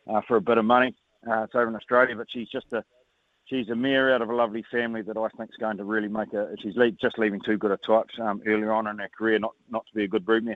uh, 0.10 0.22
for 0.28 0.38
a 0.38 0.42
bit 0.42 0.58
of 0.58 0.66
money. 0.66 0.96
Uh, 1.28 1.44
it's 1.44 1.56
over 1.56 1.68
in 1.68 1.76
Australia, 1.76 2.16
but 2.16 2.28
she's 2.30 2.50
just 2.50 2.72
a 2.74 2.84
she's 3.46 3.70
a 3.70 3.76
mare 3.76 4.14
out 4.14 4.22
of 4.22 4.30
a 4.30 4.36
lovely 4.36 4.64
family 4.72 5.02
that 5.04 5.18
I 5.18 5.28
think 5.38 5.50
is 5.50 5.58
going 5.60 5.78
to 5.78 5.84
really 5.84 6.08
make 6.08 6.34
a. 6.34 6.56
She's 6.62 6.76
le- 6.76 6.92
just 6.92 7.18
leaving 7.18 7.42
too 7.46 7.58
good 7.58 7.72
a 7.72 7.78
types 7.78 8.14
um, 8.22 8.42
earlier 8.46 8.72
on 8.72 8.88
in 8.88 8.98
her 9.00 9.10
career, 9.18 9.40
not 9.40 9.54
not 9.70 9.86
to 9.88 9.96
be 9.96 10.04
a 10.04 10.08
good 10.08 10.26
broodmare. 10.26 10.56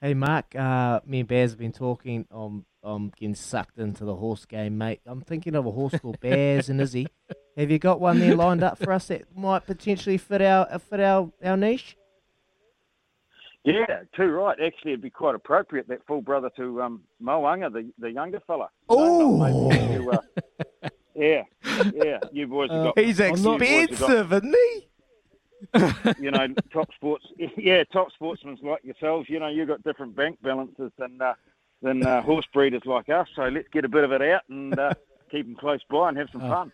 Hey, 0.00 0.14
Mark, 0.14 0.56
uh, 0.56 1.00
me 1.06 1.20
and 1.20 1.28
Bears 1.28 1.52
have 1.52 1.60
been 1.60 1.70
talking. 1.70 2.26
I'm, 2.28 2.66
I'm 2.82 3.10
getting 3.10 3.36
sucked 3.36 3.78
into 3.78 4.04
the 4.04 4.16
horse 4.16 4.44
game, 4.46 4.76
mate. 4.76 5.00
I'm 5.06 5.20
thinking 5.20 5.54
of 5.54 5.64
a 5.64 5.70
horse 5.70 5.94
called 6.00 6.18
Bears 6.18 6.68
and 6.68 6.80
Izzy. 6.80 7.06
Have 7.56 7.70
you 7.70 7.78
got 7.78 8.00
one 8.00 8.18
there 8.18 8.34
lined 8.34 8.62
up 8.62 8.78
for 8.78 8.92
us 8.92 9.08
that 9.08 9.24
might 9.36 9.66
potentially 9.66 10.16
fit 10.18 10.40
our 10.42 10.66
uh, 10.70 10.78
fit 10.78 11.00
our, 11.00 11.30
our 11.44 11.56
niche? 11.56 11.96
Yeah, 13.64 13.84
too 14.16 14.26
right. 14.30 14.58
Actually, 14.60 14.92
it'd 14.92 15.02
be 15.02 15.10
quite 15.10 15.34
appropriate 15.34 15.86
that 15.88 16.04
full 16.06 16.20
brother 16.22 16.50
to 16.56 16.82
um, 16.82 17.02
Mo'unga, 17.22 17.72
the 17.72 17.92
the 17.98 18.10
younger 18.10 18.40
fella. 18.46 18.70
Oh. 18.88 19.70
You, 19.70 20.10
uh, 20.10 20.88
yeah, 21.14 21.42
yeah. 21.94 22.18
You 22.32 22.46
boys 22.48 22.70
have 22.70 22.84
got. 22.94 22.98
He's 22.98 23.18
you 23.18 23.28
boys 23.30 23.44
have 23.44 23.58
got, 23.58 23.62
expensive, 23.62 24.32
isn't 24.32 24.56
he? 24.56 24.88
you 26.20 26.30
know, 26.32 26.48
top 26.72 26.88
sports. 26.94 27.24
Yeah, 27.56 27.84
top 27.92 28.10
sportsmen 28.12 28.58
like 28.62 28.82
yourselves. 28.82 29.28
You 29.28 29.38
know, 29.38 29.48
you've 29.48 29.68
got 29.68 29.82
different 29.84 30.16
bank 30.16 30.38
balances 30.42 30.90
than 30.98 31.20
uh, 31.20 31.34
than 31.82 32.04
uh, 32.04 32.22
horse 32.22 32.46
breeders 32.52 32.82
like 32.86 33.08
us. 33.10 33.28
So 33.36 33.42
let's 33.44 33.68
get 33.72 33.84
a 33.84 33.88
bit 33.88 34.02
of 34.04 34.10
it 34.12 34.22
out 34.22 34.42
and 34.48 34.76
uh, 34.76 34.94
keep 35.30 35.46
them 35.46 35.54
close 35.54 35.80
by 35.88 36.08
and 36.08 36.18
have 36.18 36.28
some 36.32 36.42
Oh. 36.42 36.48
fun. 36.48 36.72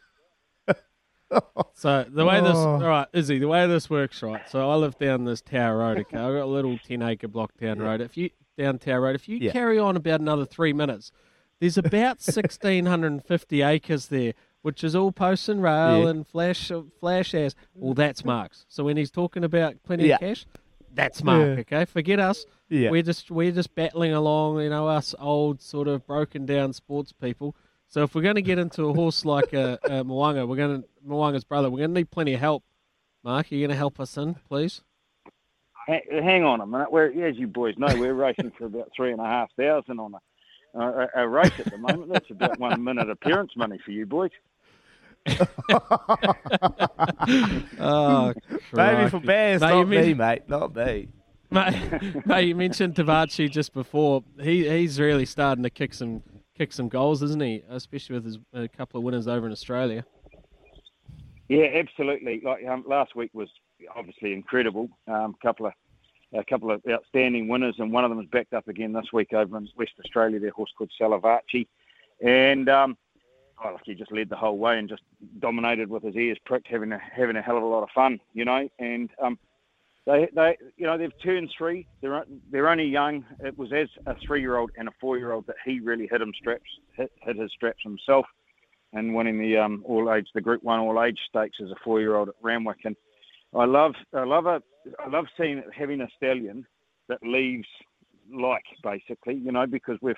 So 1.74 2.04
the 2.08 2.24
way 2.24 2.40
this, 2.40 2.56
Oh. 2.56 2.70
all 2.74 2.80
right, 2.80 3.06
Izzy, 3.12 3.38
the 3.38 3.46
way 3.48 3.66
this 3.68 3.88
works, 3.88 4.22
right? 4.22 4.42
So 4.48 4.68
I 4.68 4.74
live 4.74 4.98
down 4.98 5.24
this 5.24 5.40
Tower 5.40 5.78
Road. 5.78 5.98
Okay, 5.98 6.16
I've 6.16 6.34
got 6.34 6.42
a 6.42 6.46
little 6.46 6.76
ten 6.78 7.02
acre 7.02 7.28
block 7.28 7.52
down 7.60 7.78
road. 7.78 8.00
If 8.00 8.16
you 8.16 8.30
down 8.56 8.78
Tower 8.78 9.02
Road, 9.02 9.14
if 9.14 9.28
you 9.28 9.36
Yeah. 9.38 9.52
carry 9.52 9.78
on 9.78 9.96
about 9.96 10.20
another 10.20 10.44
three 10.44 10.72
minutes, 10.72 11.12
there's 11.60 11.78
about 11.78 12.20
sixteen 12.20 12.86
hundred 12.86 13.12
and 13.12 13.24
fifty 13.24 13.62
acres 13.62 14.08
there, 14.08 14.32
which 14.62 14.82
is 14.82 14.96
all 14.96 15.12
post 15.12 15.48
and 15.48 15.62
rail 15.62 16.02
Yeah. 16.04 16.08
and 16.10 16.26
flash 16.26 16.72
flash 16.98 17.34
as. 17.34 17.54
Well, 17.74 17.94
that's 17.94 18.24
Mark's. 18.24 18.64
So 18.68 18.82
when 18.84 18.96
he's 18.96 19.10
talking 19.12 19.44
about 19.44 19.80
plenty 19.84 20.08
Yeah. 20.08 20.14
of 20.16 20.20
cash, 20.20 20.46
that's 20.92 21.22
Mark. 21.22 21.40
Yeah. 21.40 21.60
Okay, 21.60 21.84
forget 21.84 22.18
us. 22.18 22.44
Yeah. 22.68 22.90
We're 22.90 23.02
just 23.02 23.30
we're 23.30 23.52
just 23.52 23.74
battling 23.76 24.12
along, 24.12 24.60
you 24.62 24.70
know, 24.70 24.88
us 24.88 25.14
old 25.20 25.62
sort 25.62 25.86
of 25.86 26.04
broken 26.06 26.44
down 26.44 26.72
sports 26.72 27.12
people. 27.12 27.54
So 27.88 28.02
if 28.02 28.14
we're 28.14 28.22
going 28.22 28.34
to 28.34 28.42
get 28.42 28.58
into 28.58 28.84
a 28.84 28.92
horse 28.92 29.24
like 29.24 29.52
a, 29.54 29.78
a 29.84 30.04
Mo'unga, 30.04 30.46
we're 30.46 30.56
going 30.56 30.82
to 30.82 30.88
Mo'unga's 31.06 31.44
brother. 31.44 31.70
We're 31.70 31.78
going 31.78 31.90
to 31.94 32.00
need 32.00 32.10
plenty 32.10 32.34
of 32.34 32.40
help. 32.40 32.62
Mark, 33.24 33.50
are 33.50 33.54
you 33.54 33.62
going 33.62 33.70
to 33.70 33.76
help 33.76 33.98
us 33.98 34.16
in, 34.16 34.34
please? 34.48 34.82
Ha- 35.86 36.00
Hang 36.10 36.44
on 36.44 36.60
a 36.60 36.66
minute. 36.66 36.92
We're, 36.92 37.26
as 37.26 37.36
you 37.36 37.46
boys 37.46 37.76
know, 37.78 37.88
we're 37.98 38.12
racing 38.14 38.52
for 38.58 38.66
about 38.66 38.90
three 38.94 39.10
and 39.12 39.20
a 39.20 39.24
half 39.24 39.50
thousand 39.58 39.98
on 40.00 40.14
a, 40.74 40.78
a, 40.78 41.08
a 41.24 41.28
race 41.28 41.50
at 41.58 41.70
the 41.70 41.78
moment. 41.78 42.12
That's 42.12 42.30
about 42.30 42.58
one 42.60 42.84
minute 42.84 43.08
appearance 43.08 43.52
money 43.56 43.78
for 43.84 43.90
you 43.90 44.04
boys. 44.06 44.30
Oh, 47.80 48.32
Maybe 48.72 49.10
for. 49.10 49.20
Bears, 49.20 49.60
Mate, 49.60 49.68
you 49.70 49.74
not 49.76 49.88
mean- 49.88 50.00
me, 50.06 50.14
mate. 50.14 50.42
Not 50.48 50.74
me. 50.74 51.08
Mate, 51.50 52.26
mate, 52.26 52.42
you 52.48 52.54
mentioned 52.54 52.94
Tivaci 52.94 53.50
just 53.50 53.72
before. 53.72 54.22
He 54.40 54.68
he's 54.68 55.00
really 55.00 55.24
starting 55.24 55.62
to 55.64 55.70
kick 55.70 55.94
some 55.94 56.22
kick 56.58 56.72
some 56.72 56.88
goals, 56.88 57.22
isn't 57.22 57.40
he? 57.40 57.62
Especially 57.70 58.14
with 58.14 58.24
his 58.24 58.38
a 58.52 58.68
couple 58.68 58.98
of 58.98 59.04
winners 59.04 59.28
over 59.28 59.46
in 59.46 59.52
Australia. 59.52 60.04
Yeah, 61.48 61.68
absolutely. 61.74 62.40
Like 62.44 62.66
um, 62.66 62.84
last 62.86 63.14
week 63.16 63.30
was 63.32 63.48
obviously 63.96 64.32
incredible. 64.34 64.90
Um, 65.06 65.34
couple 65.40 65.66
of 65.66 65.72
a 66.34 66.44
couple 66.44 66.70
of 66.70 66.82
outstanding 66.90 67.48
winners, 67.48 67.76
and 67.78 67.90
one 67.90 68.04
of 68.04 68.10
them 68.10 68.20
is 68.20 68.26
backed 68.30 68.52
up 68.52 68.68
again 68.68 68.92
this 68.92 69.12
week 69.14 69.32
over 69.32 69.56
in 69.56 69.66
West 69.76 69.92
Australia. 70.04 70.38
Their 70.38 70.50
horse 70.50 70.72
called 70.76 70.90
Salavachi, 71.00 71.66
and 72.22 72.68
um, 72.68 72.98
oh, 73.64 73.72
like 73.72 73.82
he 73.84 73.94
just 73.94 74.12
led 74.12 74.28
the 74.28 74.36
whole 74.36 74.58
way 74.58 74.78
and 74.78 74.88
just 74.88 75.02
dominated 75.38 75.88
with 75.88 76.02
his 76.02 76.16
ears 76.16 76.38
pricked, 76.44 76.68
having 76.68 76.92
a 76.92 76.98
having 76.98 77.36
a 77.36 77.42
hell 77.42 77.56
of 77.56 77.62
a 77.62 77.66
lot 77.66 77.82
of 77.82 77.88
fun, 77.94 78.20
you 78.34 78.44
know. 78.44 78.68
And 78.78 79.08
um, 79.22 79.38
they 80.08 80.26
they 80.34 80.56
you 80.78 80.86
know 80.86 80.96
they've 80.96 81.22
turned 81.22 81.50
three. 81.56 81.86
They're 82.00 82.24
they're 82.50 82.70
only 82.70 82.86
young. 82.86 83.24
It 83.40 83.56
was 83.58 83.72
as 83.72 83.88
a 84.06 84.16
three 84.26 84.40
year 84.40 84.56
old 84.56 84.70
and 84.76 84.88
a 84.88 84.92
four 84.98 85.18
year 85.18 85.32
old 85.32 85.46
that 85.46 85.56
he 85.64 85.80
really 85.80 86.08
hit 86.10 86.22
him 86.22 86.32
straps 86.40 86.70
hit, 86.96 87.12
hit 87.20 87.36
his 87.36 87.52
straps 87.52 87.82
himself, 87.82 88.24
and 88.94 89.14
winning 89.14 89.38
the 89.38 89.58
um, 89.58 89.82
all 89.86 90.12
age 90.12 90.26
the 90.34 90.40
Group 90.40 90.64
One 90.64 90.80
all 90.80 91.02
age 91.04 91.18
stakes 91.28 91.58
as 91.62 91.70
a 91.70 91.76
four 91.84 92.00
year 92.00 92.16
old 92.16 92.30
at 92.30 92.34
Randwick. 92.40 92.78
And 92.84 92.96
I 93.54 93.66
love 93.66 93.92
I 94.14 94.24
love 94.24 94.46
a 94.46 94.62
I 94.98 95.08
love 95.08 95.26
seeing 95.36 95.62
having 95.76 96.00
a 96.00 96.08
stallion 96.16 96.66
that 97.08 97.22
leaves 97.22 97.68
like 98.32 98.64
basically, 98.82 99.34
you 99.34 99.52
know, 99.52 99.66
because 99.66 99.98
we've 100.00 100.16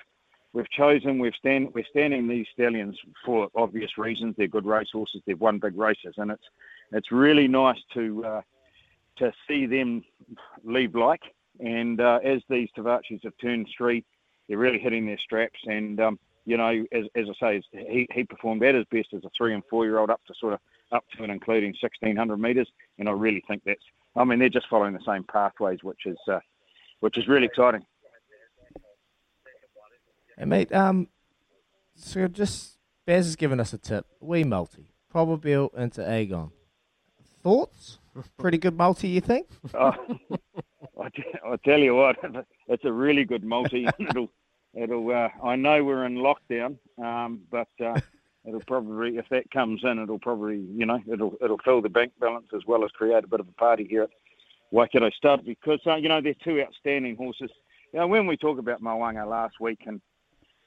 we've 0.53 0.69
chosen 0.69 1.19
we've 1.19 1.35
stand 1.37 1.67
we're 1.75 1.83
standing 1.89 2.29
these 2.29 2.47
stallions 2.53 2.97
for 3.25 3.49
obvious 3.55 3.97
reasons. 3.97 4.35
They're 4.37 4.47
good 4.47 4.65
racehorses. 4.65 5.21
They've 5.27 5.39
won 5.39 5.59
big 5.59 5.77
races, 5.77 6.13
and 6.15 6.31
it's 6.31 6.47
it's 6.93 7.11
really 7.11 7.49
nice 7.49 7.79
to 7.93 8.25
uh, 8.25 8.41
to 9.21 9.31
see 9.47 9.65
them 9.65 10.03
leave 10.63 10.95
like. 10.95 11.21
And 11.59 12.01
uh, 12.01 12.19
as 12.23 12.41
these 12.49 12.69
Tivacis 12.77 13.23
have 13.23 13.33
turned 13.39 13.67
three, 13.77 14.03
they're 14.47 14.57
really 14.57 14.79
hitting 14.79 15.05
their 15.05 15.19
straps. 15.19 15.59
And 15.65 15.99
um, 15.99 16.19
you 16.45 16.57
know, 16.57 16.85
as, 16.91 17.05
as 17.15 17.27
I 17.29 17.39
say, 17.39 17.61
he 17.71 18.07
he 18.13 18.23
performed 18.23 18.63
at 18.63 18.75
his 18.75 18.85
best 18.91 19.09
as 19.13 19.23
a 19.23 19.29
three 19.37 19.53
and 19.53 19.63
four 19.69 19.85
year 19.85 19.99
old 19.99 20.09
up 20.09 20.21
to 20.27 20.33
sort 20.39 20.53
of 20.53 20.59
up 20.91 21.05
to 21.15 21.23
and 21.23 21.31
including 21.31 21.73
1600 21.81 22.37
metres. 22.37 22.67
And 22.97 23.07
I 23.07 23.11
really 23.11 23.43
think 23.47 23.63
that's 23.65 23.83
I 24.15 24.23
mean, 24.23 24.39
they're 24.39 24.49
just 24.49 24.67
following 24.69 24.93
the 24.93 24.99
same 25.05 25.23
pathways, 25.23 25.83
which 25.83 26.05
is 26.05 26.17
uh, 26.27 26.39
which 26.99 27.17
is 27.17 27.27
really 27.27 27.45
exciting. 27.45 27.85
And 30.37 30.49
mate, 30.49 30.73
um, 30.73 31.07
so 31.95 32.27
just 32.27 32.77
Baz 33.05 33.25
has 33.25 33.35
given 33.35 33.59
us 33.59 33.73
a 33.73 33.77
tip. 33.77 34.05
We 34.19 34.43
multi, 34.43 34.93
Probabeel 35.13 35.75
into 35.77 36.07
Agon. 36.07 36.51
Thoughts? 37.41 37.97
Pretty 38.37 38.57
good 38.57 38.77
multi, 38.77 39.07
you 39.07 39.21
think? 39.21 39.47
oh, 39.73 39.93
I, 41.01 41.09
t- 41.09 41.23
I 41.45 41.55
tell 41.65 41.79
you 41.79 41.95
what, 41.95 42.17
it's 42.67 42.85
a 42.85 42.91
really 42.91 43.23
good 43.23 43.43
multi. 43.43 43.87
it'll, 43.99 44.29
it'll. 44.73 45.09
Uh, 45.09 45.29
I 45.43 45.55
know 45.55 45.83
we're 45.83 46.05
in 46.05 46.15
lockdown, 46.15 46.77
um, 47.03 47.41
but 47.49 47.69
uh, 47.83 47.99
it'll 48.45 48.61
probably, 48.67 49.17
if 49.17 49.25
that 49.29 49.49
comes 49.51 49.81
in, 49.83 49.99
it'll 49.99 50.19
probably, 50.19 50.57
you 50.57 50.85
know, 50.85 50.99
it'll 51.11 51.35
it'll 51.41 51.59
fill 51.59 51.81
the 51.81 51.89
bank 51.89 52.13
balance 52.19 52.47
as 52.55 52.61
well 52.67 52.83
as 52.83 52.91
create 52.91 53.23
a 53.23 53.27
bit 53.27 53.39
of 53.39 53.47
a 53.47 53.53
party 53.53 53.87
here 53.89 54.03
at 54.03 54.09
Waikato 54.71 55.09
Stud 55.09 55.45
because 55.45 55.79
uh, 55.87 55.95
you 55.95 56.09
know 56.09 56.21
they're 56.21 56.35
two 56.43 56.61
outstanding 56.61 57.15
horses. 57.15 57.49
You 57.93 57.99
know, 57.99 58.07
when 58.07 58.27
we 58.27 58.37
talk 58.37 58.59
about 58.59 58.81
Mo'unga 58.81 59.27
last 59.27 59.59
week 59.59 59.79
and 59.85 59.99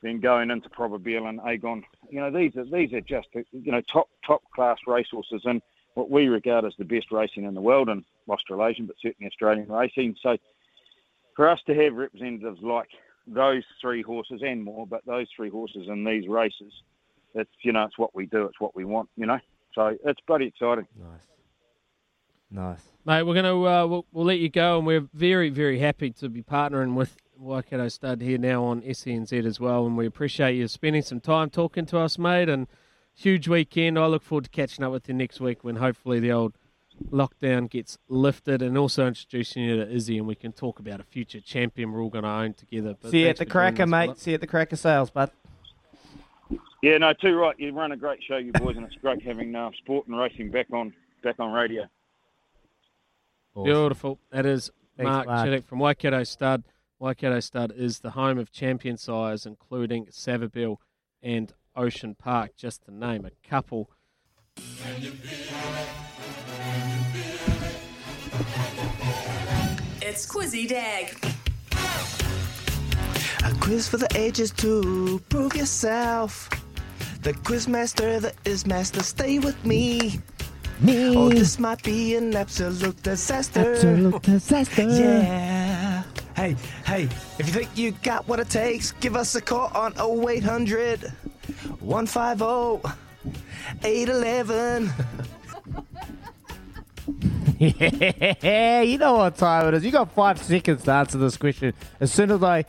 then 0.02 0.20
going 0.20 0.50
into 0.50 0.68
Probabeel 0.68 1.28
and 1.28 1.40
Agon, 1.40 1.84
you 2.10 2.20
know, 2.20 2.30
these 2.30 2.56
are 2.56 2.64
these 2.64 2.92
are 2.92 3.00
just 3.00 3.28
you 3.52 3.70
know 3.70 3.82
top 3.92 4.08
top 4.26 4.42
class 4.54 4.78
racehorses 4.86 5.42
and 5.44 5.62
what 5.94 6.10
we 6.10 6.26
regard 6.26 6.64
as 6.64 6.74
the 6.78 6.84
best 6.84 7.10
racing 7.10 7.44
in 7.44 7.54
the 7.54 7.60
world 7.60 7.88
and 7.88 8.04
Australasian, 8.28 8.86
but 8.86 8.96
certainly 9.00 9.30
Australian 9.30 9.68
racing. 9.68 10.16
So 10.22 10.36
for 11.36 11.48
us 11.48 11.60
to 11.66 11.74
have 11.74 11.94
representatives 11.94 12.60
like 12.62 12.88
those 13.26 13.62
three 13.80 14.02
horses 14.02 14.42
and 14.42 14.62
more, 14.62 14.86
but 14.86 15.04
those 15.06 15.26
three 15.36 15.50
horses 15.50 15.88
in 15.88 16.04
these 16.04 16.28
races 16.28 16.72
it's 17.34 17.50
you 17.62 17.72
know 17.72 17.84
it's 17.84 17.98
what 17.98 18.14
we 18.14 18.26
do, 18.26 18.44
it's 18.44 18.60
what 18.60 18.74
we 18.74 18.84
want, 18.84 19.08
you 19.16 19.26
know. 19.26 19.38
So 19.74 19.96
it's 20.04 20.20
bloody 20.26 20.46
exciting. 20.46 20.86
Nice, 20.96 21.26
nice, 22.50 22.82
mate. 23.04 23.24
We're 23.24 23.34
gonna 23.34 23.60
uh, 23.60 23.86
we'll, 23.86 24.06
we'll 24.12 24.24
let 24.24 24.38
you 24.38 24.48
go, 24.48 24.78
and 24.78 24.86
we're 24.86 25.08
very 25.12 25.50
very 25.50 25.78
happy 25.78 26.10
to 26.12 26.28
be 26.28 26.42
partnering 26.42 26.94
with 26.94 27.16
Waikato 27.36 27.88
Stud 27.88 28.20
here 28.20 28.38
now 28.38 28.64
on 28.64 28.82
SENZ 28.82 29.44
as 29.44 29.58
well, 29.58 29.86
and 29.86 29.96
we 29.96 30.06
appreciate 30.06 30.54
you 30.54 30.68
spending 30.68 31.02
some 31.02 31.20
time 31.20 31.50
talking 31.50 31.86
to 31.86 31.98
us, 31.98 32.18
mate. 32.18 32.48
And 32.48 32.68
huge 33.14 33.48
weekend. 33.48 33.98
I 33.98 34.06
look 34.06 34.22
forward 34.22 34.44
to 34.44 34.50
catching 34.50 34.84
up 34.84 34.92
with 34.92 35.08
you 35.08 35.14
next 35.14 35.40
week 35.40 35.64
when 35.64 35.76
hopefully 35.76 36.20
the 36.20 36.32
old 36.32 36.54
lockdown 37.10 37.68
gets 37.68 37.98
lifted, 38.08 38.62
and 38.62 38.78
also 38.78 39.06
introducing 39.06 39.64
you 39.64 39.76
to 39.76 39.90
Izzy, 39.90 40.18
and 40.18 40.26
we 40.26 40.34
can 40.34 40.52
talk 40.52 40.78
about 40.78 41.00
a 41.00 41.04
future 41.04 41.40
champion 41.40 41.92
we're 41.92 42.02
all 42.02 42.10
going 42.10 42.24
to 42.24 42.30
own 42.30 42.54
together. 42.54 42.94
But 43.00 43.10
See 43.10 43.22
you 43.22 43.28
at 43.28 43.36
the 43.36 43.46
Karaka, 43.46 43.88
mate. 43.88 44.18
See 44.18 44.30
you 44.30 44.36
at 44.36 44.40
the 44.40 44.46
Karaka 44.46 44.78
sales, 44.78 45.10
bud. 45.10 45.30
Yeah, 46.82 46.98
no, 46.98 47.12
too 47.14 47.34
right. 47.34 47.58
You 47.58 47.72
run 47.72 47.92
a 47.92 47.96
great 47.96 48.22
show, 48.22 48.36
you 48.36 48.52
boys, 48.52 48.76
and 48.76 48.84
it's 48.84 48.96
great 48.96 49.22
having 49.22 49.54
uh, 49.54 49.70
sport 49.78 50.06
and 50.06 50.18
racing 50.18 50.50
back 50.50 50.66
on 50.72 50.92
back 51.22 51.36
on 51.40 51.52
radio. 51.52 51.84
Awesome. 53.54 53.64
Beautiful. 53.64 54.18
That 54.30 54.44
is 54.44 54.70
Thanks, 54.96 55.08
Mark, 55.08 55.26
Mark 55.26 55.48
Chittick 55.48 55.64
from 55.64 55.78
Waikato 55.78 56.22
Stud. 56.24 56.62
Waikato 56.98 57.40
Stud 57.40 57.72
is 57.74 58.00
the 58.00 58.10
home 58.10 58.38
of 58.38 58.52
champion 58.52 58.96
sires, 58.96 59.46
including 59.46 60.06
Savabeel 60.06 60.76
and 61.22 61.52
Ocean 61.76 62.14
Park, 62.14 62.52
just 62.56 62.84
to 62.84 62.94
name 62.94 63.24
a 63.24 63.48
couple. 63.48 63.90
It's 70.00 70.26
Quizzy 70.26 70.68
Dag. 70.68 71.18
A 73.44 73.52
quiz 73.60 73.88
for 73.88 73.96
the 73.96 74.08
ages 74.14 74.50
to 74.52 75.20
prove 75.28 75.56
yourself. 75.56 76.48
The 77.22 77.32
quizmaster, 77.32 78.20
the 78.20 78.32
is 78.44 78.66
master, 78.66 79.02
stay 79.02 79.38
with 79.38 79.64
me. 79.64 80.20
Me. 80.80 81.16
Oh, 81.16 81.28
this 81.30 81.58
might 81.58 81.82
be 81.82 82.14
an 82.16 82.34
absolute 82.36 83.02
disaster. 83.02 83.72
Absolute 83.74 84.22
disaster. 84.22 84.82
yeah. 84.82 86.02
Hey, 86.36 86.56
hey, 86.84 87.04
if 87.38 87.46
you 87.46 87.52
think 87.52 87.70
you 87.76 87.92
got 88.02 88.26
what 88.28 88.40
it 88.40 88.50
takes, 88.50 88.92
give 88.92 89.16
us 89.16 89.34
a 89.34 89.40
call 89.40 89.70
on 89.74 89.94
0800 89.98 91.12
150 91.80 92.88
811. 93.82 94.92
yeah, 98.42 98.82
you 98.82 98.98
know 98.98 99.14
what 99.14 99.36
time 99.36 99.68
it 99.68 99.74
is. 99.74 99.84
You 99.84 99.90
got 99.90 100.12
five 100.12 100.42
seconds 100.42 100.84
to 100.84 100.92
answer 100.92 101.18
this 101.18 101.36
question. 101.36 101.72
As 102.00 102.12
soon 102.12 102.30
as 102.30 102.42
I 102.42 102.64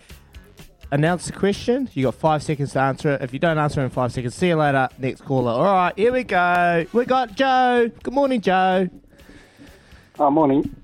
announce 0.92 1.28
the 1.28 1.34
question. 1.34 1.90
You 1.94 2.04
got 2.04 2.16
five 2.16 2.44
seconds 2.44 2.74
to 2.74 2.80
answer 2.80 3.14
it. 3.14 3.22
If 3.22 3.34
you 3.34 3.40
don't 3.40 3.58
answer 3.58 3.82
in 3.82 3.90
five 3.90 4.12
seconds, 4.12 4.36
see 4.36 4.48
you 4.48 4.56
later. 4.56 4.90
Next 4.98 5.22
caller. 5.22 5.52
All 5.52 5.64
right, 5.64 5.94
here 5.96 6.12
we 6.12 6.24
go. 6.24 6.86
We 6.94 7.06
got 7.06 7.36
Joe. 7.36 7.92
Good 8.04 8.14
morning, 8.14 8.42
Joe. 8.42 8.90
Oh, 10.18 10.32
morning. 10.32 10.76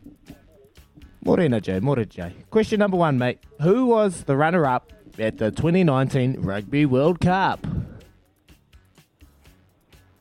Morning, 1.24 1.59
Joe. 1.62 1.80
Morning, 1.80 2.07
Joe. 2.09 2.32
Question 2.49 2.80
number 2.80 2.97
one, 2.97 3.18
mate. 3.18 3.39
Who 3.62 3.86
was 3.86 4.24
the 4.24 4.36
runner-up 4.36 4.91
at 5.20 5.38
the 5.38 5.51
2019 5.51 6.41
Rugby 6.41 6.86
World 6.86 7.20
Cup? 7.20 7.66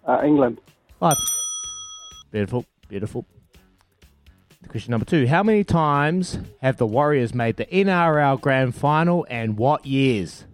Uh, 0.07 0.20
England. 0.24 0.61
Five. 0.98 1.16
Beautiful. 2.30 2.64
Beautiful. 2.88 3.26
Question 4.68 4.92
number 4.92 5.07
two. 5.07 5.26
How 5.26 5.42
many 5.42 5.64
times 5.64 6.38
have 6.61 6.76
the 6.76 6.86
Warriors 6.86 7.34
made 7.34 7.57
the 7.57 7.66
NRL 7.66 8.40
Grand 8.40 8.74
Final 8.74 9.26
and 9.28 9.57
what 9.57 9.84
years? 9.86 10.44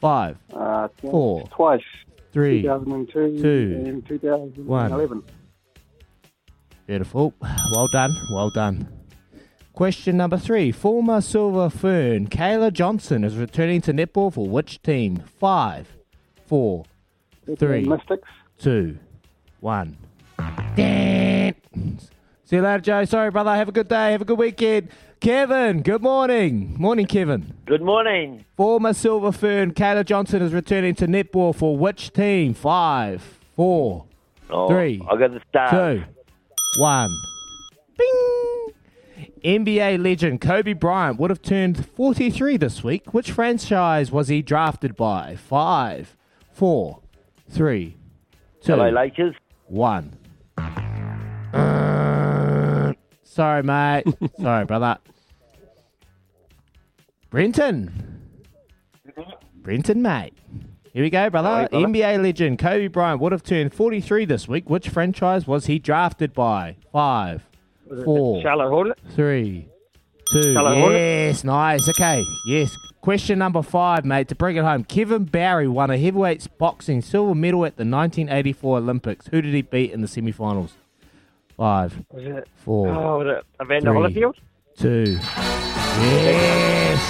Five. 0.00 0.38
Uh, 0.52 0.88
four. 1.00 1.46
Twice. 1.48 1.82
Three. 2.32 2.62
2002 2.62 3.42
two, 3.42 3.82
and 3.86 4.06
2011. 4.06 5.22
Beautiful. 6.86 7.34
Well 7.40 7.88
done. 7.92 8.10
Well 8.32 8.50
done. 8.50 8.88
Question 9.72 10.16
number 10.16 10.38
three. 10.38 10.72
Former 10.72 11.20
Silver 11.20 11.68
Fern 11.68 12.28
Kayla 12.28 12.72
Johnson 12.72 13.24
is 13.24 13.36
returning 13.36 13.80
to 13.82 13.92
netball 13.92 14.32
for 14.32 14.46
which 14.46 14.80
team? 14.82 15.22
Five, 15.38 15.88
four, 16.46 16.84
three, 17.58 17.84
Mystics. 17.84 18.28
two, 18.58 18.98
one. 19.60 19.96
See 20.76 22.56
you 22.56 22.62
later, 22.62 22.80
Joe. 22.80 23.04
Sorry, 23.04 23.30
brother. 23.30 23.54
Have 23.54 23.68
a 23.68 23.72
good 23.72 23.88
day. 23.88 24.12
Have 24.12 24.22
a 24.22 24.24
good 24.24 24.38
weekend. 24.38 24.88
Kevin, 25.20 25.82
good 25.82 26.02
morning. 26.02 26.76
Morning, 26.78 27.06
Kevin. 27.06 27.54
Good 27.64 27.82
morning. 27.82 28.44
Former 28.56 28.92
Silver 28.92 29.32
Fern, 29.32 29.72
Kayla 29.72 30.04
Johnson 30.04 30.42
is 30.42 30.52
returning 30.52 30.94
to 30.96 31.06
netball 31.06 31.54
for 31.54 31.76
which 31.76 32.12
team? 32.12 32.54
Five, 32.54 33.22
four, 33.56 34.04
oh, 34.50 34.68
three, 34.68 35.02
I 35.10 35.16
got 35.16 35.32
the 35.32 35.40
start. 35.48 35.70
two, 35.70 36.04
one. 36.78 37.10
Bing! 37.98 38.66
NBA 39.42 40.02
legend 40.02 40.40
Kobe 40.40 40.74
Bryant 40.74 41.18
would 41.18 41.30
have 41.30 41.40
turned 41.42 41.86
43 41.86 42.56
this 42.58 42.84
week. 42.84 43.14
Which 43.14 43.30
franchise 43.32 44.12
was 44.12 44.28
he 44.28 44.42
drafted 44.42 44.96
by? 44.96 45.36
Five, 45.36 46.14
four, 46.52 47.00
three, 47.48 47.96
two, 48.60 48.74
LA 48.76 48.88
Lakers. 48.88 49.34
one. 49.66 50.12
Sorry, 53.22 53.62
mate. 53.62 54.04
Sorry, 54.40 54.64
brother. 54.64 54.98
Brenton. 57.30 57.92
Brenton, 59.56 60.00
mate. 60.00 60.32
Here 60.92 61.02
we 61.02 61.10
go, 61.10 61.28
brother. 61.28 61.68
Brother. 61.68 61.86
NBA 61.86 62.22
legend 62.22 62.58
Kobe 62.58 62.86
Bryant 62.86 63.20
would 63.20 63.32
have 63.32 63.42
turned 63.42 63.74
43 63.74 64.24
this 64.24 64.48
week. 64.48 64.70
Which 64.70 64.88
franchise 64.88 65.46
was 65.46 65.66
he 65.66 65.78
drafted 65.78 66.32
by? 66.32 66.76
Five, 66.92 67.42
four, 68.04 68.42
three, 69.10 69.68
two. 70.32 70.52
Yes, 70.54 71.44
nice. 71.44 71.86
Okay, 71.90 72.22
yes. 72.46 72.74
Question 73.06 73.38
number 73.38 73.62
five, 73.62 74.04
mate. 74.04 74.26
To 74.30 74.34
bring 74.34 74.56
it 74.56 74.64
home, 74.64 74.82
Kevin 74.82 75.26
Barry 75.26 75.68
won 75.68 75.92
a 75.92 75.96
heavyweight 75.96 76.48
boxing 76.58 77.00
silver 77.00 77.36
medal 77.36 77.64
at 77.64 77.76
the 77.76 77.84
1984 77.84 78.78
Olympics. 78.78 79.28
Who 79.28 79.40
did 79.40 79.54
he 79.54 79.62
beat 79.62 79.92
in 79.92 80.00
the 80.00 80.08
semifinals? 80.08 80.70
Five, 81.56 82.02
Was 82.10 82.24
it? 82.24 82.48
four, 82.56 82.88
Oh, 82.88 83.18
was 83.18 83.28
it 83.38 83.44
Evander 83.62 83.92
three. 83.92 84.00
Holyfield? 84.24 84.34
two. 84.76 85.18
Yes. 86.02 87.00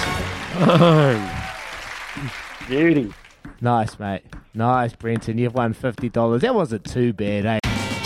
Beauty. 2.69 3.11
Nice, 3.59 3.97
mate. 3.97 4.21
Nice, 4.53 4.93
Brenton. 4.93 5.39
You've 5.39 5.55
won 5.55 5.73
$50. 5.73 6.41
That 6.41 6.53
wasn't 6.53 6.85
too 6.85 7.11
bad, 7.11 7.47
eh? 7.63 7.66